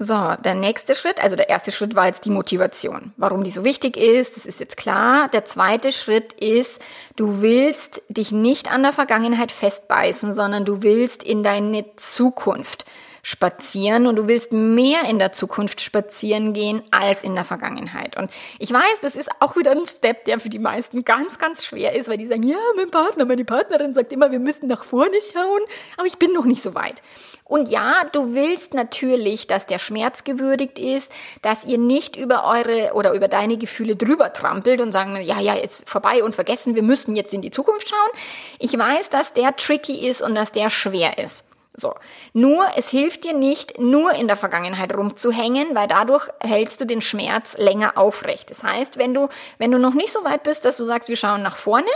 So, 0.00 0.36
der 0.44 0.54
nächste 0.54 0.94
Schritt, 0.94 1.20
also 1.20 1.34
der 1.34 1.48
erste 1.48 1.72
Schritt 1.72 1.96
war 1.96 2.06
jetzt 2.06 2.24
die 2.24 2.30
Motivation. 2.30 3.12
Warum 3.16 3.42
die 3.42 3.50
so 3.50 3.64
wichtig 3.64 3.96
ist, 3.96 4.36
das 4.36 4.46
ist 4.46 4.60
jetzt 4.60 4.76
klar. 4.76 5.28
Der 5.28 5.44
zweite 5.44 5.90
Schritt 5.90 6.34
ist, 6.34 6.80
du 7.16 7.42
willst 7.42 8.02
dich 8.08 8.30
nicht 8.30 8.70
an 8.70 8.84
der 8.84 8.92
Vergangenheit 8.92 9.50
festbeißen, 9.50 10.34
sondern 10.34 10.64
du 10.64 10.82
willst 10.82 11.24
in 11.24 11.42
deine 11.42 11.84
Zukunft 11.96 12.84
spazieren 13.22 14.06
und 14.06 14.16
du 14.16 14.28
willst 14.28 14.52
mehr 14.52 15.04
in 15.08 15.18
der 15.18 15.32
Zukunft 15.32 15.80
spazieren 15.80 16.52
gehen 16.52 16.82
als 16.90 17.22
in 17.22 17.34
der 17.34 17.44
Vergangenheit. 17.44 18.16
Und 18.16 18.30
ich 18.58 18.72
weiß, 18.72 19.00
das 19.02 19.16
ist 19.16 19.30
auch 19.40 19.56
wieder 19.56 19.72
ein 19.72 19.86
Step, 19.86 20.24
der 20.24 20.40
für 20.40 20.48
die 20.48 20.58
meisten 20.58 21.04
ganz, 21.04 21.38
ganz 21.38 21.64
schwer 21.64 21.94
ist, 21.94 22.08
weil 22.08 22.16
die 22.16 22.26
sagen, 22.26 22.42
ja, 22.42 22.56
mein 22.76 22.90
Partner, 22.90 23.24
meine 23.24 23.44
Partnerin 23.44 23.94
sagt 23.94 24.12
immer, 24.12 24.30
wir 24.30 24.40
müssen 24.40 24.66
nach 24.66 24.84
vorne 24.84 25.16
schauen, 25.32 25.60
aber 25.96 26.06
ich 26.06 26.18
bin 26.18 26.32
noch 26.32 26.44
nicht 26.44 26.62
so 26.62 26.74
weit. 26.74 27.02
Und 27.48 27.70
ja, 27.70 28.04
du 28.12 28.34
willst 28.34 28.74
natürlich, 28.74 29.46
dass 29.46 29.66
der 29.66 29.78
Schmerz 29.78 30.22
gewürdigt 30.22 30.78
ist, 30.78 31.10
dass 31.40 31.64
ihr 31.64 31.78
nicht 31.78 32.14
über 32.14 32.44
eure 32.44 32.92
oder 32.92 33.14
über 33.14 33.26
deine 33.26 33.56
Gefühle 33.56 33.96
drüber 33.96 34.34
trampelt 34.34 34.82
und 34.82 34.92
sagen, 34.92 35.16
ja, 35.22 35.40
ja, 35.40 35.54
ist 35.54 35.88
vorbei 35.88 36.22
und 36.22 36.34
vergessen, 36.34 36.74
wir 36.74 36.82
müssen 36.82 37.16
jetzt 37.16 37.32
in 37.32 37.40
die 37.40 37.50
Zukunft 37.50 37.88
schauen. 37.88 38.20
Ich 38.58 38.78
weiß, 38.78 39.08
dass 39.08 39.32
der 39.32 39.56
tricky 39.56 40.06
ist 40.06 40.20
und 40.20 40.34
dass 40.34 40.52
der 40.52 40.68
schwer 40.68 41.16
ist. 41.16 41.47
So. 41.78 41.94
Nur, 42.32 42.66
es 42.76 42.88
hilft 42.88 43.24
dir 43.24 43.34
nicht, 43.34 43.78
nur 43.78 44.12
in 44.12 44.26
der 44.26 44.36
Vergangenheit 44.36 44.96
rumzuhängen, 44.96 45.74
weil 45.74 45.86
dadurch 45.86 46.28
hältst 46.40 46.80
du 46.80 46.84
den 46.84 47.00
Schmerz 47.00 47.56
länger 47.56 47.96
aufrecht. 47.96 48.50
Das 48.50 48.64
heißt, 48.64 48.98
wenn 48.98 49.14
du, 49.14 49.28
wenn 49.58 49.70
du 49.70 49.78
noch 49.78 49.94
nicht 49.94 50.12
so 50.12 50.24
weit 50.24 50.42
bist, 50.42 50.64
dass 50.64 50.76
du 50.76 50.84
sagst, 50.84 51.08
wir 51.08 51.16
schauen 51.16 51.42
nach 51.42 51.56
vorne, 51.56 51.86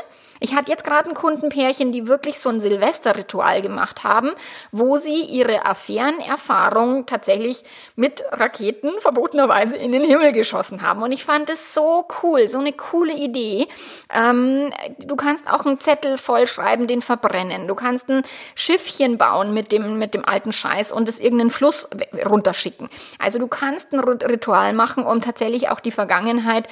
ich 0.42 0.56
hatte 0.56 0.70
jetzt 0.70 0.84
gerade 0.84 1.08
ein 1.08 1.14
Kundenpärchen, 1.14 1.92
die 1.92 2.08
wirklich 2.08 2.40
so 2.40 2.48
ein 2.48 2.58
Silvesterritual 2.58 3.62
gemacht 3.62 4.02
haben, 4.02 4.32
wo 4.72 4.96
sie 4.96 5.22
ihre 5.22 5.64
Affärenerfahrung 5.64 7.06
tatsächlich 7.06 7.62
mit 7.94 8.24
Raketen 8.32 8.90
verbotenerweise 8.98 9.76
in 9.76 9.92
den 9.92 10.02
Himmel 10.02 10.32
geschossen 10.32 10.82
haben. 10.82 11.02
Und 11.02 11.12
ich 11.12 11.24
fand 11.24 11.48
es 11.48 11.74
so 11.74 12.06
cool, 12.22 12.50
so 12.50 12.58
eine 12.58 12.72
coole 12.72 13.12
Idee. 13.12 13.68
Ähm, 14.12 14.70
du 14.98 15.14
kannst 15.14 15.48
auch 15.48 15.64
einen 15.64 15.78
Zettel 15.78 16.18
vollschreiben, 16.18 16.88
den 16.88 17.02
verbrennen. 17.02 17.68
Du 17.68 17.76
kannst 17.76 18.10
ein 18.10 18.22
Schiffchen 18.56 19.18
bauen 19.18 19.54
mit 19.54 19.70
dem, 19.70 19.98
mit 19.98 20.12
dem 20.12 20.24
alten 20.24 20.50
Scheiß 20.50 20.90
und 20.90 21.08
es 21.08 21.20
irgendeinen 21.20 21.50
Fluss 21.50 21.88
runterschicken. 22.28 22.88
Also 23.20 23.38
du 23.38 23.46
kannst 23.46 23.92
ein 23.92 24.00
Ritual 24.00 24.72
machen, 24.72 25.04
um 25.04 25.20
tatsächlich 25.20 25.68
auch 25.68 25.78
die 25.78 25.92
Vergangenheit 25.92 26.68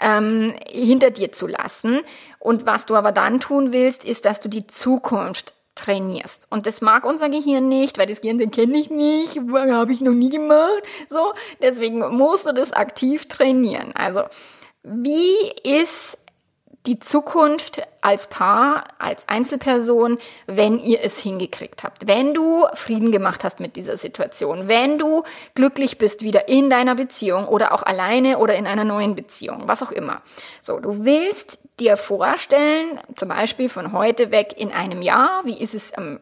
ähm, 0.00 0.54
hinter 0.68 1.10
dir 1.10 1.32
zu 1.32 1.46
lassen. 1.46 2.00
Und 2.38 2.66
was 2.66 2.86
du 2.86 2.96
aber 2.96 3.12
dann 3.12 3.40
tun 3.40 3.72
willst, 3.72 4.04
ist, 4.04 4.24
dass 4.24 4.40
du 4.40 4.48
die 4.48 4.66
Zukunft 4.66 5.54
trainierst. 5.74 6.46
Und 6.50 6.66
das 6.66 6.80
mag 6.80 7.04
unser 7.04 7.28
Gehirn 7.28 7.68
nicht, 7.68 7.98
weil 7.98 8.06
das 8.06 8.20
Gehirn, 8.20 8.38
den 8.38 8.50
kenne 8.50 8.78
ich 8.78 8.90
nicht, 8.90 9.38
habe 9.38 9.92
ich 9.92 10.00
noch 10.00 10.12
nie 10.12 10.30
gemacht. 10.30 10.82
So, 11.08 11.32
deswegen 11.62 11.98
musst 12.16 12.46
du 12.46 12.52
das 12.52 12.72
aktiv 12.72 13.28
trainieren. 13.28 13.92
Also, 13.94 14.22
wie 14.82 15.52
ist 15.62 16.16
die 16.86 16.98
Zukunft 16.98 17.82
als 18.00 18.26
Paar, 18.26 18.84
als 18.98 19.28
Einzelperson, 19.28 20.18
wenn 20.46 20.78
ihr 20.78 21.04
es 21.04 21.18
hingekriegt 21.18 21.82
habt. 21.82 22.08
Wenn 22.08 22.32
du 22.32 22.66
Frieden 22.74 23.12
gemacht 23.12 23.44
hast 23.44 23.60
mit 23.60 23.76
dieser 23.76 23.98
Situation, 23.98 24.68
wenn 24.68 24.98
du 24.98 25.22
glücklich 25.54 25.98
bist 25.98 26.22
wieder 26.22 26.48
in 26.48 26.70
deiner 26.70 26.94
Beziehung 26.94 27.46
oder 27.46 27.72
auch 27.72 27.82
alleine 27.82 28.38
oder 28.38 28.54
in 28.54 28.66
einer 28.66 28.84
neuen 28.84 29.14
Beziehung, 29.14 29.64
was 29.66 29.82
auch 29.82 29.92
immer. 29.92 30.22
So, 30.62 30.80
du 30.80 31.04
willst 31.04 31.59
dir 31.80 31.96
vorstellen, 31.96 33.00
zum 33.16 33.30
Beispiel 33.30 33.68
von 33.68 33.92
heute 33.92 34.30
weg 34.30 34.54
in 34.56 34.70
einem 34.70 35.02
Jahr, 35.02 35.42
wie 35.44 35.58
ist 35.60 35.74
es 35.74 35.92
am 35.94 36.20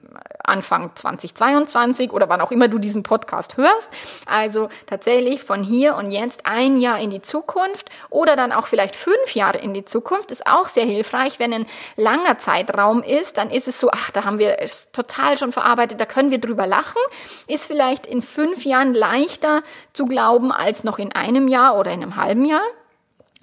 Anfang 0.48 0.92
2022 0.94 2.12
oder 2.12 2.28
wann 2.28 2.40
auch 2.40 2.50
immer 2.50 2.68
du 2.68 2.78
diesen 2.78 3.02
Podcast 3.02 3.56
hörst. 3.56 3.88
Also 4.26 4.68
tatsächlich 4.86 5.42
von 5.42 5.62
hier 5.62 5.96
und 5.96 6.10
jetzt 6.10 6.46
ein 6.46 6.78
Jahr 6.78 6.98
in 6.98 7.10
die 7.10 7.20
Zukunft 7.20 7.90
oder 8.10 8.36
dann 8.36 8.52
auch 8.52 8.66
vielleicht 8.66 8.96
fünf 8.96 9.34
Jahre 9.34 9.58
in 9.58 9.74
die 9.74 9.84
Zukunft 9.84 10.30
ist 10.30 10.46
auch 10.46 10.68
sehr 10.68 10.84
hilfreich. 10.84 11.38
Wenn 11.38 11.52
ein 11.52 11.66
langer 11.96 12.38
Zeitraum 12.38 13.02
ist, 13.02 13.36
dann 13.36 13.50
ist 13.50 13.68
es 13.68 13.78
so, 13.78 13.90
ach, 13.92 14.10
da 14.10 14.24
haben 14.24 14.38
wir 14.38 14.60
es 14.60 14.90
total 14.92 15.36
schon 15.36 15.52
verarbeitet, 15.52 16.00
da 16.00 16.06
können 16.06 16.30
wir 16.30 16.40
drüber 16.40 16.66
lachen. 16.66 17.02
Ist 17.46 17.66
vielleicht 17.66 18.06
in 18.06 18.22
fünf 18.22 18.64
Jahren 18.64 18.94
leichter 18.94 19.62
zu 19.92 20.06
glauben 20.06 20.52
als 20.52 20.84
noch 20.84 20.98
in 20.98 21.12
einem 21.12 21.48
Jahr 21.48 21.78
oder 21.78 21.90
in 21.90 22.02
einem 22.02 22.16
halben 22.16 22.44
Jahr 22.44 22.62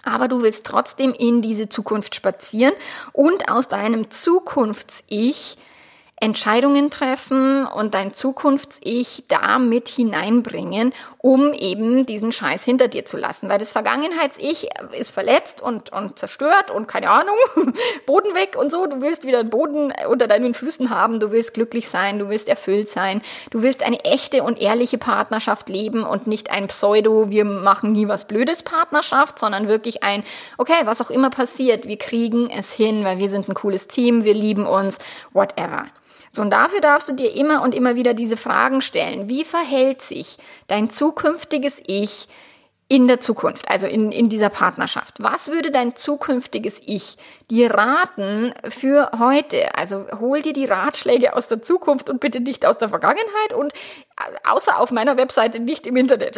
aber 0.06 0.28
du 0.28 0.41
willst 0.41 0.65
trotzdem 0.65 1.13
in 1.13 1.41
diese 1.41 1.68
Zukunft 1.70 2.15
spazieren 2.15 2.74
und 3.12 3.50
aus 3.50 3.68
deinem 3.68 4.10
Zukunfts-Ich 4.10 5.58
Entscheidungen 6.26 6.90
treffen 6.90 7.68
und 7.68 7.94
dein 7.94 8.12
Zukunfts-Ich 8.12 9.26
da 9.28 9.60
mit 9.60 9.88
hineinbringen, 9.88 10.92
um 11.20 11.54
eben 11.54 12.08
diesen 12.08 12.32
Scheiß 12.32 12.64
hinter 12.64 12.88
dir 12.88 13.06
zu 13.06 13.16
lassen. 13.16 13.48
Weil 13.48 13.60
das 13.60 13.72
Vergangenheits-Ich 13.72 14.70
ist 14.98 15.12
verletzt 15.12 15.62
und, 15.62 15.92
und 15.92 16.18
zerstört 16.18 16.72
und 16.72 16.88
keine 16.88 17.12
Ahnung, 17.12 17.36
Boden 18.08 18.34
weg 18.34 18.56
und 18.60 18.72
so. 18.72 18.88
Du 18.88 19.02
willst 19.02 19.24
wieder 19.24 19.44
Boden 19.44 19.94
unter 20.10 20.28
deinen 20.28 20.56
Füßen 20.56 20.90
haben, 20.90 21.20
du 21.20 21.32
willst 21.32 21.54
glücklich 21.54 21.90
sein, 21.90 22.18
du 22.18 22.28
willst 22.28 22.50
erfüllt 22.50 22.90
sein, 22.90 23.22
du 23.52 23.62
willst 23.62 23.84
eine 23.84 24.04
echte 24.04 24.42
und 24.42 24.60
ehrliche 24.60 24.98
Partnerschaft 24.98 25.70
leben 25.70 26.04
und 26.04 26.26
nicht 26.26 26.50
ein 26.50 26.66
Pseudo, 26.68 27.30
wir 27.30 27.46
machen 27.46 27.92
nie 27.92 28.08
was 28.08 28.26
Blödes 28.26 28.64
Partnerschaft, 28.64 29.38
sondern 29.38 29.68
wirklich 29.68 30.02
ein, 30.02 30.24
okay, 30.58 30.82
was 30.86 31.02
auch 31.02 31.12
immer 31.12 31.30
passiert, 31.30 31.88
wir 31.88 31.98
kriegen 31.98 32.50
es 32.50 32.72
hin, 32.72 33.04
weil 33.04 33.20
wir 33.20 33.30
sind 33.30 33.48
ein 33.48 33.54
cooles 33.54 33.88
Team, 33.88 34.24
wir 34.24 34.34
lieben 34.34 34.66
uns, 34.66 34.98
whatever. 35.32 35.86
So, 36.36 36.41
und 36.41 36.52
dafür 36.52 36.82
darfst 36.82 37.08
du 37.08 37.13
dir 37.13 37.34
immer 37.34 37.62
und 37.62 37.74
immer 37.74 37.95
wieder 37.95 38.13
diese 38.13 38.36
Fragen 38.36 38.82
stellen. 38.82 39.30
Wie 39.30 39.45
verhält 39.45 40.02
sich 40.02 40.38
dein 40.67 40.89
zukünftiges 40.89 41.82
Ich 41.88 42.28
in 42.88 43.08
der 43.08 43.19
Zukunft, 43.19 43.67
also 43.67 43.88
in, 43.88 44.12
in 44.12 44.30
dieser 44.30 44.50
Partnerschaft. 44.50 45.15
Was 45.19 45.50
würde 45.50 45.71
dein 45.71 45.95
zukünftiges 45.95 46.80
Ich 46.86 47.17
dir 47.50 47.74
raten 47.74 48.54
für 48.69 49.10
heute? 49.17 49.74
Also 49.76 50.06
hol 50.19 50.43
dir 50.43 50.54
die 50.54 50.65
Ratschläge 50.65 51.36
aus 51.36 51.48
der 51.48 51.63
Zukunft 51.63 52.12
und 52.12 52.19
bitte 52.19 52.41
nicht 52.41 52.63
aus 52.63 52.78
der 52.78 52.89
Vergangenheit 52.89 53.54
und 53.58 53.74
äh, 53.74 54.38
außer 54.43 54.80
auf 54.80 54.91
meiner 54.91 55.17
Webseite 55.17 55.60
nicht 55.60 55.88
im 55.88 55.95
Internet. 55.95 56.38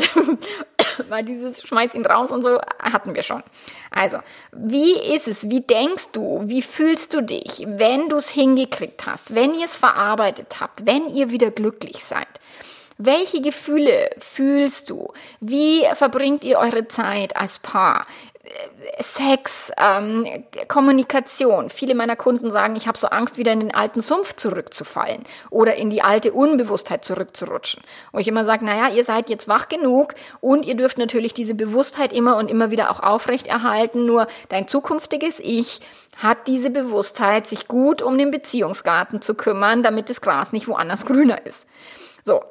Weil 1.09 1.25
dieses 1.25 1.63
Schmeiß 1.63 1.95
ihn 1.95 2.05
raus 2.05 2.31
und 2.31 2.41
so 2.43 2.59
hatten 2.81 3.13
wir 3.13 3.23
schon. 3.23 3.43
Also, 3.91 4.19
wie 4.53 4.97
ist 4.97 5.27
es? 5.27 5.49
Wie 5.49 5.61
denkst 5.61 6.11
du? 6.13 6.43
Wie 6.45 6.61
fühlst 6.61 7.13
du 7.13 7.21
dich, 7.21 7.65
wenn 7.67 8.07
du 8.07 8.15
es 8.15 8.29
hingekriegt 8.29 9.05
hast? 9.05 9.35
Wenn 9.35 9.53
ihr 9.53 9.65
es 9.65 9.75
verarbeitet 9.75 10.61
habt? 10.61 10.85
Wenn 10.85 11.09
ihr 11.13 11.29
wieder 11.29 11.51
glücklich 11.51 12.05
seid? 12.05 12.27
Welche 12.97 13.41
Gefühle 13.41 14.09
fühlst 14.17 14.89
du? 14.89 15.13
Wie 15.39 15.85
verbringt 15.93 16.43
ihr 16.43 16.57
eure 16.57 16.87
Zeit 16.87 17.35
als 17.35 17.59
Paar? 17.59 18.05
Sex, 18.99 19.71
ähm, 19.77 20.25
Kommunikation. 20.67 21.69
Viele 21.69 21.95
meiner 21.95 22.15
Kunden 22.15 22.49
sagen, 22.49 22.75
ich 22.75 22.87
habe 22.87 22.97
so 22.97 23.07
Angst, 23.07 23.37
wieder 23.37 23.51
in 23.51 23.59
den 23.59 23.73
alten 23.73 24.01
Sumpf 24.01 24.33
zurückzufallen 24.33 25.23
oder 25.49 25.75
in 25.75 25.89
die 25.89 26.01
alte 26.01 26.31
Unbewusstheit 26.33 27.03
zurückzurutschen. 27.03 27.83
Wo 28.11 28.19
ich 28.19 28.27
immer 28.27 28.45
sage, 28.45 28.65
naja, 28.65 28.89
ihr 28.89 29.03
seid 29.03 29.29
jetzt 29.29 29.47
wach 29.47 29.69
genug 29.69 30.15
und 30.39 30.65
ihr 30.65 30.75
dürft 30.75 30.97
natürlich 30.97 31.33
diese 31.33 31.55
Bewusstheit 31.55 32.13
immer 32.13 32.37
und 32.37 32.49
immer 32.49 32.71
wieder 32.71 32.89
auch 32.89 33.01
aufrechterhalten. 33.01 34.05
Nur 34.05 34.27
dein 34.49 34.67
zukünftiges 34.67 35.39
Ich 35.39 35.81
hat 36.17 36.47
diese 36.47 36.69
Bewusstheit, 36.69 37.47
sich 37.47 37.67
gut 37.67 38.01
um 38.01 38.17
den 38.17 38.31
Beziehungsgarten 38.31 39.21
zu 39.21 39.35
kümmern, 39.35 39.83
damit 39.83 40.09
das 40.09 40.21
Gras 40.21 40.53
nicht 40.53 40.67
woanders 40.67 41.05
grüner 41.05 41.45
ist. 41.45 41.67
So, 42.23 42.43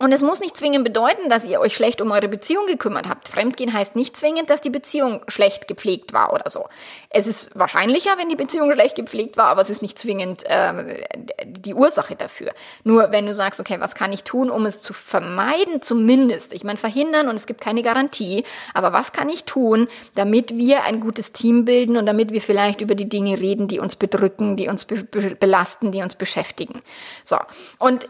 und 0.00 0.10
es 0.10 0.22
muss 0.22 0.40
nicht 0.40 0.56
zwingend 0.56 0.84
bedeuten, 0.84 1.30
dass 1.30 1.44
ihr 1.44 1.60
euch 1.60 1.76
schlecht 1.76 2.00
um 2.00 2.10
eure 2.10 2.26
Beziehung 2.26 2.66
gekümmert 2.66 3.08
habt. 3.08 3.28
Fremdgehen 3.28 3.72
heißt 3.72 3.94
nicht 3.94 4.16
zwingend, 4.16 4.50
dass 4.50 4.60
die 4.60 4.70
Beziehung 4.70 5.20
schlecht 5.28 5.68
gepflegt 5.68 6.12
war 6.12 6.32
oder 6.32 6.50
so. 6.50 6.66
Es 7.10 7.28
ist 7.28 7.56
wahrscheinlicher, 7.56 8.18
wenn 8.18 8.28
die 8.28 8.34
Beziehung 8.34 8.72
schlecht 8.72 8.96
gepflegt 8.96 9.36
war, 9.36 9.46
aber 9.46 9.62
es 9.62 9.70
ist 9.70 9.82
nicht 9.82 9.96
zwingend 9.96 10.42
äh, 10.46 11.04
die 11.44 11.74
Ursache 11.74 12.16
dafür. 12.16 12.52
Nur 12.82 13.12
wenn 13.12 13.24
du 13.24 13.34
sagst, 13.34 13.60
okay, 13.60 13.76
was 13.78 13.94
kann 13.94 14.12
ich 14.12 14.24
tun, 14.24 14.50
um 14.50 14.66
es 14.66 14.82
zu 14.82 14.92
vermeiden, 14.92 15.80
zumindest. 15.80 16.52
Ich 16.54 16.64
meine, 16.64 16.76
verhindern 16.76 17.28
und 17.28 17.36
es 17.36 17.46
gibt 17.46 17.60
keine 17.60 17.82
Garantie, 17.82 18.42
aber 18.74 18.92
was 18.92 19.12
kann 19.12 19.28
ich 19.28 19.44
tun, 19.44 19.86
damit 20.16 20.56
wir 20.56 20.82
ein 20.82 20.98
gutes 20.98 21.30
Team 21.30 21.64
bilden 21.64 21.96
und 21.96 22.06
damit 22.06 22.32
wir 22.32 22.42
vielleicht 22.42 22.80
über 22.80 22.96
die 22.96 23.08
Dinge 23.08 23.38
reden, 23.38 23.68
die 23.68 23.78
uns 23.78 23.94
bedrücken, 23.94 24.56
die 24.56 24.68
uns 24.68 24.86
be 24.86 25.04
belasten, 25.38 25.92
die 25.92 26.02
uns 26.02 26.16
beschäftigen. 26.16 26.82
So. 27.22 27.38
Und 27.78 28.08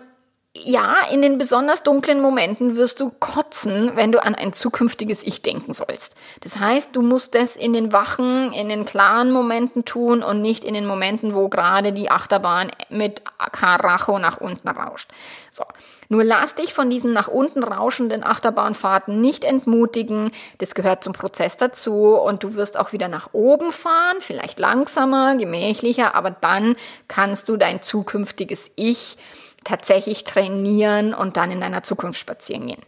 ja, 0.57 0.99
in 1.11 1.21
den 1.21 1.37
besonders 1.37 1.83
dunklen 1.83 2.21
Momenten 2.21 2.77
wirst 2.77 3.01
du 3.01 3.11
kotzen, 3.11 3.93
wenn 3.97 4.13
du 4.13 4.23
an 4.23 4.37
ein 4.37 4.53
zukünftiges 4.53 5.25
Ich 5.25 5.43
denken 5.43 5.73
sollst. 5.73 6.15
Das 6.43 6.61
heißt, 6.61 6.95
du 6.95 7.03
musst 7.03 7.35
es 7.35 7.57
in 7.57 7.73
den 7.73 7.93
wachen, 7.93 8.53
in 8.53 8.69
den 8.69 8.85
klaren 8.85 9.33
Momenten 9.33 9.85
tun 9.85 10.23
und 10.23 10.43
nicht 10.43 10.63
in 10.63 10.75
den 10.75 10.87
Momenten, 10.87 11.35
wo 11.35 11.49
gerade 11.49 11.93
die 11.93 12.09
Achterbahn 12.09 12.71
mit 12.89 13.23
Karacho 13.51 14.21
nach 14.21 14.39
unten 14.39 14.69
rauscht. 14.69 15.11
So. 15.51 15.65
Nur 16.09 16.23
lass 16.23 16.55
dich 16.55 16.73
von 16.73 16.89
diesen 16.89 17.13
nach 17.13 17.29
unten 17.29 17.65
rauschenden 17.65 18.23
Achterbahnfahrten 18.23 19.21
nicht 19.21 19.43
entmutigen. 19.43 20.31
Das 20.59 20.77
gehört 20.77 21.03
zum 21.03 21.15
Prozess 21.15 21.57
dazu 21.57 22.15
und 22.15 22.45
du 22.45 22.55
wirst 22.55 22.79
auch 22.79 22.93
wieder 22.93 23.09
nach 23.09 23.31
oben 23.33 23.73
fahren, 23.73 24.19
vielleicht 24.21 24.61
langsamer, 24.61 25.35
gemächlicher, 25.35 26.15
aber 26.15 26.31
dann 26.31 26.77
kannst 27.09 27.49
du 27.49 27.57
dein 27.57 27.83
zukünftiges 27.83 28.71
Ich 28.77 29.17
tatsächlich 29.65 30.25
trainieren 30.25 31.15
und 31.15 31.37
dann 31.37 31.51
in 31.51 31.61
deiner 31.61 31.83
Zukunft 31.83 32.21
spazieren 32.21 32.67
gehen. 32.67 32.83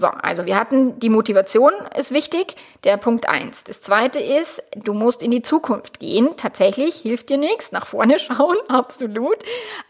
So, 0.00 0.06
also 0.06 0.46
wir 0.46 0.56
hatten 0.56 0.98
die 0.98 1.10
Motivation 1.10 1.72
ist 1.94 2.10
wichtig, 2.10 2.56
der 2.84 2.96
Punkt 2.96 3.28
eins. 3.28 3.64
Das 3.64 3.82
zweite 3.82 4.18
ist, 4.18 4.62
du 4.74 4.94
musst 4.94 5.20
in 5.20 5.30
die 5.30 5.42
Zukunft 5.42 6.00
gehen. 6.00 6.30
Tatsächlich 6.38 6.96
hilft 6.96 7.28
dir 7.28 7.36
nichts, 7.36 7.70
nach 7.70 7.86
vorne 7.86 8.18
schauen, 8.18 8.56
absolut, 8.68 9.36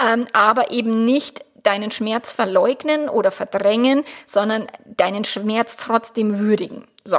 ähm, 0.05 0.27
aber 0.33 0.73
eben 0.73 1.05
nicht 1.05 1.45
deinen 1.63 1.93
Schmerz 1.93 2.33
verleugnen 2.33 3.09
oder 3.09 3.31
verdrängen, 3.31 4.05
sondern 4.27 4.67
deinen 4.85 5.25
Schmerz 5.25 5.77
trotzdem 5.77 6.41
würdigen. 6.41 6.89
So, 7.05 7.19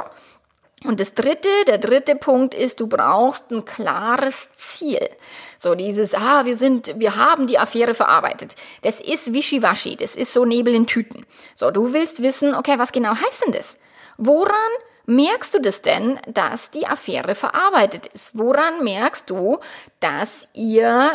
und 0.84 1.00
das 1.00 1.14
dritte, 1.14 1.48
der 1.66 1.78
dritte 1.78 2.16
Punkt 2.16 2.54
ist, 2.54 2.80
du 2.80 2.86
brauchst 2.86 3.50
ein 3.50 3.64
klares 3.64 4.50
Ziel. 4.56 5.08
So 5.58 5.74
dieses, 5.74 6.14
ah, 6.14 6.44
wir 6.44 6.56
sind, 6.56 6.98
wir 6.98 7.16
haben 7.16 7.46
die 7.46 7.58
Affäre 7.58 7.94
verarbeitet. 7.94 8.54
Das 8.82 9.00
ist 9.00 9.32
wischiwaschi, 9.32 9.96
das 9.96 10.16
ist 10.16 10.32
so 10.32 10.44
Nebel 10.44 10.74
in 10.74 10.86
Tüten. 10.86 11.24
So, 11.54 11.70
du 11.70 11.92
willst 11.92 12.22
wissen, 12.22 12.54
okay, 12.54 12.78
was 12.78 12.92
genau 12.92 13.14
heißt 13.14 13.46
denn 13.46 13.52
das? 13.52 13.76
Woran 14.18 14.54
merkst 15.06 15.54
du 15.54 15.60
das 15.60 15.82
denn, 15.82 16.18
dass 16.26 16.70
die 16.70 16.86
Affäre 16.86 17.34
verarbeitet 17.34 18.08
ist? 18.08 18.36
Woran 18.36 18.82
merkst 18.82 19.28
du, 19.30 19.58
dass 20.00 20.48
ihr 20.52 21.10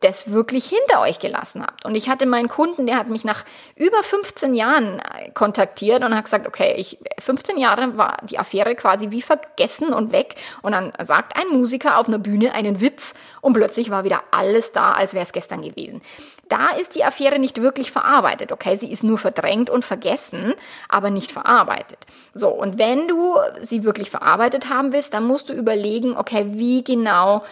das 0.00 0.32
wirklich 0.32 0.66
hinter 0.66 1.02
euch 1.02 1.18
gelassen 1.18 1.62
habt. 1.62 1.84
Und 1.84 1.94
ich 1.94 2.08
hatte 2.08 2.24
meinen 2.24 2.48
Kunden, 2.48 2.86
der 2.86 2.96
hat 2.96 3.08
mich 3.08 3.22
nach 3.22 3.44
über 3.76 4.02
15 4.02 4.54
Jahren 4.54 4.98
äh, 4.98 5.30
kontaktiert 5.30 6.02
und 6.02 6.16
hat 6.16 6.24
gesagt, 6.24 6.48
okay, 6.48 6.74
ich, 6.76 6.98
15 7.18 7.58
Jahre 7.58 7.98
war 7.98 8.16
die 8.22 8.38
Affäre 8.38 8.74
quasi 8.74 9.10
wie 9.10 9.20
vergessen 9.20 9.92
und 9.92 10.12
weg. 10.12 10.36
Und 10.62 10.72
dann 10.72 10.92
sagt 11.02 11.36
ein 11.36 11.48
Musiker 11.48 11.98
auf 11.98 12.08
einer 12.08 12.18
Bühne 12.18 12.54
einen 12.54 12.80
Witz 12.80 13.12
und 13.42 13.52
plötzlich 13.52 13.90
war 13.90 14.04
wieder 14.04 14.22
alles 14.30 14.72
da, 14.72 14.92
als 14.92 15.12
wäre 15.12 15.24
es 15.24 15.32
gestern 15.32 15.60
gewesen. 15.60 16.00
Da 16.48 16.70
ist 16.80 16.94
die 16.94 17.04
Affäre 17.04 17.38
nicht 17.38 17.60
wirklich 17.60 17.92
verarbeitet. 17.92 18.52
Okay, 18.52 18.76
sie 18.76 18.90
ist 18.90 19.04
nur 19.04 19.18
verdrängt 19.18 19.68
und 19.68 19.84
vergessen, 19.84 20.54
aber 20.88 21.10
nicht 21.10 21.30
verarbeitet. 21.30 21.98
So, 22.32 22.48
und 22.48 22.78
wenn 22.78 23.06
du 23.06 23.36
sie 23.60 23.84
wirklich 23.84 24.10
verarbeitet 24.10 24.70
haben 24.70 24.92
willst, 24.94 25.12
dann 25.12 25.24
musst 25.24 25.50
du 25.50 25.52
überlegen, 25.52 26.16
okay, 26.16 26.46
wie 26.48 26.82
genau 26.82 27.42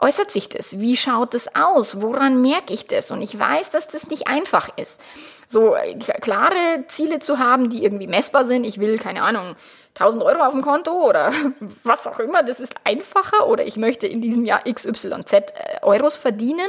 äußert 0.00 0.30
sich 0.30 0.48
das? 0.48 0.78
Wie 0.78 0.96
schaut 0.96 1.34
es 1.34 1.54
aus? 1.54 2.00
Woran 2.00 2.42
merke 2.42 2.72
ich 2.72 2.86
das? 2.86 3.10
Und 3.10 3.22
ich 3.22 3.38
weiß, 3.38 3.70
dass 3.70 3.88
das 3.88 4.08
nicht 4.08 4.28
einfach 4.28 4.70
ist. 4.76 5.00
So 5.46 5.74
äh, 5.74 5.94
klare 5.94 6.84
Ziele 6.88 7.18
zu 7.18 7.38
haben, 7.38 7.70
die 7.70 7.84
irgendwie 7.84 8.06
messbar 8.06 8.44
sind. 8.44 8.64
Ich 8.64 8.80
will, 8.80 8.98
keine 8.98 9.22
Ahnung, 9.22 9.56
1000 9.98 10.22
Euro 10.22 10.42
auf 10.42 10.52
dem 10.52 10.62
Konto 10.62 10.92
oder 10.92 11.32
was 11.82 12.06
auch 12.06 12.18
immer, 12.18 12.42
das 12.42 12.60
ist 12.60 12.74
einfacher 12.84 13.48
oder 13.48 13.64
ich 13.64 13.76
möchte 13.76 14.06
in 14.06 14.20
diesem 14.20 14.44
Jahr 14.44 14.62
XYZ 14.64 15.32
äh, 15.32 15.42
Euros 15.82 16.18
verdienen. 16.18 16.68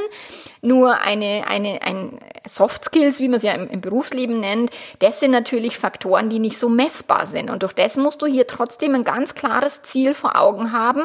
Nur 0.62 1.00
eine, 1.00 1.44
eine, 1.46 1.82
ein 1.82 2.18
Soft 2.46 2.84
Skills, 2.84 3.20
wie 3.20 3.28
man 3.28 3.36
es 3.36 3.42
ja 3.42 3.52
im, 3.52 3.68
im 3.68 3.80
Berufsleben 3.80 4.40
nennt, 4.40 4.70
das 5.00 5.20
sind 5.20 5.30
natürlich 5.30 5.78
Faktoren, 5.78 6.30
die 6.30 6.38
nicht 6.38 6.58
so 6.58 6.68
messbar 6.68 7.26
sind. 7.26 7.50
Und 7.50 7.62
durch 7.62 7.74
das 7.74 7.96
musst 7.96 8.22
du 8.22 8.26
hier 8.26 8.46
trotzdem 8.46 8.94
ein 8.94 9.04
ganz 9.04 9.34
klares 9.34 9.82
Ziel 9.82 10.14
vor 10.14 10.36
Augen 10.36 10.72
haben. 10.72 11.02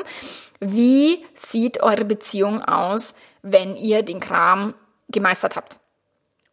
Wie 0.60 1.26
sieht 1.34 1.84
eure 1.84 2.06
Beziehung 2.06 2.64
aus, 2.64 3.16
wenn 3.42 3.76
ihr 3.76 4.02
den 4.04 4.22
Kram 4.22 4.74
gemeistert 5.10 5.58
habt? 5.58 5.83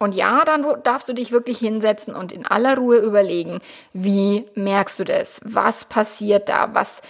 Und 0.00 0.14
ja, 0.14 0.46
dann 0.46 0.64
darfst 0.82 1.10
du 1.10 1.12
dich 1.12 1.30
wirklich 1.30 1.58
hinsetzen 1.58 2.14
und 2.14 2.32
in 2.32 2.46
aller 2.46 2.78
Ruhe 2.78 2.96
überlegen, 2.96 3.60
wie 3.92 4.46
merkst 4.54 4.98
du 4.98 5.04
das? 5.04 5.42
Was 5.44 5.84
passiert 5.84 6.48
da? 6.48 6.70
Was, 6.72 7.02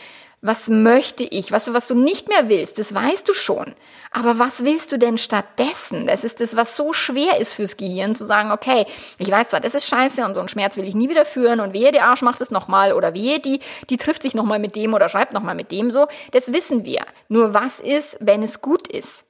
was 0.43 0.67
möchte 0.67 1.23
ich? 1.23 1.53
Was, 1.53 1.73
was 1.73 1.87
du 1.87 1.95
nicht 1.95 2.29
mehr 2.29 2.49
willst, 2.49 2.81
das 2.81 2.93
weißt 2.93 3.29
du 3.29 3.33
schon. 3.33 3.77
Aber 4.11 4.41
was 4.41 4.65
willst 4.65 4.91
du 4.91 4.99
denn 4.99 5.19
stattdessen? 5.19 6.09
Das 6.09 6.25
ist 6.25 6.41
das, 6.41 6.57
was 6.57 6.75
so 6.75 6.93
schwer 6.93 7.39
ist 7.39 7.55
fürs 7.55 7.77
Gehirn, 7.77 8.17
zu 8.17 8.27
sagen, 8.27 8.51
okay, 8.51 8.87
ich 9.19 9.31
weiß 9.31 9.51
zwar, 9.51 9.61
das 9.61 9.77
ist 9.77 9.87
scheiße 9.87 10.25
und 10.25 10.35
so 10.35 10.41
einen 10.41 10.49
Schmerz 10.49 10.77
will 10.77 10.89
ich 10.89 10.97
nie 10.97 11.09
wieder 11.09 11.25
führen 11.25 11.61
und 11.61 11.73
wehe, 11.73 11.93
der 11.93 12.07
Arsch 12.07 12.23
macht 12.23 12.41
es 12.41 12.51
nochmal 12.51 12.93
oder 12.93 13.15
wehe, 13.15 13.39
die, 13.39 13.61
die 13.89 13.99
trifft 13.99 14.25
sich 14.25 14.35
nochmal 14.35 14.59
mit 14.59 14.75
dem 14.75 14.95
oder 14.95 15.09
schreibt 15.09 15.33
nochmal 15.33 15.55
mit 15.55 15.71
dem 15.71 15.93
so. 15.93 16.09
Das 16.33 16.53
wissen 16.53 16.85
wir. 16.85 17.03
Nur 17.29 17.55
was 17.55 17.79
ist, 17.79 18.17
wenn 18.19 18.43
es 18.43 18.61
gut 18.61 18.89
ist? 18.89 19.23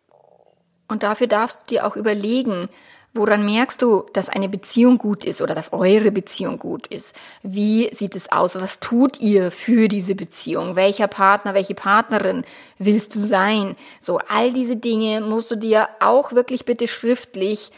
Und 0.89 1.03
dafür 1.03 1.27
darfst 1.27 1.61
du 1.67 1.75
dir 1.75 1.87
auch 1.87 1.95
überlegen, 1.95 2.71
Woran 3.13 3.45
merkst 3.45 3.83
du, 3.83 4.05
dass 4.13 4.29
eine 4.29 4.49
Beziehung 4.49 4.97
gut 4.97 5.25
ist 5.25 5.43
oder 5.43 5.57
dass 5.57 5.73
eure 5.73 6.13
Beziehung 6.13 6.61
gut 6.61 6.87
ist? 6.87 7.13
Wie 7.43 7.93
sieht 7.93 8.15
es 8.15 8.31
aus? 8.31 8.55
Was 8.55 8.79
tut 8.79 9.19
ihr 9.19 9.51
für 9.51 9.89
diese 9.89 10.15
Beziehung? 10.15 10.77
Welcher 10.77 11.09
Partner, 11.09 11.53
welche 11.53 11.75
Partnerin 11.75 12.45
willst 12.79 13.17
du 13.17 13.21
sein? 13.21 13.75
So, 14.01 14.19
all 14.29 14.53
diese 14.53 14.77
Dinge 14.77 15.23
musst 15.23 15.51
du 15.51 15.57
dir 15.57 15.89
auch 15.99 16.33
wirklich 16.33 16.65
bitte 16.65 16.87
schriftlich 16.87 17.73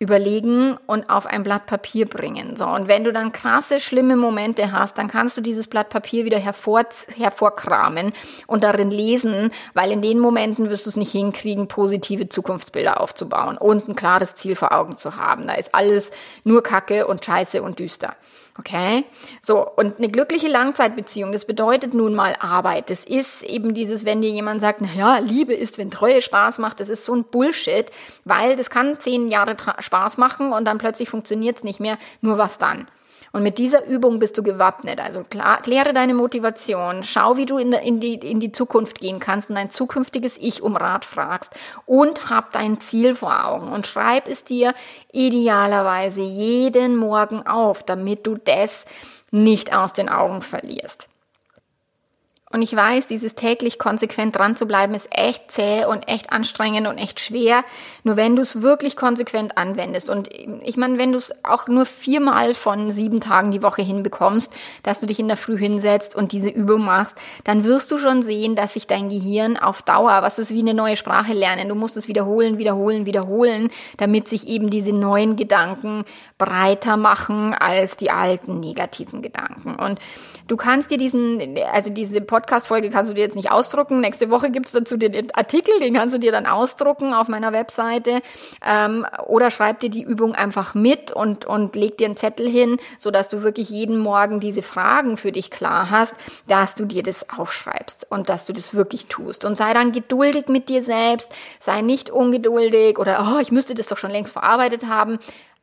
überlegen 0.00 0.76
und 0.86 1.10
auf 1.10 1.26
ein 1.26 1.42
Blatt 1.42 1.66
Papier 1.66 2.06
bringen. 2.06 2.54
So, 2.54 2.66
und 2.66 2.86
wenn 2.86 3.02
du 3.02 3.12
dann 3.12 3.32
krasse, 3.32 3.80
schlimme 3.80 4.16
Momente 4.16 4.70
hast, 4.70 4.96
dann 4.96 5.08
kannst 5.08 5.36
du 5.36 5.40
dieses 5.40 5.66
Blatt 5.66 5.88
Papier 5.88 6.24
wieder 6.24 6.38
hervor, 6.38 6.84
hervorkramen 7.16 8.12
und 8.46 8.62
darin 8.62 8.92
lesen, 8.92 9.50
weil 9.74 9.90
in 9.90 10.00
den 10.00 10.20
Momenten 10.20 10.70
wirst 10.70 10.86
du 10.86 10.90
es 10.90 10.96
nicht 10.96 11.10
hinkriegen, 11.10 11.66
positive 11.66 12.28
Zukunftsbilder 12.28 13.00
aufzubauen 13.00 13.58
und 13.58 13.88
ein 13.88 13.96
klares 13.96 14.36
Ziel 14.36 14.54
vor 14.54 14.70
Augen 14.70 14.96
zu 14.96 15.16
haben. 15.16 15.48
Da 15.48 15.54
ist 15.54 15.74
alles 15.74 16.12
nur 16.44 16.62
Kacke 16.62 17.08
und 17.08 17.24
Scheiße 17.24 17.60
und 17.60 17.80
düster. 17.80 18.14
Okay? 18.58 19.04
So, 19.40 19.64
und 19.76 19.98
eine 19.98 20.08
glückliche 20.08 20.48
Langzeitbeziehung, 20.48 21.30
das 21.30 21.44
bedeutet 21.44 21.94
nun 21.94 22.14
mal 22.14 22.34
Arbeit. 22.40 22.90
Das 22.90 23.04
ist 23.04 23.44
eben 23.44 23.72
dieses, 23.72 24.04
wenn 24.04 24.20
dir 24.20 24.30
jemand 24.30 24.60
sagt, 24.60 24.80
na 24.80 24.88
ja, 24.94 25.18
Liebe 25.18 25.54
ist, 25.54 25.78
wenn 25.78 25.92
Treue 25.92 26.20
Spaß 26.20 26.58
macht, 26.58 26.80
das 26.80 26.88
ist 26.88 27.04
so 27.04 27.14
ein 27.14 27.24
Bullshit, 27.24 27.86
weil 28.24 28.56
das 28.56 28.68
kann 28.68 28.98
zehn 28.98 29.28
Jahre 29.28 29.56
Spaß 29.78 30.18
machen 30.18 30.52
und 30.52 30.64
dann 30.64 30.78
plötzlich 30.78 31.08
funktioniert 31.08 31.58
es 31.58 31.64
nicht 31.64 31.78
mehr. 31.78 31.98
Nur 32.20 32.36
was 32.36 32.58
dann? 32.58 32.86
Und 33.32 33.42
mit 33.42 33.58
dieser 33.58 33.86
Übung 33.86 34.18
bist 34.18 34.38
du 34.38 34.42
gewappnet. 34.42 35.00
Also 35.00 35.22
klar, 35.22 35.60
kläre 35.62 35.92
deine 35.92 36.14
Motivation, 36.14 37.02
schau, 37.02 37.36
wie 37.36 37.46
du 37.46 37.58
in, 37.58 37.72
in, 37.72 38.00
die, 38.00 38.14
in 38.14 38.40
die 38.40 38.52
Zukunft 38.52 39.00
gehen 39.00 39.18
kannst 39.18 39.50
und 39.50 39.56
dein 39.56 39.70
zukünftiges 39.70 40.38
Ich 40.38 40.62
um 40.62 40.76
Rat 40.76 41.04
fragst 41.04 41.52
und 41.86 42.30
hab 42.30 42.52
dein 42.52 42.80
Ziel 42.80 43.14
vor 43.14 43.46
Augen 43.46 43.72
und 43.72 43.86
schreib 43.86 44.28
es 44.28 44.44
dir 44.44 44.74
idealerweise 45.12 46.22
jeden 46.22 46.96
Morgen 46.96 47.46
auf, 47.46 47.82
damit 47.82 48.26
du 48.26 48.34
das 48.34 48.84
nicht 49.30 49.74
aus 49.74 49.92
den 49.92 50.08
Augen 50.08 50.42
verlierst. 50.42 51.08
Und 52.50 52.62
ich 52.62 52.74
weiß, 52.74 53.06
dieses 53.06 53.34
täglich 53.34 53.78
konsequent 53.78 54.36
dran 54.36 54.56
zu 54.56 54.66
bleiben, 54.66 54.94
ist 54.94 55.08
echt 55.10 55.50
zäh 55.50 55.84
und 55.84 56.08
echt 56.08 56.32
anstrengend 56.32 56.86
und 56.86 56.96
echt 56.96 57.20
schwer. 57.20 57.62
Nur 58.04 58.16
wenn 58.16 58.36
du 58.36 58.42
es 58.42 58.62
wirklich 58.62 58.96
konsequent 58.96 59.58
anwendest 59.58 60.08
und 60.08 60.30
ich 60.62 60.78
meine, 60.78 60.96
wenn 60.96 61.12
du 61.12 61.18
es 61.18 61.32
auch 61.44 61.68
nur 61.68 61.84
viermal 61.84 62.54
von 62.54 62.90
sieben 62.90 63.20
Tagen 63.20 63.50
die 63.50 63.62
Woche 63.62 63.82
hinbekommst, 63.82 64.52
dass 64.82 65.00
du 65.00 65.06
dich 65.06 65.18
in 65.18 65.28
der 65.28 65.36
Früh 65.36 65.58
hinsetzt 65.58 66.16
und 66.16 66.32
diese 66.32 66.48
Übung 66.48 66.84
machst, 66.84 67.16
dann 67.44 67.64
wirst 67.64 67.90
du 67.90 67.98
schon 67.98 68.22
sehen, 68.22 68.56
dass 68.56 68.74
sich 68.74 68.86
dein 68.86 69.10
Gehirn 69.10 69.58
auf 69.58 69.82
Dauer, 69.82 70.22
was 70.22 70.38
ist 70.38 70.52
wie 70.52 70.60
eine 70.60 70.74
neue 70.74 70.96
Sprache 70.96 71.34
lernen, 71.34 71.68
du 71.68 71.74
musst 71.74 71.98
es 71.98 72.08
wiederholen, 72.08 72.56
wiederholen, 72.56 73.04
wiederholen, 73.04 73.70
damit 73.98 74.28
sich 74.28 74.48
eben 74.48 74.70
diese 74.70 74.92
neuen 74.92 75.36
Gedanken 75.36 76.04
breiter 76.38 76.96
machen 76.96 77.52
als 77.52 77.96
die 77.96 78.10
alten 78.10 78.60
negativen 78.60 79.20
Gedanken. 79.20 79.74
Und 79.74 79.98
du 80.46 80.56
kannst 80.56 80.90
dir 80.90 80.98
diesen, 80.98 81.58
also 81.72 81.90
diese 81.90 82.22
Podcast-Folge 82.38 82.90
kannst 82.90 83.10
du 83.10 83.14
dir 83.14 83.22
jetzt 83.22 83.34
nicht 83.34 83.50
ausdrucken. 83.50 84.00
Nächste 84.00 84.30
Woche 84.30 84.50
gibt's 84.50 84.70
dazu 84.70 84.96
den 84.96 85.34
Artikel, 85.34 85.80
den 85.80 85.94
kannst 85.94 86.14
du 86.14 86.18
dir 86.18 86.30
dann 86.30 86.46
ausdrucken 86.46 87.12
auf 87.12 87.26
meiner 87.26 87.52
Webseite. 87.52 88.22
Ähm, 88.64 89.04
oder 89.26 89.50
schreib 89.50 89.80
dir 89.80 89.90
die 89.90 90.02
Übung 90.02 90.36
einfach 90.36 90.76
mit 90.76 91.10
und, 91.10 91.46
und 91.46 91.74
leg 91.74 91.98
dir 91.98 92.06
einen 92.06 92.16
Zettel 92.16 92.48
hin, 92.48 92.78
so 92.96 93.10
dass 93.10 93.28
du 93.28 93.42
wirklich 93.42 93.70
jeden 93.70 93.98
Morgen 93.98 94.38
diese 94.38 94.62
Fragen 94.62 95.16
für 95.16 95.32
dich 95.32 95.50
klar 95.50 95.90
hast, 95.90 96.14
dass 96.46 96.74
du 96.74 96.84
dir 96.84 97.02
das 97.02 97.28
aufschreibst 97.28 98.06
und 98.08 98.28
dass 98.28 98.46
du 98.46 98.52
das 98.52 98.74
wirklich 98.74 99.06
tust. 99.06 99.44
Und 99.44 99.56
sei 99.56 99.74
dann 99.74 99.90
geduldig 99.90 100.46
mit 100.46 100.68
dir 100.68 100.82
selbst, 100.82 101.32
sei 101.58 101.82
nicht 101.82 102.08
ungeduldig 102.08 102.98
oder, 102.98 103.34
oh, 103.34 103.40
ich 103.40 103.50
müsste 103.50 103.74
das 103.74 103.88
doch 103.88 103.98
schon 103.98 104.12
längst 104.12 104.32
verarbeitet 104.32 104.86
haben. 104.86 105.18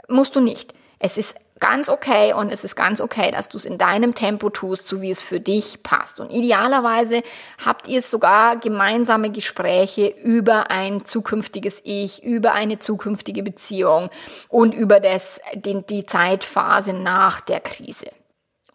Musst 0.10 0.36
du 0.36 0.42
nicht. 0.42 0.74
Es 1.00 1.18
ist 1.18 1.36
ganz 1.60 1.90
okay 1.90 2.34
und 2.34 2.52
es 2.52 2.64
ist 2.64 2.76
ganz 2.76 3.00
okay, 3.00 3.32
dass 3.32 3.50
du 3.50 3.58
es 3.58 3.66
in 3.66 3.78
deinem 3.78 4.14
Tempo 4.14 4.50
tust, 4.50 4.88
so 4.88 5.02
wie 5.02 5.12
es 5.12 5.22
für 5.22 5.40
dich 5.40 5.84
passt. 5.84 6.20
Und 6.20 6.30
idealerweise 6.30 7.24
habt 7.64 7.88
ihr 7.88 8.02
sogar 8.02 8.58
gemeinsame 8.58 9.32
Gespräche 9.32 10.08
über 10.08 10.70
ein 10.70 11.06
zukünftiges 11.06 11.82
Ich, 11.84 12.24
über 12.24 12.54
eine 12.54 12.80
zukünftige 12.80 13.44
Beziehung 13.44 14.10
und 14.50 14.74
über 14.74 15.00
das, 15.00 15.40
den, 15.54 15.86
die 15.86 16.06
Zeitphase 16.06 16.94
nach 16.94 17.42
der 17.42 17.62
Krise. 17.62 18.08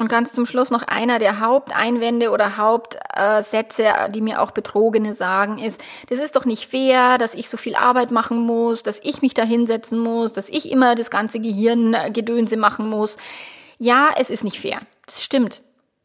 Und 0.01 0.09
ganz 0.09 0.33
zum 0.33 0.47
Schluss 0.47 0.71
noch 0.71 0.83
einer 0.83 1.19
der 1.19 1.41
Haupteinwände 1.41 2.31
oder 2.31 2.57
Hauptsätze, 2.57 3.85
die 4.09 4.23
mir 4.23 4.41
auch 4.41 4.51
Betrogene 4.51 5.13
sagen, 5.13 5.59
ist, 5.59 5.79
das 6.09 6.19
ist 6.19 6.37
doch 6.37 6.47
nicht 6.47 6.71
fair, 6.71 7.19
dass 7.19 7.35
ich 7.35 7.51
so 7.51 7.59
viel 7.59 7.75
Arbeit 7.75 8.11
machen 8.11 8.39
muss, 8.39 8.83
dass 8.83 8.99
ich 9.03 9.21
mich 9.21 9.35
da 9.35 9.43
hinsetzen 9.43 9.99
muss, 9.99 10.33
dass 10.33 10.49
ich 10.49 10.71
immer 10.71 10.95
das 10.95 11.11
ganze 11.11 11.39
Gehirngedönse 11.39 12.57
machen 12.57 12.89
muss. 12.89 13.19
Ja, 13.79 14.09
es 14.17 14.31
ist 14.31 14.43
nicht 14.43 14.59
fair. 14.59 14.81
Das 15.05 15.23
stimmt. 15.23 15.61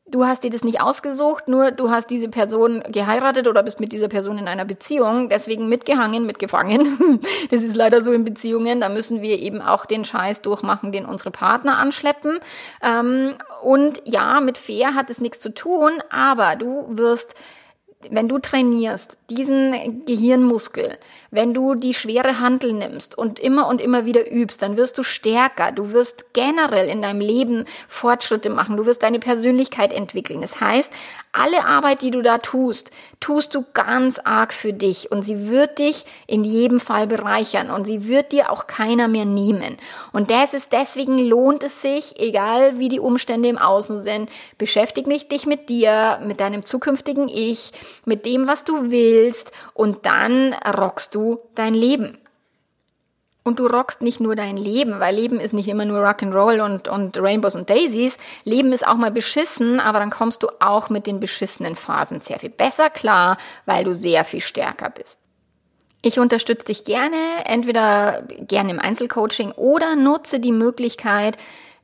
Du 0.07 0.23
hast 0.23 0.43
dir 0.43 0.51
das 0.51 0.63
nicht 0.63 0.81
ausgesucht, 0.81 1.47
nur 1.47 1.71
du 1.71 1.89
hast 1.89 2.11
diese 2.11 2.29
Person 2.29 2.83
geheiratet 2.87 3.47
oder 3.47 3.63
bist 3.63 3.79
mit 3.79 3.91
dieser 3.91 4.07
Person 4.07 4.37
in 4.37 4.47
einer 4.47 4.63
Beziehung, 4.63 5.29
deswegen 5.29 5.67
mitgehangen, 5.67 6.27
mitgefangen. 6.27 7.21
Das 7.49 7.63
ist 7.63 7.75
leider 7.75 8.01
so 8.01 8.11
in 8.11 8.23
Beziehungen, 8.23 8.81
da 8.81 8.89
müssen 8.89 9.21
wir 9.21 9.39
eben 9.39 9.61
auch 9.61 9.85
den 9.85 10.05
Scheiß 10.05 10.41
durchmachen, 10.41 10.91
den 10.91 11.05
unsere 11.05 11.31
Partner 11.31 11.77
anschleppen. 11.77 12.39
Ähm, 12.83 13.33
und 13.63 14.01
ja, 14.05 14.41
mit 14.41 14.57
fair 14.57 14.93
hat 14.93 15.09
es 15.09 15.21
nichts 15.21 15.39
zu 15.39 15.53
tun, 15.53 15.91
aber 16.09 16.55
du 16.55 16.85
wirst 16.89 17.33
wenn 18.11 18.27
du 18.27 18.39
trainierst, 18.39 19.17
diesen 19.29 20.05
Gehirnmuskel, 20.05 20.97
wenn 21.31 21.53
du 21.53 21.75
die 21.75 21.93
schwere 21.93 22.39
Handel 22.39 22.73
nimmst 22.73 23.17
und 23.17 23.39
immer 23.39 23.67
und 23.67 23.81
immer 23.81 24.05
wieder 24.05 24.31
übst, 24.31 24.61
dann 24.61 24.77
wirst 24.77 24.97
du 24.97 25.03
stärker. 25.03 25.71
Du 25.71 25.91
wirst 25.91 26.33
generell 26.33 26.87
in 26.87 27.01
deinem 27.01 27.19
Leben 27.19 27.65
Fortschritte 27.87 28.49
machen. 28.49 28.77
Du 28.77 28.85
wirst 28.85 29.03
deine 29.03 29.19
Persönlichkeit 29.19 29.93
entwickeln. 29.93 30.41
Das 30.41 30.61
heißt, 30.61 30.91
alle 31.35 31.65
Arbeit, 31.65 32.01
die 32.01 32.11
du 32.11 32.21
da 32.21 32.37
tust, 32.37 32.91
tust 33.19 33.53
du 33.53 33.65
ganz 33.73 34.19
arg 34.19 34.53
für 34.53 34.73
dich 34.73 35.11
und 35.11 35.21
sie 35.21 35.49
wird 35.49 35.79
dich 35.79 36.05
in 36.27 36.43
jedem 36.43 36.79
Fall 36.79 37.07
bereichern 37.07 37.69
und 37.69 37.85
sie 37.85 38.07
wird 38.07 38.31
dir 38.31 38.51
auch 38.51 38.67
keiner 38.67 39.07
mehr 39.07 39.25
nehmen. 39.25 39.77
Und 40.11 40.31
das 40.31 40.53
ist 40.53 40.71
deswegen 40.71 41.17
lohnt 41.17 41.63
es 41.63 41.81
sich, 41.81 42.19
egal 42.19 42.79
wie 42.79 42.89
die 42.89 42.99
Umstände 42.99 43.49
im 43.49 43.57
Außen 43.57 43.99
sind, 43.99 44.29
beschäftige 44.57 45.09
dich 45.09 45.45
mit 45.45 45.69
dir, 45.69 46.19
mit 46.25 46.39
deinem 46.39 46.65
zukünftigen 46.65 47.27
Ich, 47.27 47.71
mit 48.05 48.25
dem, 48.25 48.47
was 48.47 48.63
du 48.63 48.89
willst 48.89 49.51
und 49.73 50.05
dann 50.05 50.53
rockst 50.53 51.13
du 51.13 51.39
dein 51.55 51.73
Leben. 51.73 52.17
Und 53.47 53.59
du 53.59 53.67
rockst 53.67 54.01
nicht 54.01 54.19
nur 54.19 54.35
dein 54.35 54.57
Leben, 54.57 54.99
weil 54.99 55.13
Leben 55.13 55.39
ist 55.39 55.53
nicht 55.53 55.67
immer 55.67 55.85
nur 55.85 55.99
Rock'n'Roll 55.99 56.65
und, 56.65 56.87
und 56.87 57.15
Rainbows 57.15 57.53
und 57.53 57.69
Daisies. 57.69 58.17
Leben 58.43 58.73
ist 58.73 58.85
auch 58.87 58.95
mal 58.95 59.11
beschissen, 59.11 59.79
aber 59.79 59.99
dann 59.99 60.09
kommst 60.09 60.41
du 60.41 60.47
auch 60.59 60.89
mit 60.89 61.05
den 61.05 61.19
beschissenen 61.19 61.75
Phasen 61.75 62.21
sehr 62.21 62.39
viel 62.39 62.49
besser 62.49 62.89
klar, 62.89 63.37
weil 63.67 63.83
du 63.83 63.93
sehr 63.93 64.25
viel 64.25 64.41
stärker 64.41 64.89
bist. 64.89 65.19
Ich 66.01 66.17
unterstütze 66.17 66.65
dich 66.65 66.85
gerne, 66.85 67.17
entweder 67.45 68.23
gerne 68.39 68.71
im 68.71 68.79
Einzelcoaching 68.79 69.51
oder 69.51 69.95
nutze 69.95 70.39
die 70.39 70.51
Möglichkeit 70.51 71.37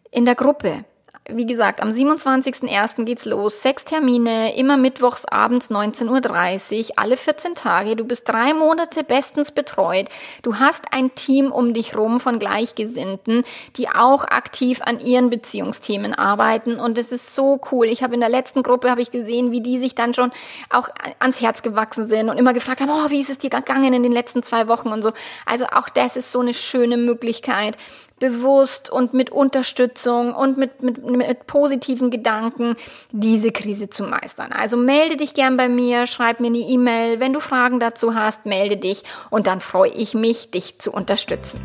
in 0.09 0.25
der 0.25 0.35
Gruppe 0.35 0.83
Wie 1.29 1.45
gesagt, 1.45 1.81
am 1.81 1.91
27.01. 1.91 3.05
geht's 3.05 3.25
los. 3.25 3.61
Sechs 3.61 3.85
Termine, 3.85 4.57
immer 4.57 4.75
mittwochs 4.75 5.25
abends 5.25 5.69
19.30 5.69 6.09
Uhr, 6.09 6.85
alle 6.95 7.15
14 7.15 7.53
Tage. 7.53 7.95
Du 7.95 8.05
bist 8.05 8.27
drei 8.27 8.55
Monate 8.55 9.03
bestens 9.03 9.51
betreut. 9.51 10.09
Du 10.41 10.55
hast 10.55 10.85
ein 10.91 11.13
Team 11.13 11.51
um 11.51 11.75
dich 11.75 11.95
rum 11.95 12.19
von 12.19 12.39
Gleichgesinnten, 12.39 13.43
die 13.77 13.87
auch 13.87 14.23
aktiv 14.23 14.81
an 14.83 14.99
ihren 14.99 15.29
Beziehungsthemen 15.29 16.15
arbeiten. 16.15 16.79
Und 16.79 16.97
es 16.97 17.11
ist 17.11 17.35
so 17.35 17.61
cool. 17.71 17.85
Ich 17.85 18.01
habe 18.01 18.15
in 18.15 18.19
der 18.19 18.29
letzten 18.29 18.63
Gruppe 18.63 18.89
habe 18.89 19.01
ich 19.01 19.11
gesehen, 19.11 19.51
wie 19.51 19.61
die 19.61 19.77
sich 19.77 19.93
dann 19.93 20.15
schon 20.15 20.31
auch 20.71 20.89
ans 21.19 21.39
Herz 21.39 21.61
gewachsen 21.61 22.07
sind 22.07 22.29
und 22.29 22.39
immer 22.39 22.53
gefragt 22.53 22.81
haben, 22.81 22.89
oh, 22.89 23.11
wie 23.11 23.21
ist 23.21 23.29
es 23.29 23.37
dir 23.37 23.51
gegangen 23.51 23.93
in 23.93 24.01
den 24.01 24.11
letzten 24.11 24.41
zwei 24.41 24.67
Wochen 24.67 24.89
und 24.89 25.03
so. 25.03 25.11
Also 25.45 25.65
auch 25.65 25.87
das 25.87 26.17
ist 26.17 26.31
so 26.31 26.39
eine 26.39 26.55
schöne 26.55 26.97
Möglichkeit, 26.97 27.77
bewusst 28.21 28.89
und 28.89 29.13
mit 29.13 29.29
Unterstützung 29.31 30.33
und 30.33 30.57
mit, 30.57 30.81
mit, 30.81 31.03
mit 31.03 31.47
positiven 31.47 32.09
Gedanken 32.11 32.77
diese 33.11 33.51
Krise 33.51 33.89
zu 33.89 34.03
meistern. 34.03 34.53
Also 34.53 34.77
melde 34.77 35.17
dich 35.17 35.33
gern 35.33 35.57
bei 35.57 35.67
mir, 35.67 36.07
schreib 36.07 36.39
mir 36.39 36.47
eine 36.47 36.59
E-Mail. 36.59 37.19
Wenn 37.19 37.33
du 37.33 37.41
Fragen 37.41 37.81
dazu 37.81 38.15
hast, 38.15 38.45
melde 38.45 38.77
dich 38.77 39.03
und 39.29 39.47
dann 39.47 39.59
freue 39.59 39.91
ich 39.91 40.13
mich, 40.13 40.51
dich 40.51 40.79
zu 40.79 40.91
unterstützen. 40.91 41.59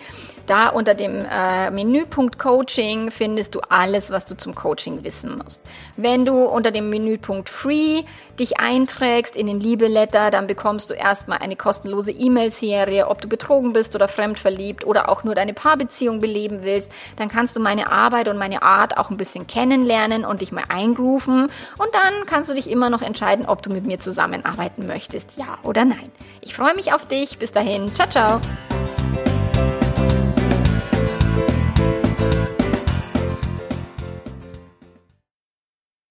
Da 0.50 0.70
unter 0.70 0.96
dem 0.96 1.24
äh, 1.32 1.70
Menüpunkt 1.70 2.40
Coaching 2.40 3.12
findest 3.12 3.54
du 3.54 3.60
alles, 3.70 4.10
was 4.10 4.26
du 4.26 4.36
zum 4.36 4.56
Coaching 4.56 5.04
wissen 5.04 5.38
musst. 5.38 5.62
Wenn 5.96 6.26
du 6.26 6.44
unter 6.46 6.72
dem 6.72 6.90
Menüpunkt 6.90 7.50
Free 7.50 8.02
dich 8.40 8.60
einträgst 8.60 9.36
in 9.36 9.46
den 9.46 9.60
Liebeletter, 9.60 10.32
dann 10.32 10.48
bekommst 10.48 10.90
du 10.90 10.96
erstmal 10.96 11.38
eine 11.38 11.56
kostenlose 11.56 12.12
E-Mail-Serie, 12.12 13.10
ob 13.10 13.22
du 13.22 13.28
betrogen 13.28 13.74
bist 13.74 13.94
oder 13.94 14.08
fremdverliebt 14.08 14.88
oder 14.88 15.10
auch 15.10 15.24
nur 15.24 15.36
deine 15.36 15.54
Paarbeziehung 15.54 16.20
beleben 16.20 16.64
willst. 16.64 16.92
Dann 17.18 17.30
kannst 17.30 17.56
du 17.56 17.60
meine 17.60 17.92
Arbeit 17.92 18.28
und 18.28 18.40
meine 18.40 18.64
Art 18.64 18.98
auch 18.98 19.12
ein 19.12 19.18
bisschen 19.18 19.46
kennenlernen 19.46 20.26
und 20.26 20.42
dich 20.42 20.52
mal 20.52 20.64
eingrufen. 20.68 21.44
Und 21.78 21.90
dann 21.94 22.26
kannst 22.26 22.50
du 22.50 22.56
dich 22.56 22.72
immer 22.72 22.90
noch 22.90 23.04
entscheiden, 23.04 23.46
ob 23.46 23.62
du 23.62 23.70
mit 23.70 23.86
mir 23.86 24.00
zusammenarbeiten 24.00 24.88
möchtest, 24.88 25.38
ja 25.38 25.60
oder 25.62 25.86
nein. 25.86 26.12
Ich 26.42 26.56
freue 26.56 26.74
mich 26.74 26.92
auf 26.92 27.06
dich. 27.06 27.38
Bis 27.38 27.52
dahin. 27.52 27.94
Ciao, 27.94 28.10
ciao. 28.10 28.42